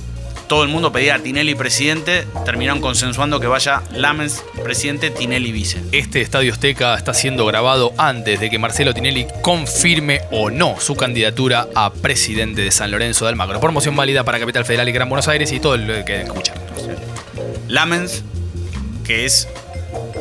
Todo 0.48 0.64
el 0.64 0.70
mundo 0.70 0.92
pedía 0.92 1.16
a 1.16 1.20
Tinelli 1.20 1.56
presidente, 1.56 2.28
terminaron 2.46 2.82
consensuando 2.82 3.40
que 3.40 3.48
vaya 3.48 3.82
Lamens 3.92 4.44
presidente, 4.64 5.10
Tinelli 5.10 5.52
vice. 5.52 5.82
Este 5.92 6.22
Estadio 6.22 6.54
Azteca 6.54 6.96
está 6.96 7.14
siendo 7.14 7.46
grabado 7.46 7.94
antes 7.98 8.40
de 8.40 8.50
que 8.50 8.60
Marcelo 8.60 8.94
Tinelli 8.94 9.28
confirme 9.42 10.22
o 10.32 10.50
no 10.50 10.80
su 10.80 10.96
candidatura 10.96 11.68
a 11.76 11.92
presidente 11.92 12.62
de 12.62 12.72
San 12.72 12.92
Lorenzo 12.92 13.26
de 13.26 13.30
Almagro. 13.30 13.60
Promoción 13.60 13.96
válida 13.96 14.24
para 14.24 14.40
Capital 14.40 14.66
Federal 14.66 14.88
y 14.90 14.92
Gran 14.92 15.10
Buenos 15.10 15.28
Aires 15.28 15.52
y 15.52 15.60
todo 15.60 15.78
lo 15.78 16.06
que 16.06 16.22
escuchar. 16.22 16.56
Lamens, 17.68 18.24
que 19.04 19.26
es 19.26 19.48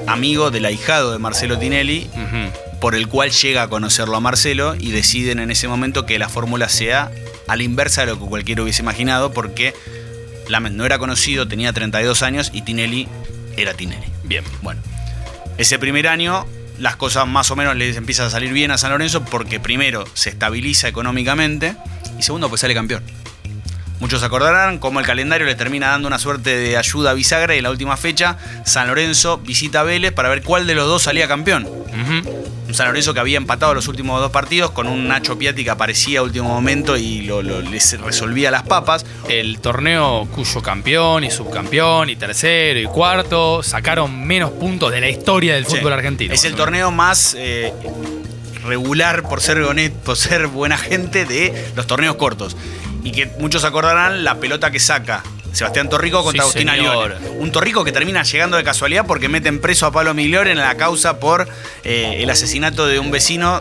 amigo 0.06 0.50
del 0.50 0.64
ahijado 0.64 1.12
de 1.12 1.18
Marcelo 1.18 1.58
Tinelli, 1.58 2.08
por 2.80 2.94
el 2.94 3.08
cual 3.08 3.30
llega 3.30 3.62
a 3.62 3.68
conocerlo 3.68 4.16
a 4.16 4.20
Marcelo 4.20 4.74
y 4.74 4.90
deciden 4.90 5.38
en 5.38 5.50
ese 5.50 5.68
momento 5.68 6.06
que 6.06 6.18
la 6.18 6.28
fórmula 6.28 6.68
sea 6.68 7.10
a 7.46 7.56
la 7.56 7.62
inversa 7.62 8.02
de 8.02 8.08
lo 8.08 8.18
que 8.18 8.26
cualquiera 8.26 8.62
hubiese 8.62 8.82
imaginado, 8.82 9.32
porque 9.32 9.74
Lamens 10.48 10.76
no 10.76 10.84
era 10.84 10.98
conocido, 10.98 11.48
tenía 11.48 11.72
32 11.72 12.22
años 12.22 12.50
y 12.52 12.62
Tinelli 12.62 13.08
era 13.56 13.74
Tinelli. 13.74 14.06
Bien. 14.24 14.44
Bueno, 14.62 14.80
ese 15.58 15.78
primer 15.78 16.08
año 16.08 16.46
las 16.78 16.96
cosas 16.96 17.26
más 17.26 17.50
o 17.50 17.56
menos 17.56 17.76
les 17.76 17.96
empiezan 17.96 18.26
a 18.26 18.30
salir 18.30 18.52
bien 18.52 18.70
a 18.70 18.78
San 18.78 18.90
Lorenzo 18.90 19.24
porque 19.24 19.60
primero 19.60 20.04
se 20.14 20.30
estabiliza 20.30 20.88
económicamente 20.88 21.76
y 22.18 22.22
segundo 22.22 22.48
pues 22.48 22.60
sale 22.60 22.74
campeón. 22.74 23.02
Muchos 24.00 24.20
se 24.20 24.26
acordarán 24.26 24.78
cómo 24.78 25.00
el 25.00 25.06
calendario 25.06 25.46
le 25.46 25.54
termina 25.54 25.88
dando 25.88 26.08
una 26.08 26.18
suerte 26.18 26.56
de 26.56 26.76
ayuda 26.76 27.12
a 27.12 27.14
bisagra 27.14 27.54
y 27.54 27.58
en 27.58 27.64
la 27.64 27.70
última 27.70 27.96
fecha 27.96 28.38
San 28.64 28.88
Lorenzo 28.88 29.38
visita 29.38 29.80
a 29.80 29.82
Vélez 29.84 30.12
para 30.12 30.28
ver 30.28 30.42
cuál 30.42 30.66
de 30.66 30.74
los 30.74 30.86
dos 30.86 31.04
salía 31.04 31.28
campeón. 31.28 31.68
Un 32.74 32.78
San 32.78 32.88
Lorenzo 32.88 33.14
que 33.14 33.20
había 33.20 33.36
empatado 33.36 33.72
los 33.72 33.86
últimos 33.86 34.20
dos 34.20 34.32
partidos 34.32 34.72
con 34.72 34.88
un 34.88 35.06
Nacho 35.06 35.38
Piatti 35.38 35.62
que 35.62 35.70
aparecía 35.70 36.18
a 36.18 36.22
último 36.24 36.48
momento 36.48 36.96
y 36.96 37.20
lo, 37.22 37.40
lo- 37.40 37.60
les 37.60 38.00
resolvía 38.00 38.50
las 38.50 38.64
papas. 38.64 39.06
El 39.28 39.60
torneo 39.60 40.26
cuyo 40.34 40.60
campeón 40.60 41.22
y 41.22 41.30
subcampeón 41.30 42.10
y 42.10 42.16
tercero 42.16 42.80
y 42.80 42.86
cuarto 42.86 43.62
sacaron 43.62 44.26
menos 44.26 44.50
puntos 44.50 44.90
de 44.90 45.00
la 45.00 45.08
historia 45.08 45.54
del 45.54 45.66
Sí. 45.66 45.76
fútbol 45.76 45.92
argentino. 45.92 46.34
Es 46.34 46.44
el 46.44 46.56
torneo 46.56 46.90
más 46.90 47.36
eh, 47.38 47.72
regular 48.64 49.22
por 49.22 49.40
ser, 49.40 49.58
honet- 49.58 49.92
por 49.92 50.16
ser 50.16 50.48
buena 50.48 50.76
gente 50.76 51.26
de 51.26 51.70
los 51.76 51.86
torneos 51.86 52.16
cortos. 52.16 52.56
Y 53.04 53.12
que 53.12 53.26
muchos 53.38 53.62
acordarán 53.62 54.24
la 54.24 54.40
pelota 54.40 54.72
que 54.72 54.80
saca 54.80 55.22
Sebastián 55.54 55.88
Torrico 55.88 56.22
contra 56.22 56.42
Sí, 56.44 56.48
Agustín. 56.48 56.68
Alione. 56.68 57.14
Un 57.38 57.52
Torrico 57.52 57.84
que 57.84 57.92
termina 57.92 58.22
llegando 58.22 58.56
de 58.56 58.64
casualidad 58.64 59.06
porque 59.06 59.28
meten 59.28 59.60
preso 59.60 59.86
a 59.86 59.92
Pablo 59.92 60.14
Migliore 60.14 60.50
en 60.52 60.58
la 60.58 60.74
causa 60.76 61.20
por 61.20 61.48
eh, 61.84 62.16
el 62.20 62.30
asesinato 62.30 62.86
de 62.86 62.98
un 62.98 63.10
vecino 63.10 63.60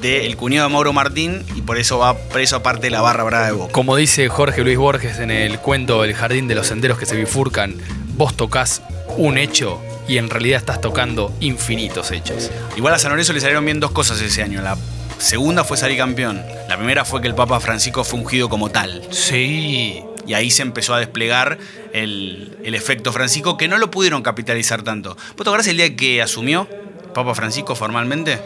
del 0.00 0.36
cuñado 0.36 0.68
de 0.68 0.72
Mauro 0.72 0.92
Martín 0.92 1.44
y 1.54 1.62
por 1.62 1.78
eso 1.78 1.98
va 1.98 2.16
preso 2.16 2.56
aparte 2.56 2.86
de 2.86 2.90
la 2.90 3.00
barra 3.02 3.22
brava 3.24 3.46
de 3.46 3.52
Boca. 3.52 3.72
Como 3.72 3.96
dice 3.96 4.28
Jorge 4.28 4.62
Luis 4.62 4.78
Borges 4.78 5.18
en 5.18 5.30
el 5.30 5.58
cuento 5.58 6.04
El 6.04 6.14
jardín 6.14 6.48
de 6.48 6.54
los 6.54 6.66
senderos 6.68 6.98
que 6.98 7.06
se 7.06 7.16
bifurcan, 7.16 7.76
vos 8.14 8.34
tocas 8.36 8.82
un 9.16 9.36
hecho 9.38 9.80
y 10.08 10.18
en 10.18 10.30
realidad 10.30 10.58
estás 10.58 10.80
tocando 10.80 11.32
infinitos 11.40 12.10
hechos. 12.10 12.50
Igual 12.76 12.94
a 12.94 12.98
San 12.98 13.10
Lorenzo 13.10 13.32
le 13.32 13.40
salieron 13.40 13.64
bien 13.64 13.78
dos 13.78 13.92
cosas 13.92 14.20
ese 14.20 14.42
año. 14.42 14.60
La 14.62 14.76
segunda 15.18 15.64
fue 15.64 15.76
salir 15.76 15.98
campeón. 15.98 16.42
La 16.68 16.76
primera 16.76 17.04
fue 17.04 17.20
que 17.20 17.28
el 17.28 17.34
Papa 17.34 17.60
Francisco 17.60 18.02
fue 18.02 18.18
ungido 18.20 18.48
como 18.48 18.70
tal. 18.70 19.02
Sí. 19.10 20.02
Y 20.26 20.34
ahí 20.34 20.50
se 20.50 20.62
empezó 20.62 20.94
a 20.94 20.98
desplegar 20.98 21.58
el, 21.92 22.56
el 22.64 22.74
efecto 22.74 23.12
Francisco, 23.12 23.56
que 23.56 23.68
no 23.68 23.78
lo 23.78 23.90
pudieron 23.90 24.22
capitalizar 24.22 24.82
tanto. 24.82 25.14
¿Vos 25.14 25.36
te 25.36 25.42
acordás 25.42 25.66
el 25.68 25.76
día 25.76 25.96
que 25.96 26.22
asumió 26.22 26.68
Papa 27.14 27.34
Francisco 27.34 27.74
formalmente? 27.74 28.40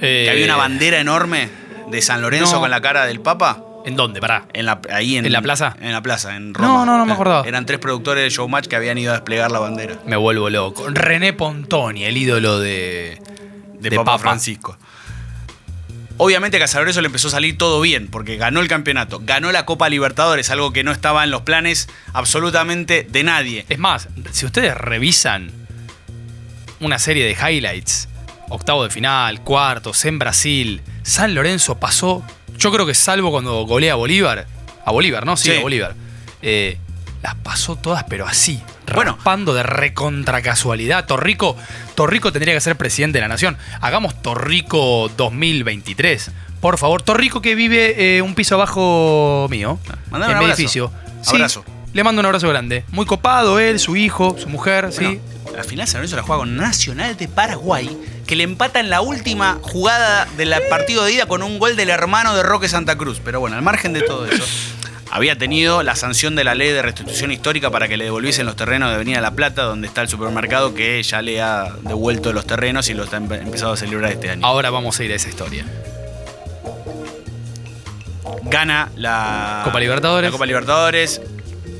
Que 0.00 0.28
había 0.30 0.44
una 0.44 0.56
bandera 0.56 0.98
enorme 1.00 1.48
de 1.90 2.02
San 2.02 2.22
Lorenzo 2.22 2.54
no. 2.54 2.60
con 2.60 2.70
la 2.70 2.80
cara 2.80 3.06
del 3.06 3.20
Papa. 3.20 3.64
¿En 3.84 3.96
dónde? 3.96 4.20
Pará. 4.20 4.46
En 4.52 4.66
la, 4.66 4.80
ahí 4.92 5.16
en, 5.16 5.26
¿En 5.26 5.32
la 5.32 5.42
plaza? 5.42 5.76
En 5.80 5.92
la 5.92 6.00
plaza, 6.02 6.36
en 6.36 6.54
Roma. 6.54 6.68
No, 6.68 6.86
no, 6.86 6.98
no 6.98 7.04
me 7.04 7.12
Eh, 7.12 7.14
acordaba. 7.14 7.46
Eran 7.46 7.66
tres 7.66 7.78
productores 7.80 8.22
de 8.22 8.30
Showmatch 8.30 8.66
que 8.68 8.76
habían 8.76 8.96
ido 8.98 9.10
a 9.10 9.14
desplegar 9.14 9.50
la 9.50 9.58
bandera. 9.58 9.98
Me 10.06 10.16
vuelvo 10.16 10.48
loco. 10.50 10.86
René 10.88 11.32
Pontoni, 11.32 12.04
el 12.04 12.16
ídolo 12.16 12.60
de, 12.60 13.20
de, 13.80 13.90
Papa, 13.96 14.18
Francisco. 14.18 14.76
Obviamente 16.24 16.58
que 16.58 16.62
a 16.64 16.68
San 16.68 16.82
Lorenzo 16.82 17.00
le 17.00 17.06
empezó 17.06 17.26
a 17.26 17.30
salir 17.32 17.58
todo 17.58 17.80
bien, 17.80 18.06
porque 18.06 18.36
ganó 18.36 18.60
el 18.60 18.68
campeonato, 18.68 19.20
ganó 19.24 19.50
la 19.50 19.66
Copa 19.66 19.88
Libertadores, 19.88 20.50
algo 20.50 20.72
que 20.72 20.84
no 20.84 20.92
estaba 20.92 21.24
en 21.24 21.32
los 21.32 21.42
planes 21.42 21.88
absolutamente 22.12 23.04
de 23.10 23.24
nadie. 23.24 23.66
Es 23.68 23.80
más, 23.80 24.08
si 24.30 24.46
ustedes 24.46 24.76
revisan 24.76 25.50
una 26.78 27.00
serie 27.00 27.24
de 27.24 27.32
highlights, 27.32 28.08
octavo 28.50 28.84
de 28.84 28.90
final, 28.90 29.40
cuartos, 29.42 30.04
en 30.04 30.20
Brasil, 30.20 30.80
San 31.02 31.34
Lorenzo 31.34 31.80
pasó, 31.80 32.24
yo 32.56 32.70
creo 32.72 32.86
que 32.86 32.94
salvo 32.94 33.32
cuando 33.32 33.64
golea 33.66 33.94
a 33.94 33.96
Bolívar, 33.96 34.46
a 34.84 34.92
Bolívar, 34.92 35.26
¿no? 35.26 35.36
Sí, 35.36 35.50
Sí. 35.50 35.56
a 35.58 35.60
Bolívar. 35.60 35.94
eh, 36.40 36.78
las 37.20 37.34
pasó 37.36 37.74
todas, 37.74 38.04
pero 38.04 38.26
así, 38.28 38.60
Bueno. 38.94 39.14
raspando 39.16 39.54
de 39.54 39.62
recontra 39.62 40.42
casualidad. 40.42 41.06
Torrico, 41.06 41.56
Torrico 41.94 42.32
tendría 42.32 42.54
que 42.54 42.60
ser 42.60 42.76
presidente 42.76 43.18
de 43.18 43.22
la 43.22 43.28
nación. 43.28 43.56
Hagamos 43.80 44.20
Torrico 44.22 45.10
2023. 45.16 46.30
Por 46.60 46.78
favor, 46.78 47.02
Torrico 47.02 47.42
que 47.42 47.54
vive 47.54 48.16
eh, 48.16 48.22
un 48.22 48.34
piso 48.34 48.54
abajo 48.54 49.46
mío, 49.50 49.78
Mandale 50.10 50.32
en 50.32 50.38
un 50.38 50.44
mi 50.44 50.44
abrazo. 50.44 50.60
edificio. 50.62 50.92
Sí, 51.22 51.36
Abrazo. 51.36 51.64
le 51.92 52.04
mando 52.04 52.20
un 52.20 52.26
abrazo 52.26 52.48
grande. 52.48 52.84
Muy 52.90 53.04
copado 53.06 53.58
él, 53.58 53.78
su 53.80 53.96
hijo, 53.96 54.36
su 54.38 54.48
mujer, 54.48 54.92
sí. 54.92 55.20
Bueno, 55.42 55.58
al 55.58 55.64
final 55.64 55.86
San 55.88 55.98
Lorenzo 56.00 56.16
la 56.16 56.22
juega 56.22 56.38
con 56.40 56.56
Nacional 56.56 57.16
de 57.16 57.28
Paraguay, 57.28 57.96
que 58.26 58.36
le 58.36 58.44
empata 58.44 58.78
en 58.80 58.90
la 58.90 59.00
última 59.00 59.58
jugada 59.62 60.26
del 60.36 60.54
partido 60.70 61.04
de 61.04 61.12
ida 61.14 61.26
con 61.26 61.42
un 61.42 61.58
gol 61.58 61.74
del 61.76 61.90
hermano 61.90 62.34
de 62.36 62.42
Roque 62.44 62.68
Santa 62.68 62.96
Cruz. 62.96 63.20
Pero 63.24 63.40
bueno, 63.40 63.56
al 63.56 63.62
margen 63.62 63.92
de 63.92 64.02
todo 64.02 64.24
eso, 64.26 64.44
había 65.14 65.36
tenido 65.36 65.82
la 65.82 65.94
sanción 65.94 66.34
de 66.36 66.42
la 66.42 66.54
ley 66.54 66.70
de 66.70 66.80
restitución 66.80 67.30
histórica 67.30 67.70
para 67.70 67.86
que 67.86 67.98
le 67.98 68.04
devolviesen 68.04 68.46
los 68.46 68.56
terrenos 68.56 68.88
de 68.88 68.94
Avenida 68.94 69.20
La 69.20 69.32
Plata, 69.32 69.62
donde 69.62 69.86
está 69.86 70.00
el 70.00 70.08
supermercado, 70.08 70.74
que 70.74 71.02
ya 71.02 71.20
le 71.20 71.42
ha 71.42 71.74
devuelto 71.82 72.32
los 72.32 72.46
terrenos 72.46 72.88
y 72.88 72.94
lo 72.94 73.04
está 73.04 73.18
empe- 73.20 73.40
empezado 73.42 73.74
a 73.74 73.76
celebrar 73.76 74.10
este 74.10 74.30
año. 74.30 74.46
Ahora 74.46 74.70
vamos 74.70 74.98
a 74.98 75.04
ir 75.04 75.12
a 75.12 75.16
esa 75.16 75.28
historia. 75.28 75.66
Gana 78.44 78.90
la 78.96 79.60
Copa 79.64 79.80
Libertadores. 79.80 80.28
la 80.28 80.32
Copa 80.32 80.46
Libertadores, 80.46 81.20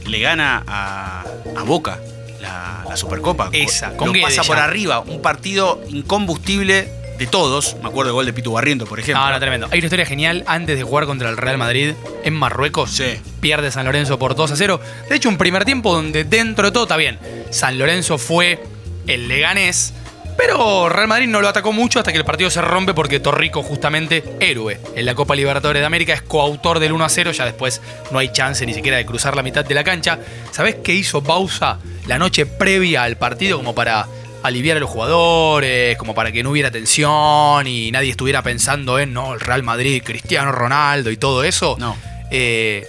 le 0.07 0.20
gana 0.20 0.62
a, 0.66 1.24
a 1.57 1.62
Boca 1.62 1.99
la, 2.41 2.85
la 2.89 2.97
Supercopa. 2.97 3.49
Esa, 3.53 3.97
con 3.97 4.12
Lo 4.12 4.22
pasa 4.22 4.43
por 4.43 4.59
arriba, 4.59 5.01
un 5.01 5.22
partido 5.22 5.83
incombustible 5.89 6.93
de 7.26 7.30
todos. 7.30 7.76
Me 7.82 7.88
acuerdo 7.88 8.10
del 8.10 8.14
gol 8.14 8.26
de 8.26 8.32
Pitu 8.32 8.52
Barriento, 8.52 8.86
por 8.86 8.98
ejemplo. 9.00 9.22
No, 9.24 9.30
no, 9.30 9.38
tremendo. 9.40 9.68
Hay 9.70 9.78
una 9.78 9.86
historia 9.86 10.06
genial. 10.06 10.44
Antes 10.46 10.76
de 10.76 10.82
jugar 10.84 11.06
contra 11.06 11.28
el 11.30 11.36
Real 11.36 11.58
Madrid 11.58 11.94
en 12.24 12.34
Marruecos, 12.34 12.90
Sí. 12.92 13.20
pierde 13.40 13.70
San 13.70 13.84
Lorenzo 13.86 14.18
por 14.18 14.34
2 14.34 14.50
a 14.52 14.56
0. 14.56 14.80
De 15.08 15.16
hecho, 15.16 15.28
un 15.28 15.38
primer 15.38 15.64
tiempo 15.64 15.92
donde 15.94 16.24
dentro 16.24 16.66
de 16.66 16.72
todo 16.72 16.84
está 16.84 16.96
bien. 16.96 17.18
San 17.50 17.78
Lorenzo 17.78 18.18
fue 18.18 18.62
el 19.06 19.28
Leganés, 19.28 19.92
pero 20.36 20.88
Real 20.88 21.08
Madrid 21.08 21.28
no 21.28 21.40
lo 21.40 21.48
atacó 21.48 21.72
mucho 21.72 21.98
hasta 21.98 22.10
que 22.12 22.18
el 22.18 22.24
partido 22.24 22.50
se 22.50 22.62
rompe 22.62 22.94
porque 22.94 23.20
Torrico, 23.20 23.62
justamente 23.62 24.24
héroe 24.40 24.80
en 24.96 25.04
la 25.04 25.14
Copa 25.14 25.34
Libertadores 25.36 25.80
de 25.82 25.86
América, 25.86 26.14
es 26.14 26.22
coautor 26.22 26.78
del 26.80 26.92
1 26.92 27.04
a 27.04 27.08
0. 27.08 27.32
Ya 27.32 27.44
después 27.44 27.80
no 28.10 28.18
hay 28.18 28.30
chance 28.32 28.64
ni 28.66 28.74
siquiera 28.74 28.96
de 28.96 29.06
cruzar 29.06 29.36
la 29.36 29.42
mitad 29.42 29.64
de 29.64 29.74
la 29.74 29.84
cancha. 29.84 30.18
¿Sabés 30.50 30.76
qué 30.82 30.94
hizo 30.94 31.20
Bausa 31.20 31.78
la 32.06 32.18
noche 32.18 32.46
previa 32.46 33.04
al 33.04 33.16
partido 33.16 33.58
como 33.58 33.74
para 33.74 34.06
aliviar 34.43 34.76
a 34.76 34.80
los 34.80 34.90
jugadores, 34.90 35.97
como 35.99 36.14
para 36.14 36.32
que 36.32 36.43
no 36.43 36.51
hubiera 36.51 36.70
tensión 36.70 37.66
y 37.66 37.90
nadie 37.93 38.11
estuviera 38.11 38.43
pensando 38.43 38.99
en, 38.99 39.12
no, 39.12 39.34
el 39.34 39.40
Real 39.40 39.62
Madrid, 39.62 40.03
Cristiano 40.05 40.53
Ronaldo 40.53 41.11
y 41.11 41.16
todo 41.16 41.45
eso? 41.45 41.76
No. 41.78 41.97
Eh, 42.30 42.86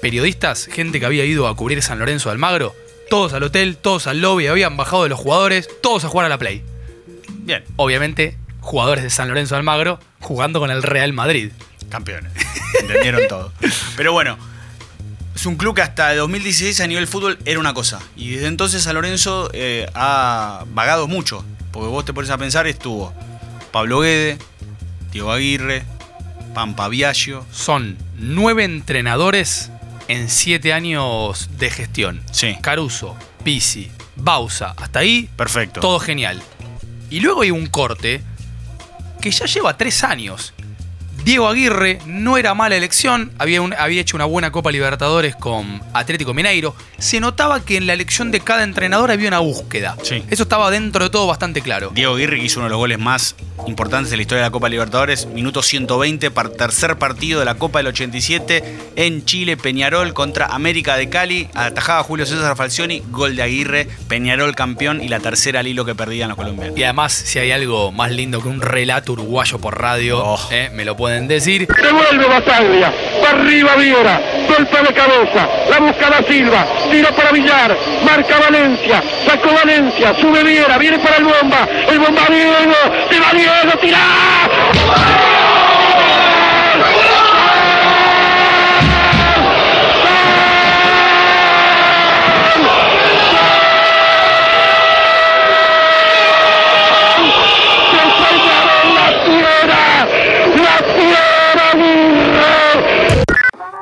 periodistas, 0.00 0.66
gente 0.66 1.00
que 1.00 1.06
había 1.06 1.24
ido 1.24 1.48
a 1.48 1.56
cubrir 1.56 1.82
San 1.82 1.98
Lorenzo 1.98 2.28
de 2.28 2.34
Almagro, 2.34 2.74
todos 3.10 3.32
al 3.32 3.42
hotel, 3.42 3.76
todos 3.76 4.06
al 4.06 4.20
lobby, 4.20 4.46
habían 4.46 4.76
bajado 4.76 5.04
de 5.04 5.08
los 5.08 5.18
jugadores, 5.18 5.68
todos 5.82 6.04
a 6.04 6.08
jugar 6.08 6.26
a 6.26 6.28
la 6.28 6.38
Play. 6.38 6.62
Bien, 7.28 7.64
Obviamente, 7.76 8.36
jugadores 8.60 9.04
de 9.04 9.10
San 9.10 9.28
Lorenzo 9.28 9.54
de 9.54 9.60
Almagro 9.60 9.98
jugando 10.20 10.60
con 10.60 10.70
el 10.70 10.82
Real 10.82 11.12
Madrid. 11.12 11.50
campeones. 11.88 12.32
Entendieron 12.80 13.22
todo. 13.28 13.52
Pero 13.96 14.12
bueno, 14.12 14.36
es 15.36 15.44
un 15.44 15.56
club 15.56 15.74
que 15.74 15.82
hasta 15.82 16.12
el 16.12 16.18
2016 16.18 16.80
a 16.80 16.86
nivel 16.86 17.06
fútbol 17.06 17.38
era 17.44 17.60
una 17.60 17.74
cosa. 17.74 18.00
Y 18.16 18.30
desde 18.30 18.46
entonces 18.46 18.82
San 18.82 18.94
Lorenzo 18.94 19.50
eh, 19.52 19.86
ha 19.94 20.64
vagado 20.72 21.08
mucho. 21.08 21.44
Porque 21.70 21.88
vos 21.88 22.06
te 22.06 22.14
pones 22.14 22.30
a 22.30 22.38
pensar, 22.38 22.66
estuvo 22.66 23.12
Pablo 23.70 24.00
Guede, 24.00 24.38
Diego 25.12 25.30
Aguirre, 25.30 25.84
Pampa 26.54 26.88
Viaggio. 26.88 27.44
Son 27.52 27.98
nueve 28.16 28.64
entrenadores 28.64 29.70
en 30.08 30.30
siete 30.30 30.72
años 30.72 31.50
de 31.58 31.68
gestión. 31.68 32.22
Sí. 32.32 32.56
Caruso, 32.62 33.14
Pisi, 33.44 33.90
Bausa, 34.16 34.74
hasta 34.78 35.00
ahí 35.00 35.28
Perfecto. 35.36 35.80
todo 35.80 36.00
genial. 36.00 36.42
Y 37.10 37.20
luego 37.20 37.42
hay 37.42 37.50
un 37.50 37.66
corte 37.66 38.22
que 39.20 39.30
ya 39.30 39.44
lleva 39.44 39.76
tres 39.76 40.02
años. 40.02 40.54
Diego 41.26 41.48
Aguirre 41.48 41.98
no 42.06 42.36
era 42.38 42.54
mala 42.54 42.76
elección, 42.76 43.32
había, 43.40 43.60
un- 43.60 43.74
había 43.76 44.00
hecho 44.00 44.16
una 44.16 44.26
buena 44.26 44.52
Copa 44.52 44.70
Libertadores 44.70 45.34
con 45.34 45.82
Atlético 45.92 46.32
Mineiro. 46.32 46.72
Se 46.98 47.18
notaba 47.18 47.64
que 47.64 47.76
en 47.76 47.88
la 47.88 47.94
elección 47.94 48.30
de 48.30 48.38
cada 48.38 48.62
entrenador 48.62 49.10
había 49.10 49.26
una 49.26 49.40
búsqueda. 49.40 49.96
Sí. 50.04 50.22
Eso 50.30 50.44
estaba 50.44 50.70
dentro 50.70 51.02
de 51.02 51.10
todo 51.10 51.26
bastante 51.26 51.62
claro. 51.62 51.90
Diego 51.92 52.14
Aguirre 52.14 52.38
hizo 52.38 52.60
uno 52.60 52.66
de 52.66 52.70
los 52.70 52.78
goles 52.78 53.00
más 53.00 53.34
importantes 53.66 54.12
de 54.12 54.16
la 54.18 54.22
historia 54.22 54.44
de 54.44 54.46
la 54.50 54.52
Copa 54.52 54.68
Libertadores. 54.68 55.26
Minuto 55.26 55.62
120, 55.64 56.30
par- 56.30 56.50
tercer 56.50 56.96
partido 56.96 57.40
de 57.40 57.44
la 57.44 57.56
Copa 57.56 57.80
del 57.80 57.88
87 57.88 58.62
en 58.94 59.24
Chile, 59.24 59.56
Peñarol 59.56 60.14
contra 60.14 60.46
América 60.46 60.96
de 60.96 61.08
Cali. 61.08 61.48
Atajaba 61.54 62.04
Julio 62.04 62.24
César 62.24 62.54
Falcioni, 62.56 63.02
gol 63.10 63.34
de 63.34 63.42
Aguirre, 63.42 63.88
Peñarol 64.06 64.54
campeón 64.54 65.02
y 65.02 65.08
la 65.08 65.18
tercera 65.18 65.58
al 65.58 65.66
hilo 65.66 65.84
que 65.84 65.96
perdían 65.96 66.28
los 66.28 66.36
colombianos. 66.36 66.78
Y 66.78 66.84
además, 66.84 67.12
si 67.14 67.40
hay 67.40 67.50
algo 67.50 67.90
más 67.90 68.12
lindo 68.12 68.40
que 68.40 68.46
un 68.46 68.60
relato 68.60 69.12
uruguayo 69.14 69.58
por 69.58 69.80
radio, 69.80 70.22
Oh. 70.24 70.38
eh, 70.52 70.70
me 70.72 70.84
lo 70.84 70.96
pueden 70.96 71.15
decir. 71.24 71.66
Devuelve 71.66 72.26
Bataglia, 72.26 72.92
va 73.22 73.30
arriba 73.30 73.74
Viera, 73.76 74.20
golpe 74.46 74.76
de 74.76 74.94
cabeza, 74.94 75.48
la 75.70 75.78
busca 75.78 76.10
da 76.10 76.22
Silva, 76.22 76.66
tiro 76.90 77.08
para 77.14 77.32
Villar, 77.32 77.76
marca 78.04 78.38
Valencia, 78.38 79.02
sacó 79.26 79.54
Valencia, 79.54 80.14
sube 80.20 80.44
Viera, 80.44 80.76
viene 80.78 80.98
para 80.98 81.16
el 81.16 81.24
bomba, 81.24 81.68
el 81.88 81.98
bomba 81.98 82.22
Diego, 82.28 82.74
se 83.10 83.20
va 83.20 83.32
Diego, 83.32 83.78
tira. 83.80 83.98
¡Se 84.72 85.55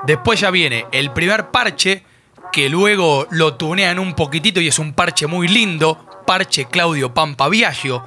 Después 0.06 0.40
ya 0.40 0.50
viene 0.50 0.86
el 0.92 1.12
primer 1.12 1.50
parche, 1.50 2.04
que 2.52 2.68
luego 2.68 3.26
lo 3.30 3.54
tunean 3.54 3.98
un 3.98 4.14
poquitito 4.14 4.60
y 4.60 4.68
es 4.68 4.78
un 4.78 4.92
parche 4.92 5.26
muy 5.26 5.48
lindo, 5.48 6.22
parche 6.26 6.66
Claudio 6.66 7.14
Pampa 7.14 7.48
Viaggio, 7.48 8.04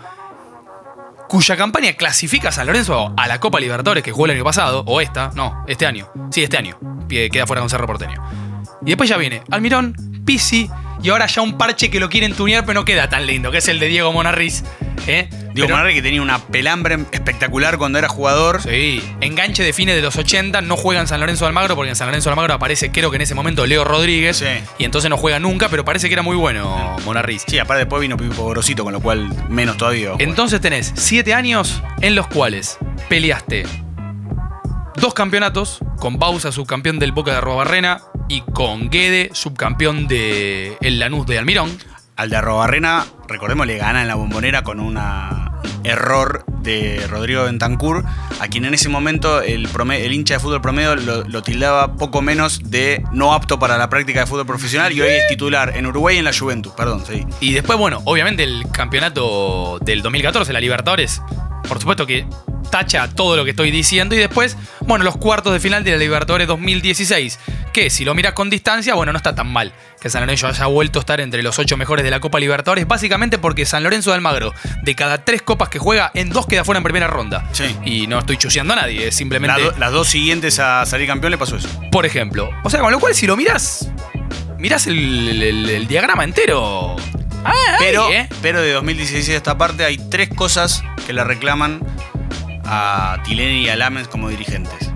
cuya 1.27 1.57
campaña 1.57 1.93
clasifica 1.93 2.51
San 2.51 2.67
Lorenzo 2.67 3.13
a 3.17 3.27
la 3.27 3.39
Copa 3.39 3.59
Libertadores 3.59 4.03
que 4.03 4.11
jugó 4.11 4.25
el 4.25 4.31
año 4.31 4.43
pasado, 4.43 4.83
o 4.85 5.01
esta, 5.01 5.31
no, 5.35 5.65
este 5.67 5.85
año, 5.85 6.09
sí, 6.31 6.43
este 6.43 6.57
año, 6.57 6.77
que 7.09 7.29
queda 7.29 7.47
fuera 7.47 7.61
con 7.61 7.69
Cerro 7.69 7.87
Porteño. 7.87 8.21
Y 8.83 8.89
después 8.91 9.09
ya 9.09 9.17
viene 9.17 9.41
Almirón, 9.49 9.95
Pisi, 10.27 10.69
y 11.01 11.09
ahora 11.09 11.25
ya 11.25 11.41
un 11.41 11.57
parche 11.57 11.89
que 11.89 11.99
lo 11.99 12.09
quieren 12.09 12.33
tunear 12.33 12.65
pero 12.65 12.81
no 12.81 12.85
queda 12.85 13.07
tan 13.09 13.25
lindo, 13.25 13.49
que 13.49 13.57
es 13.59 13.67
el 13.67 13.79
de 13.79 13.87
Diego 13.87 14.11
Monarriz. 14.13 14.63
¿eh? 15.07 15.27
Diego 15.29 15.51
Pero- 15.53 15.69
Monarri 15.69 15.93
que 15.95 16.01
tenía 16.01 16.21
una 16.21 16.37
pelambre 16.39 16.97
espectacular 17.11 17.77
cuando 17.77 17.97
era 17.97 18.09
jugador. 18.09 18.61
Sí, 18.61 19.01
enganche 19.21 19.63
de 19.63 19.71
fines 19.73 19.95
de 19.95 20.01
los 20.01 20.15
80, 20.17 20.61
no 20.61 20.75
juega 20.75 20.99
en 21.01 21.07
San 21.07 21.19
Lorenzo 21.21 21.45
de 21.45 21.49
Almagro 21.49 21.75
porque 21.75 21.89
en 21.91 21.95
San 21.95 22.07
Lorenzo 22.07 22.29
de 22.29 22.33
Almagro 22.33 22.53
aparece 22.53 22.91
creo 22.91 23.09
que 23.09 23.15
en 23.15 23.21
ese 23.21 23.33
momento 23.35 23.65
Leo 23.65 23.83
Rodríguez 23.85 24.37
Sí. 24.37 24.45
y 24.77 24.83
entonces 24.85 25.09
no 25.09 25.17
juega 25.17 25.39
nunca, 25.39 25.69
pero 25.69 25.85
parece 25.85 26.09
que 26.09 26.13
era 26.13 26.23
muy 26.23 26.35
bueno 26.35 26.97
Monarriz. 27.05 27.43
Sí, 27.47 27.57
aparte 27.57 27.79
después 27.85 28.01
vino 28.01 28.17
Pipo 28.17 28.43
Gorosito, 28.43 28.83
con 28.83 28.91
lo 28.93 28.99
cual 28.99 29.29
menos 29.49 29.77
todavía. 29.77 30.11
Entonces 30.19 30.59
tenés 30.61 30.91
7 30.95 31.33
años 31.33 31.81
en 32.01 32.15
los 32.15 32.27
cuales 32.27 32.77
peleaste 33.07 33.65
dos 34.97 35.13
campeonatos, 35.13 35.79
con 35.99 36.17
Bausa, 36.19 36.51
subcampeón 36.51 36.99
del 36.99 37.11
Boca 37.11 37.33
de 37.33 37.41
Barrena, 37.41 38.01
y 38.27 38.41
con 38.41 38.89
Guede, 38.89 39.29
subcampeón 39.33 40.07
de 40.07 40.77
el 40.81 40.99
Lanús 40.99 41.25
de 41.25 41.37
Almirón. 41.37 41.77
Al 42.15 42.29
de 42.29 42.37
Arrobarrena, 42.37 43.05
recordemos, 43.27 43.67
le 43.67 43.77
gana 43.77 44.01
en 44.01 44.07
la 44.07 44.15
bombonera 44.15 44.63
con 44.63 44.79
un 44.79 44.97
error 45.83 46.43
de 46.61 47.05
Rodrigo 47.07 47.43
Bentancur, 47.43 48.03
a 48.39 48.47
quien 48.47 48.65
en 48.65 48.73
ese 48.73 48.89
momento 48.89 49.41
el, 49.41 49.69
prome- 49.69 50.01
el 50.01 50.11
hincha 50.13 50.35
de 50.35 50.39
fútbol 50.39 50.61
promedio 50.61 50.95
lo, 50.95 51.23
lo 51.23 51.41
tildaba 51.43 51.95
poco 51.95 52.21
menos 52.21 52.59
de 52.69 53.03
no 53.13 53.33
apto 53.33 53.57
para 53.59 53.77
la 53.77 53.89
práctica 53.89 54.21
de 54.21 54.25
fútbol 54.25 54.45
profesional 54.45 54.91
y 54.91 55.01
hoy 55.01 55.09
es 55.09 55.27
titular 55.27 55.73
en 55.77 55.85
Uruguay 55.87 56.15
y 56.15 56.19
en 56.19 56.25
la 56.25 56.33
Juventus. 56.37 56.73
Perdón, 56.73 57.03
sí. 57.05 57.25
Y 57.39 57.53
después, 57.53 57.77
bueno, 57.77 58.01
obviamente 58.05 58.43
el 58.43 58.65
campeonato 58.71 59.79
del 59.81 60.01
2014, 60.01 60.51
la 60.51 60.59
Libertadores, 60.59 61.21
por 61.67 61.79
supuesto 61.79 62.05
que 62.05 62.25
tacha 62.69 63.07
todo 63.09 63.37
lo 63.37 63.45
que 63.45 63.51
estoy 63.51 63.71
diciendo. 63.71 64.13
Y 64.13 64.17
después, 64.17 64.57
bueno, 64.81 65.05
los 65.05 65.15
cuartos 65.17 65.53
de 65.53 65.59
final 65.61 65.85
de 65.85 65.91
la 65.91 65.97
Libertadores 65.97 66.47
2016, 66.47 67.39
que 67.71 67.89
si 67.89 68.03
lo 68.03 68.13
miras 68.13 68.33
con 68.33 68.49
distancia, 68.49 68.93
bueno, 68.95 69.13
no 69.13 69.17
está 69.17 69.33
tan 69.35 69.47
mal 69.47 69.71
que 70.01 70.09
San 70.09 70.21
Lorenzo 70.21 70.47
haya 70.47 70.65
vuelto 70.65 70.99
a 70.99 71.01
estar 71.01 71.21
entre 71.21 71.41
los 71.43 71.57
ocho 71.59 71.75
mejores 71.77 72.03
de 72.03 72.11
la 72.11 72.19
Copa 72.19 72.39
Libertadores, 72.39 72.87
básicamente 72.87 73.16
porque 73.39 73.65
San 73.65 73.83
Lorenzo 73.83 74.11
de 74.11 74.15
Almagro, 74.15 74.53
de 74.83 74.95
cada 74.95 75.23
tres 75.25 75.41
copas 75.41 75.69
que 75.69 75.79
juega, 75.79 76.11
en 76.13 76.29
dos 76.29 76.45
queda 76.47 76.63
fuera 76.63 76.77
en 76.77 76.83
primera 76.83 77.07
ronda. 77.07 77.47
Sí. 77.51 77.75
Y 77.85 78.07
no 78.07 78.19
estoy 78.19 78.37
chuseando 78.37 78.73
a 78.73 78.77
nadie, 78.77 79.07
es 79.07 79.15
simplemente... 79.15 79.59
La 79.59 79.65
do- 79.71 79.75
las 79.77 79.91
dos 79.91 80.07
siguientes 80.07 80.59
a 80.59 80.85
salir 80.85 81.07
campeón 81.07 81.31
le 81.31 81.37
pasó 81.37 81.55
eso. 81.57 81.67
Por 81.91 82.05
ejemplo. 82.05 82.49
O 82.63 82.69
sea, 82.69 82.79
con 82.81 82.91
lo 82.91 82.99
cual, 82.99 83.13
si 83.15 83.25
lo 83.27 83.35
miras, 83.35 83.89
miras 84.57 84.87
el, 84.87 85.41
el- 85.41 85.69
el 85.69 85.87
diagrama 85.87 86.23
entero. 86.23 86.95
Ah, 87.43 87.53
Pero, 87.79 88.07
ahí, 88.07 88.13
¿eh? 88.13 88.29
pero 88.41 88.61
de 88.61 88.71
2016 88.73 89.29
a 89.29 89.37
esta 89.37 89.57
parte 89.57 89.85
hay 89.85 89.97
tres 89.97 90.29
cosas 90.29 90.83
que 91.05 91.13
le 91.13 91.23
reclaman 91.23 91.81
a 92.65 93.17
Tileni 93.23 93.63
y 93.65 93.69
a 93.69 93.75
Lamens 93.75 94.07
como 94.07 94.29
dirigentes. 94.29 94.91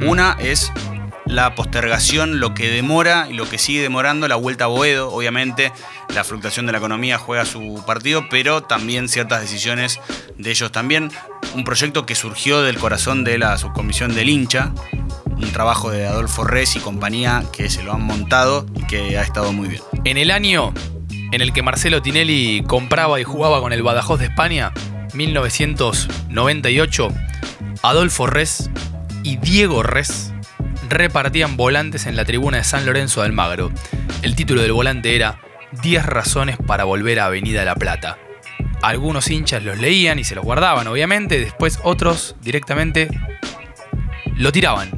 Una 0.00 0.36
es 0.40 0.72
la 1.26 1.54
postergación, 1.54 2.40
lo 2.40 2.54
que 2.54 2.68
demora 2.68 3.28
y 3.30 3.34
lo 3.34 3.48
que 3.48 3.58
sigue 3.58 3.80
demorando 3.80 4.28
la 4.28 4.36
vuelta 4.36 4.64
a 4.64 4.68
Boedo, 4.68 5.10
obviamente. 5.12 5.72
La 6.14 6.24
fluctuación 6.24 6.66
de 6.66 6.72
la 6.72 6.78
economía 6.78 7.18
juega 7.18 7.44
su 7.44 7.82
partido, 7.86 8.26
pero 8.28 8.62
también 8.62 9.08
ciertas 9.08 9.40
decisiones 9.40 10.00
de 10.36 10.50
ellos 10.50 10.72
también. 10.72 11.10
Un 11.54 11.64
proyecto 11.64 12.06
que 12.06 12.14
surgió 12.14 12.62
del 12.62 12.78
corazón 12.78 13.24
de 13.24 13.38
la 13.38 13.56
subcomisión 13.58 14.14
del 14.14 14.28
hincha, 14.28 14.72
un 15.26 15.52
trabajo 15.52 15.90
de 15.90 16.06
Adolfo 16.06 16.44
Res 16.44 16.76
y 16.76 16.80
compañía 16.80 17.42
que 17.52 17.68
se 17.70 17.82
lo 17.82 17.92
han 17.92 18.02
montado 18.02 18.66
y 18.74 18.86
que 18.86 19.18
ha 19.18 19.22
estado 19.22 19.52
muy 19.52 19.68
bien. 19.68 19.82
En 20.04 20.18
el 20.18 20.30
año 20.30 20.72
en 21.32 21.40
el 21.40 21.52
que 21.52 21.62
Marcelo 21.62 22.02
Tinelli 22.02 22.62
compraba 22.66 23.18
y 23.20 23.24
jugaba 23.24 23.60
con 23.60 23.72
el 23.72 23.82
Badajoz 23.82 24.20
de 24.20 24.26
España, 24.26 24.72
1998, 25.14 27.08
Adolfo 27.82 28.26
Res 28.26 28.70
y 29.24 29.36
Diego 29.36 29.82
Res 29.82 30.31
repartían 30.94 31.56
volantes 31.56 32.06
en 32.06 32.16
la 32.16 32.24
tribuna 32.24 32.58
de 32.58 32.64
San 32.64 32.86
Lorenzo 32.86 33.20
de 33.20 33.26
Almagro. 33.26 33.72
El 34.22 34.34
título 34.34 34.62
del 34.62 34.72
volante 34.72 35.16
era 35.16 35.40
10 35.82 36.06
razones 36.06 36.56
para 36.66 36.84
volver 36.84 37.20
a 37.20 37.26
Avenida 37.26 37.64
La 37.64 37.74
Plata. 37.74 38.18
Algunos 38.82 39.30
hinchas 39.30 39.62
los 39.62 39.78
leían 39.78 40.18
y 40.18 40.24
se 40.24 40.34
los 40.34 40.44
guardaban, 40.44 40.86
obviamente, 40.88 41.38
después 41.38 41.78
otros 41.84 42.36
directamente 42.42 43.08
lo 44.36 44.52
tiraban. 44.52 44.90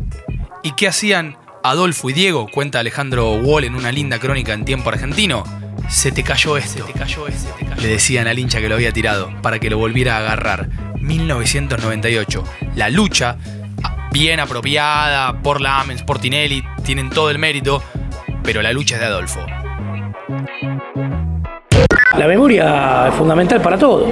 ¿Y 0.63 0.73
qué 0.73 0.89
hacían 0.89 1.37
Adolfo 1.63 2.09
y 2.09 2.15
Diego? 2.15 2.49
Cuenta 2.49 2.79
Alejandro 2.79 3.35
Wall 3.35 3.65
en 3.65 3.75
una 3.75 3.93
linda 3.93 4.19
crónica 4.19 4.55
en 4.55 4.65
tiempo 4.65 4.89
argentino. 4.89 5.45
Se 5.89 6.13
te 6.13 6.23
cayó 6.23 6.57
este, 6.57 6.83
te 6.83 6.93
cayó 6.95 7.29
este, 7.29 7.51
te 7.59 7.67
cayó. 7.67 7.83
Le 7.83 7.89
decían 7.89 8.27
al 8.27 8.39
hincha 8.39 8.61
que 8.61 8.71
lo 8.71 8.75
había 8.75 8.93
tirado 8.93 9.31
para 9.43 9.59
que 9.59 9.69
lo 9.69 9.77
volviera 9.77 10.17
a 10.17 10.21
agarrar. 10.21 10.71
1998. 11.01 12.45
La 12.77 12.89
lucha, 12.89 13.37
bien 14.15 14.39
apropiada 14.39 15.33
por 15.43 15.61
la 15.61 15.81
Amens, 15.81 16.05
por 16.05 16.21
Tinelli, 16.21 16.63
tienen 16.85 17.11
todo 17.11 17.31
el 17.31 17.39
mérito, 17.41 17.83
pero 18.45 18.63
la 18.63 18.73
lucha 18.73 18.95
es 18.95 19.01
de 19.01 19.07
Adolfo. 19.09 19.41
La 22.17 22.29
memoria 22.29 23.09
es 23.09 23.15
fundamental 23.15 23.61
para 23.61 23.77
todo. 23.77 24.07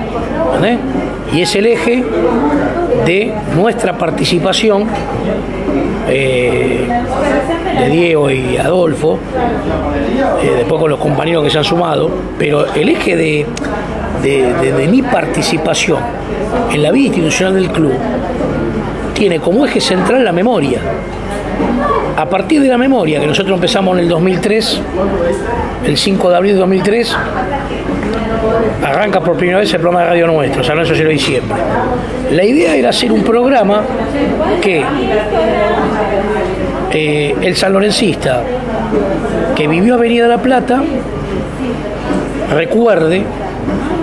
Y 1.32 1.40
es 1.42 1.54
el 1.54 1.66
eje 1.66 2.02
de 3.06 3.32
nuestra 3.54 3.96
participación 3.96 4.88
eh, 6.08 6.84
de 7.78 7.88
Diego 7.88 8.28
y 8.28 8.56
Adolfo, 8.56 9.20
eh, 10.42 10.52
después 10.58 10.80
con 10.80 10.90
los 10.90 10.98
compañeros 10.98 11.44
que 11.44 11.50
se 11.50 11.58
han 11.58 11.64
sumado, 11.64 12.10
pero 12.40 12.66
el 12.74 12.88
eje 12.88 13.16
de- 13.16 13.46
de 14.20 14.88
mi 14.90 15.00
participación 15.02 15.98
en 16.72 16.82
la 16.82 16.90
vida 16.90 17.06
institucional 17.06 17.54
del 17.54 17.70
club 17.70 17.92
tiene 19.12 19.40
como 19.40 19.66
eje 19.66 19.80
central 19.80 20.24
la 20.24 20.32
memoria. 20.32 20.80
A 22.16 22.28
partir 22.28 22.60
de 22.60 22.68
la 22.68 22.78
memoria, 22.78 23.20
que 23.20 23.26
nosotros 23.26 23.54
empezamos 23.54 23.96
en 23.96 24.04
el 24.04 24.08
2003, 24.08 24.80
el 25.86 25.96
5 25.96 26.30
de 26.30 26.36
abril 26.36 26.52
de 26.52 26.58
2003, 26.58 27.16
arranca 28.84 29.20
por 29.20 29.36
primera 29.36 29.58
vez 29.58 29.72
el 29.72 29.80
programa 29.80 30.04
de 30.04 30.10
radio 30.10 30.26
nuestro, 30.26 30.62
San 30.62 30.76
Lorenzo 30.76 30.94
0 30.96 31.08
de 31.08 31.14
diciembre. 31.14 31.58
La 32.32 32.44
idea 32.44 32.74
era 32.74 32.90
hacer 32.90 33.12
un 33.12 33.22
programa 33.22 33.82
que 34.60 34.84
eh, 36.92 37.34
el 37.40 37.56
sanlorencista 37.56 38.42
que 39.56 39.66
vivió 39.66 39.94
Avenida 39.94 40.28
La 40.28 40.38
Plata 40.38 40.82
recuerde 42.54 43.22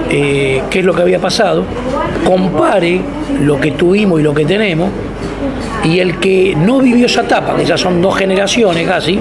eh, 0.10 0.64
qué 0.70 0.80
es 0.80 0.86
lo 0.86 0.94
que 0.94 1.04
había 1.04 1.20
pasado, 1.20 1.64
compare 2.26 3.02
lo 3.42 3.60
que 3.60 3.72
tuvimos 3.72 4.20
y 4.20 4.24
lo 4.24 4.34
que 4.34 4.46
tenemos, 4.46 4.90
y 5.84 6.00
el 6.00 6.20
que 6.20 6.56
no 6.56 6.80
vivió 6.80 7.06
esa 7.06 7.22
etapa, 7.22 7.56
que 7.56 7.66
ya 7.66 7.78
son 7.78 8.02
dos 8.02 8.18
generaciones 8.18 8.88
casi, 8.88 9.20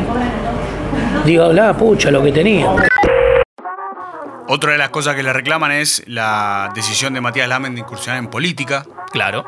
diga, 1.25 1.53
la 1.53 1.77
pucha, 1.77 2.11
lo 2.11 2.23
que 2.23 2.33
tenía. 2.33 2.71
Otra 4.51 4.73
de 4.73 4.79
las 4.79 4.89
cosas 4.89 5.15
que 5.15 5.23
le 5.23 5.33
reclaman 5.33 5.73
es 5.73 6.03
la 6.07 6.73
decisión 6.75 7.13
de 7.13 7.21
Matías 7.21 7.49
Lamen 7.49 7.75
de 7.75 7.81
incursionar 7.81 8.19
en 8.19 8.29
política. 8.29 8.85
Claro. 9.13 9.45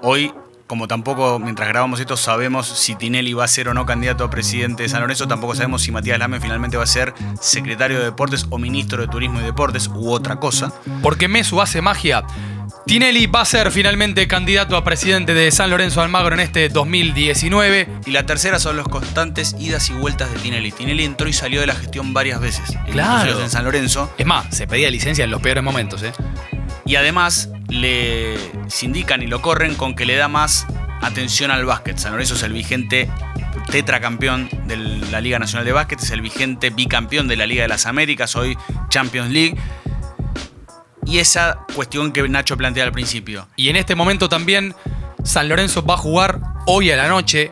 Hoy, 0.00 0.32
como 0.72 0.88
tampoco 0.88 1.38
mientras 1.38 1.68
grabamos 1.68 2.00
esto 2.00 2.16
sabemos 2.16 2.66
si 2.66 2.94
Tinelli 2.94 3.34
va 3.34 3.44
a 3.44 3.48
ser 3.48 3.68
o 3.68 3.74
no 3.74 3.84
candidato 3.84 4.24
a 4.24 4.30
presidente 4.30 4.84
de 4.84 4.88
San 4.88 5.02
Lorenzo, 5.02 5.28
tampoco 5.28 5.54
sabemos 5.54 5.82
si 5.82 5.92
Matías 5.92 6.18
Lamen 6.18 6.40
finalmente 6.40 6.78
va 6.78 6.84
a 6.84 6.86
ser 6.86 7.12
secretario 7.42 7.98
de 7.98 8.06
Deportes 8.06 8.46
o 8.48 8.56
ministro 8.56 9.02
de 9.02 9.08
Turismo 9.08 9.38
y 9.38 9.42
Deportes 9.42 9.88
u 9.88 10.10
otra 10.10 10.36
cosa. 10.36 10.72
Porque 11.02 11.28
Mesu 11.28 11.60
hace 11.60 11.82
magia. 11.82 12.24
Tinelli 12.86 13.26
va 13.26 13.42
a 13.42 13.44
ser 13.44 13.70
finalmente 13.70 14.26
candidato 14.26 14.74
a 14.78 14.82
presidente 14.82 15.34
de 15.34 15.50
San 15.50 15.68
Lorenzo 15.68 16.00
Almagro 16.00 16.32
en 16.36 16.40
este 16.40 16.70
2019. 16.70 17.88
Y 18.06 18.12
la 18.12 18.24
tercera 18.24 18.58
son 18.58 18.78
los 18.78 18.88
constantes 18.88 19.54
idas 19.58 19.90
y 19.90 19.92
vueltas 19.92 20.32
de 20.32 20.38
Tinelli. 20.38 20.72
Tinelli 20.72 21.04
entró 21.04 21.28
y 21.28 21.34
salió 21.34 21.60
de 21.60 21.66
la 21.66 21.74
gestión 21.74 22.14
varias 22.14 22.40
veces. 22.40 22.78
Claro. 22.90 23.38
En 23.42 23.50
San 23.50 23.64
Lorenzo. 23.64 24.10
Es 24.16 24.24
más, 24.24 24.46
se 24.56 24.66
pedía 24.66 24.90
licencia 24.90 25.24
en 25.24 25.30
los 25.32 25.42
peores 25.42 25.62
momentos, 25.62 26.02
¿eh? 26.02 26.12
Y 26.86 26.96
además 26.96 27.50
le 27.72 28.36
sindican 28.68 29.22
y 29.22 29.26
lo 29.26 29.42
corren 29.42 29.74
con 29.74 29.94
que 29.94 30.04
le 30.06 30.16
da 30.16 30.28
más 30.28 30.66
atención 31.00 31.50
al 31.50 31.64
básquet. 31.64 31.98
San 31.98 32.12
Lorenzo 32.12 32.34
es 32.34 32.42
el 32.42 32.52
vigente 32.52 33.08
tetracampeón 33.70 34.48
de 34.66 34.76
la 34.76 35.20
Liga 35.20 35.38
Nacional 35.38 35.64
de 35.64 35.72
Básquet, 35.72 36.00
es 36.00 36.10
el 36.10 36.20
vigente 36.20 36.70
bicampeón 36.70 37.28
de 37.28 37.36
la 37.36 37.46
Liga 37.46 37.62
de 37.62 37.68
las 37.68 37.86
Américas, 37.86 38.36
hoy 38.36 38.56
Champions 38.88 39.30
League. 39.30 39.56
Y 41.04 41.18
esa 41.18 41.58
cuestión 41.74 42.12
que 42.12 42.26
Nacho 42.28 42.56
plantea 42.56 42.84
al 42.84 42.92
principio. 42.92 43.48
Y 43.56 43.68
en 43.68 43.76
este 43.76 43.94
momento 43.94 44.28
también 44.28 44.74
San 45.24 45.48
Lorenzo 45.48 45.84
va 45.84 45.94
a 45.94 45.98
jugar 45.98 46.40
hoy 46.66 46.90
a 46.90 46.96
la 46.96 47.08
noche. 47.08 47.50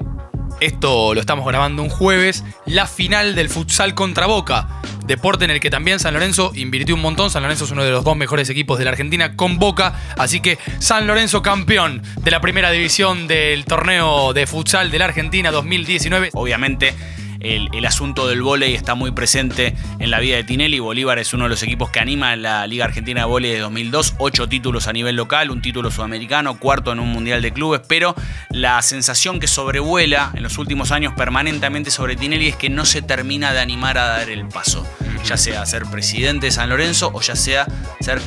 Esto 0.60 1.14
lo 1.14 1.20
estamos 1.20 1.46
grabando 1.46 1.82
un 1.82 1.88
jueves. 1.88 2.44
La 2.66 2.86
final 2.86 3.34
del 3.34 3.48
futsal 3.48 3.94
contra 3.94 4.26
Boca. 4.26 4.68
Deporte 5.06 5.46
en 5.46 5.50
el 5.50 5.58
que 5.58 5.70
también 5.70 5.98
San 5.98 6.12
Lorenzo 6.12 6.52
invirtió 6.54 6.94
un 6.94 7.00
montón. 7.00 7.30
San 7.30 7.42
Lorenzo 7.42 7.64
es 7.64 7.70
uno 7.70 7.82
de 7.82 7.90
los 7.90 8.04
dos 8.04 8.14
mejores 8.14 8.50
equipos 8.50 8.78
de 8.78 8.84
la 8.84 8.90
Argentina 8.90 9.36
con 9.36 9.58
Boca. 9.58 9.94
Así 10.18 10.40
que 10.40 10.58
San 10.78 11.06
Lorenzo 11.06 11.40
campeón 11.40 12.02
de 12.20 12.30
la 12.30 12.42
primera 12.42 12.70
división 12.70 13.26
del 13.26 13.64
torneo 13.64 14.34
de 14.34 14.46
futsal 14.46 14.90
de 14.90 14.98
la 14.98 15.06
Argentina 15.06 15.50
2019. 15.50 16.28
Obviamente 16.34 16.94
el, 17.40 17.68
el 17.72 17.86
asunto 17.86 18.28
del 18.28 18.42
vóley 18.42 18.74
está 18.74 18.94
muy 18.94 19.10
presente 19.10 19.74
en 19.98 20.10
la 20.10 20.20
vida 20.20 20.36
de 20.36 20.44
Tinelli. 20.44 20.78
Bolívar 20.78 21.18
es 21.18 21.32
uno 21.34 21.44
de 21.44 21.50
los 21.50 21.62
equipos 21.62 21.90
que 21.90 22.00
anima 22.00 22.36
la 22.36 22.66
Liga 22.66 22.84
Argentina 22.84 23.22
de 23.22 23.26
Vóley 23.26 23.52
de 23.52 23.58
2002. 23.60 24.14
Ocho 24.18 24.48
títulos 24.48 24.86
a 24.86 24.92
nivel 24.92 25.16
local, 25.16 25.50
un 25.50 25.62
título 25.62 25.90
sudamericano, 25.90 26.58
cuarto 26.58 26.92
en 26.92 27.00
un 27.00 27.08
Mundial 27.08 27.42
de 27.42 27.52
Clubes. 27.52 27.80
Pero 27.86 28.14
la 28.50 28.80
sensación 28.82 29.40
que 29.40 29.46
sobrevuela 29.46 30.32
en 30.34 30.42
los 30.42 30.58
últimos 30.58 30.92
años 30.92 31.14
permanentemente 31.16 31.90
sobre 31.90 32.16
Tinelli 32.16 32.48
es 32.48 32.56
que 32.56 32.70
no 32.70 32.84
se 32.84 33.02
termina 33.02 33.52
de 33.52 33.60
animar 33.60 33.98
a 33.98 34.06
dar 34.06 34.30
el 34.30 34.46
paso. 34.46 34.86
Ya 35.24 35.36
sea 35.36 35.66
ser 35.66 35.84
presidente 35.86 36.46
de 36.46 36.52
San 36.52 36.68
Lorenzo 36.68 37.10
o 37.12 37.20
ya 37.20 37.36
sea 37.36 37.66
ser 38.00 38.20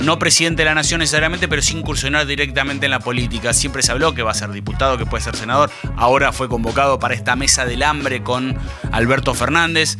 no 0.00 0.18
presidente 0.18 0.62
de 0.62 0.66
la 0.66 0.74
nación 0.74 1.00
necesariamente, 1.00 1.48
pero 1.48 1.62
sin 1.62 1.78
incursionar 1.78 2.26
directamente 2.26 2.86
en 2.86 2.90
la 2.90 3.00
política. 3.00 3.52
Siempre 3.52 3.82
se 3.82 3.92
habló 3.92 4.14
que 4.14 4.22
va 4.22 4.30
a 4.30 4.34
ser 4.34 4.50
diputado, 4.50 4.98
que 4.98 5.06
puede 5.06 5.22
ser 5.22 5.36
senador. 5.36 5.70
Ahora 5.96 6.32
fue 6.32 6.48
convocado 6.48 6.98
para 6.98 7.14
esta 7.14 7.36
mesa 7.36 7.64
del 7.64 7.82
hambre 7.82 8.22
con 8.22 8.56
Alberto 8.92 9.34
Fernández. 9.34 9.96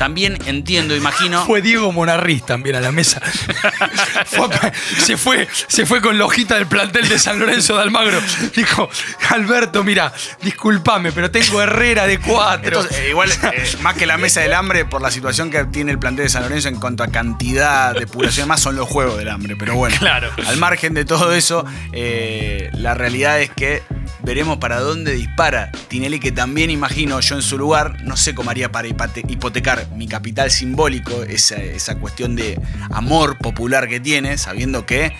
También 0.00 0.38
entiendo, 0.46 0.96
imagino. 0.96 1.44
Fue 1.46 1.60
Diego 1.60 1.92
Monarriz 1.92 2.42
también 2.46 2.74
a 2.76 2.80
la 2.80 2.90
mesa. 2.90 3.20
Fue 4.24 4.46
a- 4.46 4.72
se, 4.98 5.18
fue, 5.18 5.46
se 5.68 5.84
fue 5.84 6.00
con 6.00 6.16
la 6.18 6.24
hojita 6.24 6.54
del 6.54 6.66
plantel 6.66 7.06
de 7.06 7.18
San 7.18 7.38
Lorenzo 7.38 7.76
de 7.76 7.82
Almagro. 7.82 8.18
Dijo, 8.56 8.88
Alberto, 9.28 9.84
mira, 9.84 10.10
discúlpame, 10.40 11.12
pero 11.12 11.30
tengo 11.30 11.60
Herrera 11.60 12.06
de 12.06 12.18
cuatro. 12.18 12.82
Eh, 12.90 13.08
igual, 13.10 13.30
eh, 13.52 13.70
más 13.82 13.94
que 13.94 14.06
la 14.06 14.16
mesa 14.16 14.40
del 14.40 14.54
hambre, 14.54 14.86
por 14.86 15.02
la 15.02 15.10
situación 15.10 15.50
que 15.50 15.64
tiene 15.66 15.92
el 15.92 15.98
plantel 15.98 16.24
de 16.24 16.30
San 16.30 16.44
Lorenzo 16.44 16.68
en 16.68 16.76
cuanto 16.80 17.02
a 17.02 17.08
cantidad, 17.08 17.92
depuración, 17.94 18.48
más 18.48 18.60
son 18.62 18.76
los 18.76 18.88
juegos 18.88 19.18
del 19.18 19.28
hambre. 19.28 19.54
Pero 19.56 19.74
bueno, 19.74 19.96
Claro. 20.00 20.30
al 20.46 20.56
margen 20.56 20.94
de 20.94 21.04
todo 21.04 21.34
eso, 21.34 21.66
eh, 21.92 22.70
la 22.72 22.94
realidad 22.94 23.38
es 23.40 23.50
que 23.50 23.82
veremos 24.22 24.58
para 24.58 24.80
dónde 24.80 25.12
dispara 25.12 25.70
Tinelli, 25.88 26.20
que 26.20 26.32
también 26.32 26.70
imagino 26.70 27.20
yo 27.20 27.36
en 27.36 27.42
su 27.42 27.58
lugar, 27.58 28.02
no 28.04 28.16
sé 28.16 28.34
cómo 28.34 28.50
haría 28.50 28.70
para 28.70 28.88
hipotecar 28.88 29.88
mi 29.90 30.06
capital 30.06 30.50
simbólico, 30.50 31.22
esa, 31.22 31.56
esa 31.56 31.96
cuestión 31.96 32.36
de 32.36 32.60
amor 32.90 33.38
popular 33.38 33.88
que 33.88 34.00
tiene, 34.00 34.38
sabiendo 34.38 34.86
que 34.86 35.12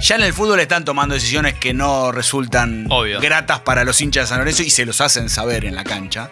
ya 0.00 0.16
en 0.16 0.22
el 0.22 0.32
fútbol 0.32 0.60
están 0.60 0.84
tomando 0.84 1.14
decisiones 1.14 1.54
que 1.54 1.74
no 1.74 2.12
resultan 2.12 2.86
Obvio. 2.90 3.20
gratas 3.20 3.60
para 3.60 3.84
los 3.84 4.00
hinchas 4.00 4.24
de 4.24 4.28
San 4.28 4.38
Lorenzo 4.38 4.62
y 4.62 4.70
se 4.70 4.86
los 4.86 5.00
hacen 5.00 5.28
saber 5.28 5.64
en 5.64 5.74
la 5.74 5.84
cancha. 5.84 6.30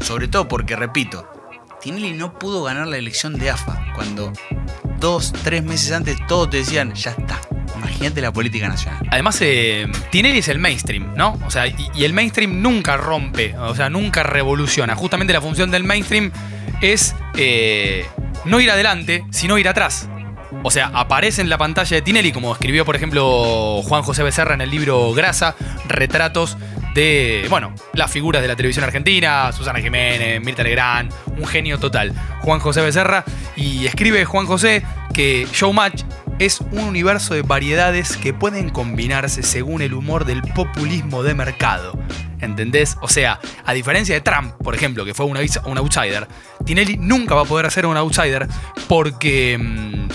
Sobre 0.00 0.28
todo 0.28 0.48
porque, 0.48 0.76
repito, 0.76 1.30
Tinelli 1.80 2.12
no 2.12 2.38
pudo 2.38 2.62
ganar 2.64 2.86
la 2.86 2.96
elección 2.96 3.38
de 3.38 3.50
AFA 3.50 3.92
cuando 3.94 4.32
dos, 4.98 5.32
tres 5.42 5.62
meses 5.62 5.92
antes 5.92 6.18
todos 6.26 6.50
te 6.50 6.58
decían, 6.58 6.94
ya 6.94 7.10
está. 7.12 7.40
Imagínate 7.84 8.20
la 8.20 8.32
política 8.32 8.68
nacional. 8.68 9.06
Además, 9.10 9.38
eh, 9.40 9.86
Tinelli 10.10 10.38
es 10.38 10.48
el 10.48 10.58
mainstream, 10.58 11.14
¿no? 11.16 11.38
O 11.46 11.50
sea, 11.50 11.66
y, 11.66 12.04
el 12.04 12.12
mainstream 12.12 12.62
nunca 12.62 12.96
rompe, 12.96 13.54
o 13.58 13.74
sea, 13.74 13.90
nunca 13.90 14.22
revoluciona. 14.22 14.94
Justamente 14.94 15.32
la 15.32 15.40
función 15.40 15.70
del 15.70 15.84
mainstream 15.84 16.32
es 16.80 17.14
eh, 17.36 18.06
no 18.44 18.60
ir 18.60 18.70
adelante, 18.70 19.24
sino 19.30 19.58
ir 19.58 19.68
atrás. 19.68 20.08
O 20.62 20.70
sea, 20.70 20.90
aparece 20.94 21.42
en 21.42 21.50
la 21.50 21.58
pantalla 21.58 21.96
de 21.96 22.02
Tinelli, 22.02 22.32
como 22.32 22.52
escribió, 22.52 22.84
por 22.84 22.96
ejemplo, 22.96 23.82
Juan 23.82 24.02
José 24.02 24.22
Becerra 24.22 24.54
en 24.54 24.62
el 24.62 24.70
libro 24.70 25.12
Grasa, 25.12 25.54
retratos 25.88 26.56
de, 26.94 27.46
bueno, 27.50 27.74
las 27.92 28.10
figuras 28.10 28.40
de 28.40 28.48
la 28.48 28.56
televisión 28.56 28.84
argentina, 28.84 29.52
Susana 29.52 29.80
Jiménez, 29.80 30.40
Mirta 30.40 30.62
Legrand, 30.62 31.12
un 31.36 31.46
genio 31.46 31.78
total. 31.78 32.12
Juan 32.40 32.60
José 32.60 32.80
Becerra, 32.80 33.24
y 33.56 33.86
escribe 33.86 34.24
Juan 34.24 34.46
José 34.46 34.82
que 35.12 35.46
Showmatch 35.52 36.02
es 36.38 36.60
un 36.60 36.80
universo 36.80 37.34
de 37.34 37.42
variedades 37.42 38.16
que 38.16 38.34
pueden 38.34 38.70
combinarse 38.70 39.42
según 39.42 39.82
el 39.82 39.94
humor 39.94 40.24
del 40.24 40.42
populismo 40.42 41.22
de 41.22 41.34
mercado. 41.34 41.98
¿Entendés? 42.40 42.96
O 43.00 43.08
sea, 43.08 43.40
a 43.64 43.72
diferencia 43.72 44.14
de 44.14 44.20
Trump, 44.20 44.52
por 44.62 44.74
ejemplo, 44.74 45.04
que 45.04 45.14
fue 45.14 45.24
un, 45.26 45.36
outs- 45.36 45.62
un 45.66 45.78
outsider, 45.78 46.28
Tinelli 46.66 46.96
nunca 46.98 47.34
va 47.34 47.42
a 47.42 47.46
poder 47.46 47.70
ser 47.70 47.86
un 47.86 47.96
outsider 47.96 48.46
porque 48.88 49.56
mm, 49.58 50.08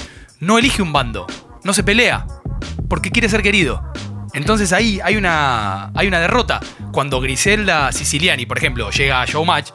no 0.45 0.57
elige 0.59 0.81
un 0.81 0.93
bando, 0.93 1.25
no 1.63 1.73
se 1.73 1.83
pelea, 1.83 2.27
porque 2.87 3.09
quiere 3.11 3.29
ser 3.29 3.41
querido. 3.41 3.83
Entonces 4.33 4.73
ahí 4.73 4.99
hay 5.03 5.15
una, 5.15 5.91
hay 5.95 6.07
una 6.07 6.19
derrota. 6.19 6.59
Cuando 6.91 7.19
Griselda 7.19 7.91
Siciliani, 7.91 8.45
por 8.45 8.57
ejemplo, 8.59 8.91
llega 8.91 9.21
a 9.21 9.25
Showmatch, 9.25 9.71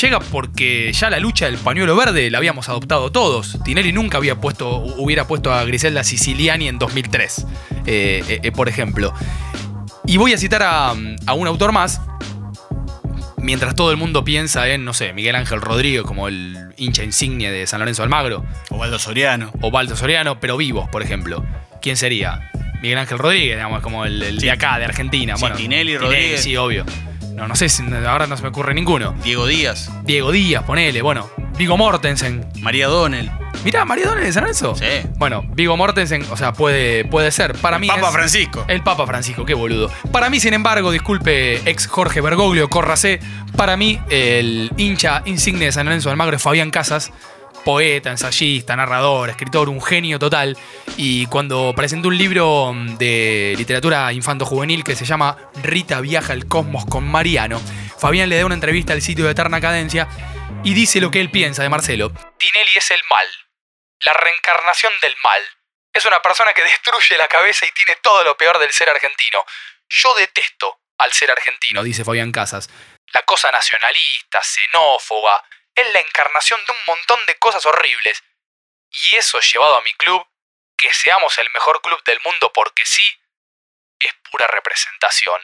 llega 0.00 0.20
porque 0.20 0.92
ya 0.92 1.10
la 1.10 1.18
lucha 1.18 1.46
del 1.46 1.58
pañuelo 1.58 1.96
verde 1.96 2.30
la 2.30 2.38
habíamos 2.38 2.68
adoptado 2.68 3.10
todos. 3.10 3.58
Tinelli 3.64 3.92
nunca 3.92 4.18
había 4.18 4.36
puesto, 4.36 4.76
hubiera 4.78 5.26
puesto 5.26 5.52
a 5.52 5.64
Griselda 5.64 6.04
Siciliani 6.04 6.68
en 6.68 6.78
2003, 6.78 7.46
eh, 7.86 8.22
eh, 8.28 8.40
eh, 8.42 8.52
por 8.52 8.68
ejemplo. 8.68 9.12
Y 10.06 10.16
voy 10.16 10.32
a 10.32 10.38
citar 10.38 10.62
a, 10.62 10.90
a 11.26 11.32
un 11.34 11.46
autor 11.46 11.72
más. 11.72 12.00
Mientras 13.38 13.74
todo 13.74 13.90
el 13.90 13.96
mundo 13.96 14.24
piensa 14.24 14.68
en, 14.68 14.84
no 14.84 14.92
sé, 14.92 15.12
Miguel 15.12 15.36
Ángel 15.36 15.60
Rodríguez 15.60 16.02
como 16.02 16.28
el 16.28 16.74
hincha 16.76 17.04
insignia 17.04 17.50
de 17.50 17.66
San 17.66 17.80
Lorenzo 17.80 18.02
Almagro. 18.02 18.44
Ovaldo 18.70 18.98
Soriano. 18.98 19.52
Ovaldo 19.60 19.96
Soriano, 19.96 20.40
pero 20.40 20.56
vivos, 20.56 20.88
por 20.90 21.02
ejemplo. 21.02 21.44
¿Quién 21.80 21.96
sería? 21.96 22.50
Miguel 22.82 22.98
Ángel 22.98 23.18
Rodríguez, 23.18 23.56
digamos, 23.56 23.80
como 23.80 24.04
el, 24.04 24.22
el 24.22 24.38
de 24.38 24.50
acá, 24.50 24.78
de 24.78 24.84
Argentina. 24.84 25.36
Sí, 25.36 25.40
bueno, 25.40 25.56
Tinelli, 25.56 25.96
Rodríguez. 25.96 26.42
Sí, 26.42 26.56
obvio. 26.56 26.84
No, 27.38 27.46
no 27.46 27.54
sé, 27.54 27.68
si- 27.68 27.84
ahora 28.06 28.26
no 28.26 28.36
se 28.36 28.42
me 28.42 28.48
ocurre 28.48 28.74
ninguno. 28.74 29.14
Diego 29.22 29.46
Díaz. 29.46 29.90
Diego 30.02 30.32
Díaz, 30.32 30.64
ponele, 30.64 31.00
bueno. 31.02 31.30
Vigo 31.56 31.76
Mortensen. 31.76 32.44
María 32.60 32.88
Donnell. 32.88 33.30
Mirá, 33.64 33.84
María 33.84 34.06
Donnell 34.06 34.24
de 34.26 34.32
San 34.32 34.42
Lorenzo. 34.42 34.74
Sí. 34.76 34.84
Bueno, 35.16 35.44
Vigo 35.54 35.76
Mortensen, 35.76 36.24
o 36.30 36.36
sea, 36.36 36.52
puede, 36.52 37.04
puede 37.04 37.30
ser. 37.30 37.54
Para 37.56 37.78
mí 37.78 37.86
Papa 37.88 38.08
es- 38.08 38.12
Francisco. 38.12 38.64
El 38.68 38.82
Papa 38.82 39.06
Francisco, 39.06 39.44
qué 39.44 39.54
boludo. 39.54 39.90
Para 40.12 40.30
mí, 40.30 40.38
sin 40.40 40.52
embargo, 40.54 40.90
disculpe, 40.90 41.56
ex 41.68 41.86
Jorge 41.86 42.20
Bergoglio, 42.20 42.68
córrase. 42.68 43.20
Para 43.56 43.76
mí, 43.76 44.00
el 44.10 44.70
hincha 44.76 45.22
insigne 45.24 45.64
de 45.66 45.72
San 45.72 45.86
Lorenzo 45.86 46.08
de 46.08 46.12
Almagro 46.12 46.36
es 46.36 46.42
Fabián 46.42 46.70
Casas. 46.70 47.12
Poeta, 47.64 48.10
ensayista, 48.10 48.76
narrador, 48.76 49.30
escritor, 49.30 49.68
un 49.68 49.82
genio 49.82 50.18
total. 50.18 50.56
Y 50.96 51.26
cuando 51.26 51.72
presentó 51.76 52.08
un 52.08 52.18
libro 52.18 52.72
mm, 52.72 52.96
de 52.96 53.54
literatura 53.56 54.12
infanto-juvenil 54.12 54.84
que 54.84 54.96
se 54.96 55.04
llama 55.04 55.36
Rita 55.62 56.00
viaja 56.00 56.32
al 56.32 56.46
cosmos 56.46 56.84
con 56.86 57.06
Mariano, 57.06 57.60
Fabián 57.98 58.28
le 58.28 58.38
da 58.38 58.46
una 58.46 58.54
entrevista 58.54 58.92
al 58.92 59.02
sitio 59.02 59.24
de 59.24 59.32
Eterna 59.32 59.60
Cadencia 59.60 60.08
y 60.64 60.74
dice 60.74 61.00
lo 61.00 61.10
que 61.10 61.20
él 61.20 61.30
piensa 61.30 61.62
de 61.62 61.68
Marcelo. 61.68 62.10
Tinelli 62.38 62.72
es 62.76 62.90
el 62.90 63.00
mal, 63.10 63.26
la 64.04 64.12
reencarnación 64.12 64.92
del 65.02 65.14
mal. 65.22 65.42
Es 65.92 66.04
una 66.06 66.22
persona 66.22 66.52
que 66.52 66.62
destruye 66.62 67.16
la 67.16 67.26
cabeza 67.26 67.66
y 67.66 67.72
tiene 67.72 67.98
todo 68.02 68.22
lo 68.22 68.36
peor 68.36 68.58
del 68.58 68.72
ser 68.72 68.88
argentino. 68.88 69.44
Yo 69.88 70.14
detesto 70.14 70.80
al 70.98 71.12
ser 71.12 71.30
argentino, 71.30 71.82
dice 71.82 72.04
Fabián 72.04 72.32
Casas. 72.32 72.68
La 73.12 73.22
cosa 73.22 73.50
nacionalista, 73.50 74.40
xenófoba, 74.42 75.42
es 75.80 75.92
la 75.92 76.00
encarnación 76.00 76.60
de 76.64 76.72
un 76.72 76.78
montón 76.86 77.24
de 77.26 77.38
cosas 77.38 77.64
horribles. 77.66 78.22
Y 78.90 79.16
eso 79.16 79.38
llevado 79.40 79.76
a 79.76 79.82
mi 79.82 79.92
club, 79.94 80.26
que 80.76 80.92
seamos 80.92 81.36
el 81.38 81.48
mejor 81.50 81.80
club 81.82 82.02
del 82.04 82.20
mundo 82.20 82.52
porque 82.52 82.84
sí, 82.84 83.04
es 84.00 84.12
pura 84.30 84.46
representación. 84.46 85.40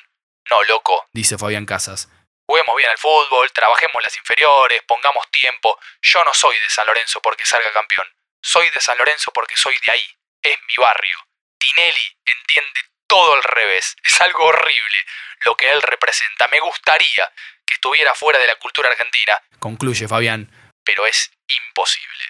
No, 0.50 0.62
loco, 0.64 1.08
dice 1.12 1.38
Fabián 1.38 1.66
Casas. 1.66 2.08
Juguemos 2.46 2.76
bien 2.76 2.90
al 2.90 2.98
fútbol, 2.98 3.50
trabajemos 3.52 4.02
las 4.02 4.16
inferiores, 4.16 4.82
pongamos 4.82 5.30
tiempo. 5.30 5.78
Yo 6.02 6.22
no 6.24 6.34
soy 6.34 6.58
de 6.58 6.68
San 6.68 6.86
Lorenzo 6.86 7.22
porque 7.22 7.46
salga 7.46 7.72
campeón. 7.72 8.06
Soy 8.42 8.68
de 8.70 8.80
San 8.80 8.98
Lorenzo 8.98 9.32
porque 9.32 9.56
soy 9.56 9.74
de 9.86 9.92
ahí. 9.92 10.16
Es 10.42 10.58
mi 10.68 10.74
barrio. 10.76 11.18
Tinelli 11.58 12.18
entiende 12.26 12.80
todo 13.06 13.32
al 13.32 13.42
revés. 13.42 13.96
Es 14.02 14.20
algo 14.20 14.44
horrible 14.44 15.06
lo 15.46 15.56
que 15.56 15.70
él 15.70 15.80
representa. 15.80 16.48
Me 16.48 16.60
gustaría 16.60 17.32
que 17.66 17.74
estuviera 17.74 18.12
fuera 18.14 18.38
de 18.38 18.46
la 18.46 18.56
cultura 18.56 18.88
argentina, 18.88 19.34
concluye 19.58 20.08
Fabián, 20.08 20.50
pero 20.84 21.06
es 21.06 21.30
imposible. 21.68 22.24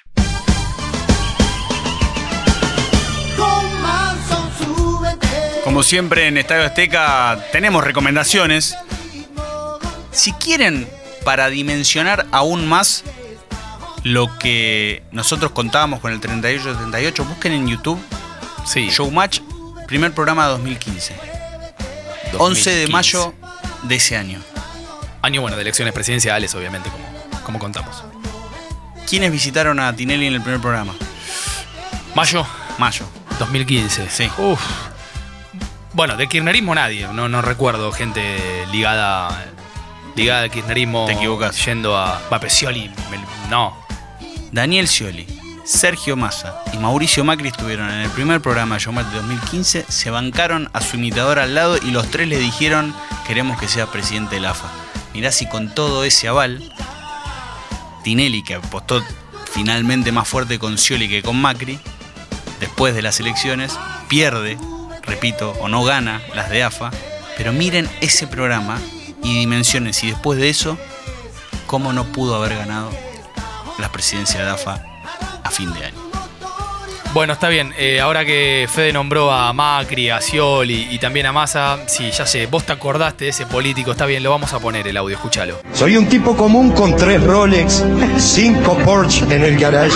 Como 5.64 5.82
siempre 5.82 6.28
en 6.28 6.36
Estadio 6.36 6.64
Azteca 6.64 7.48
tenemos 7.50 7.82
recomendaciones. 7.82 8.76
Si 10.12 10.32
quieren, 10.34 10.88
para 11.24 11.48
dimensionar 11.48 12.26
aún 12.32 12.68
más 12.68 13.02
lo 14.04 14.38
que 14.38 15.02
nosotros 15.10 15.52
contábamos 15.52 16.00
con 16.00 16.12
el 16.12 16.20
38-78, 16.20 17.26
busquen 17.26 17.52
en 17.52 17.66
YouTube 17.66 17.98
sí. 18.66 18.88
Showmatch, 18.90 19.40
primer 19.86 20.12
programa 20.12 20.44
de 20.44 20.50
2015. 20.52 21.14
2015. 22.32 22.36
11 22.38 22.70
de 22.70 22.86
mayo 22.88 23.34
de 23.84 23.94
ese 23.96 24.16
año. 24.16 24.53
Año, 25.24 25.40
bueno, 25.40 25.56
de 25.56 25.62
elecciones 25.62 25.94
presidenciales, 25.94 26.54
obviamente, 26.54 26.90
como, 26.90 27.42
como 27.42 27.58
contamos. 27.58 28.04
¿Quiénes 29.08 29.32
visitaron 29.32 29.80
a 29.80 29.94
Tinelli 29.96 30.26
en 30.26 30.34
el 30.34 30.42
primer 30.42 30.60
programa? 30.60 30.92
Mayo 32.14 32.46
Mayo. 32.78 33.04
2015. 33.38 34.08
Sí. 34.10 34.30
Uf. 34.38 34.60
Bueno, 35.92 36.16
de 36.16 36.28
kirchnerismo 36.28 36.74
nadie. 36.74 37.06
No, 37.12 37.28
no 37.28 37.42
recuerdo 37.42 37.90
gente 37.92 38.38
ligada 38.70 39.46
ligada 40.16 40.42
al 40.42 40.50
kirchnerismo. 40.50 41.06
Te 41.06 41.12
equivocas. 41.12 41.64
Yendo 41.64 41.96
a. 41.96 42.20
Va, 42.32 42.38
me- 43.10 43.24
no. 43.48 43.76
Daniel 44.52 44.86
Scioli, 44.88 45.26
Sergio 45.64 46.16
Massa 46.16 46.62
y 46.72 46.76
Mauricio 46.78 47.24
Macri 47.24 47.48
estuvieron 47.48 47.90
en 47.90 48.00
el 48.00 48.10
primer 48.10 48.40
programa 48.40 48.76
de 48.76 48.80
de 49.10 49.16
2015, 49.16 49.86
se 49.88 50.10
bancaron 50.10 50.70
a 50.72 50.80
su 50.80 50.96
imitador 50.96 51.40
al 51.40 51.54
lado 51.56 51.76
y 51.76 51.90
los 51.90 52.08
tres 52.10 52.28
le 52.28 52.38
dijeron 52.38 52.94
queremos 53.26 53.58
que 53.58 53.66
sea 53.66 53.86
presidente 53.86 54.36
del 54.36 54.44
AFA. 54.46 54.68
Mirá 55.14 55.32
si 55.32 55.46
con 55.46 55.72
todo 55.72 56.04
ese 56.04 56.28
aval, 56.28 56.72
Tinelli, 58.02 58.42
que 58.42 58.56
apostó 58.56 59.02
finalmente 59.50 60.10
más 60.12 60.28
fuerte 60.28 60.58
con 60.58 60.76
Scioli 60.76 61.08
que 61.08 61.22
con 61.22 61.40
Macri, 61.40 61.78
después 62.60 62.94
de 62.94 63.02
las 63.02 63.20
elecciones, 63.20 63.78
pierde, 64.08 64.58
repito, 65.02 65.52
o 65.60 65.68
no 65.68 65.84
gana 65.84 66.20
las 66.34 66.50
de 66.50 66.64
AFA, 66.64 66.90
pero 67.36 67.52
miren 67.52 67.88
ese 68.00 68.26
programa 68.26 68.80
y 69.22 69.38
dimensiones 69.38 70.02
y 70.02 70.08
después 70.08 70.38
de 70.38 70.50
eso, 70.50 70.76
cómo 71.66 71.92
no 71.92 72.04
pudo 72.12 72.34
haber 72.34 72.56
ganado 72.56 72.90
la 73.78 73.90
presidencia 73.92 74.44
de 74.44 74.50
AFA 74.50 74.84
a 75.42 75.50
fin 75.50 75.72
de 75.72 75.84
año. 75.84 76.03
Bueno, 77.14 77.34
está 77.34 77.48
bien. 77.48 77.72
Eh, 77.78 78.00
ahora 78.00 78.24
que 78.24 78.66
Fede 78.68 78.92
nombró 78.92 79.30
a 79.30 79.52
Macri, 79.52 80.10
a 80.10 80.20
Scioli 80.20 80.88
y 80.90 80.98
también 80.98 81.26
a 81.26 81.32
Massa, 81.32 81.78
sí, 81.86 82.10
ya 82.10 82.26
sé, 82.26 82.46
vos 82.46 82.64
te 82.66 82.72
acordaste 82.72 83.26
de 83.26 83.30
ese 83.30 83.46
político, 83.46 83.92
está 83.92 84.04
bien, 84.04 84.24
lo 84.24 84.30
vamos 84.30 84.52
a 84.52 84.58
poner 84.58 84.88
el 84.88 84.96
audio, 84.96 85.14
escúchalo. 85.14 85.60
Soy 85.72 85.96
un 85.96 86.08
tipo 86.08 86.36
común 86.36 86.72
con 86.72 86.96
tres 86.96 87.22
Rolex, 87.22 87.84
cinco 88.18 88.76
Porsche 88.78 89.32
en 89.32 89.44
el 89.44 89.56
garage, 89.56 89.94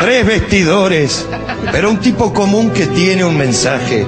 tres 0.00 0.26
vestidores, 0.26 1.28
pero 1.70 1.90
un 1.90 2.00
tipo 2.00 2.32
común 2.32 2.70
que 2.70 2.86
tiene 2.86 3.22
un 3.22 3.36
mensaje. 3.36 4.06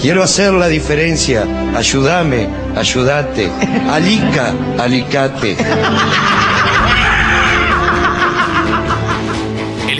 Quiero 0.00 0.22
hacer 0.22 0.54
la 0.54 0.68
diferencia. 0.68 1.44
Ayúdame, 1.76 2.48
ayúdate. 2.74 3.50
Alica, 3.90 4.54
alicate. 4.78 5.54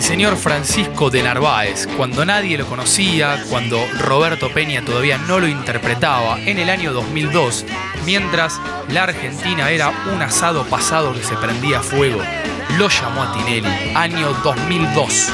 Señor 0.08 0.38
Francisco 0.38 1.10
de 1.10 1.22
Narváez, 1.22 1.86
cuando 1.98 2.24
nadie 2.24 2.56
lo 2.56 2.66
conocía, 2.66 3.44
cuando 3.50 3.78
Roberto 3.98 4.50
Peña 4.50 4.82
todavía 4.82 5.18
no 5.18 5.38
lo 5.38 5.46
interpretaba, 5.46 6.40
en 6.40 6.58
el 6.58 6.70
año 6.70 6.94
2002, 6.94 7.66
mientras 8.06 8.58
la 8.88 9.02
Argentina 9.02 9.68
era 9.68 9.92
un 10.10 10.22
asado 10.22 10.64
pasado 10.64 11.12
que 11.12 11.22
se 11.22 11.36
prendía 11.36 11.82
fuego, 11.82 12.22
lo 12.78 12.88
llamó 12.88 13.22
a 13.22 13.32
Tinelli, 13.34 13.68
año 13.94 14.32
2002. 14.42 15.28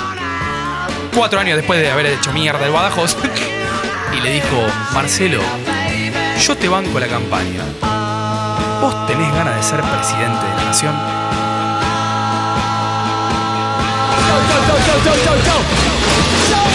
Cuatro 1.15 1.39
años 1.39 1.57
después 1.57 1.79
de 1.81 1.93
haber 1.93 2.07
hecho 2.07 2.33
mierda 2.33 2.67
el 2.67 2.73
Badajoz, 2.73 3.17
y 4.13 4.21
le 4.23 4.33
dijo, 4.33 4.61
Marcelo, 4.93 5.41
yo 6.45 6.57
te 6.57 6.67
banco 6.69 6.99
la 6.99 7.07
campaña. 7.07 7.63
¿Vos 8.81 9.07
tenés 9.07 9.33
ganas 9.35 9.55
de 9.55 9.63
ser 9.63 9.81
presidente 9.83 10.45
de 10.45 10.55
la 10.57 10.65
nación? 10.65 11.34
go, 15.05 15.13
go, 15.13 15.37
go! 15.45 15.57
go. 16.51 16.74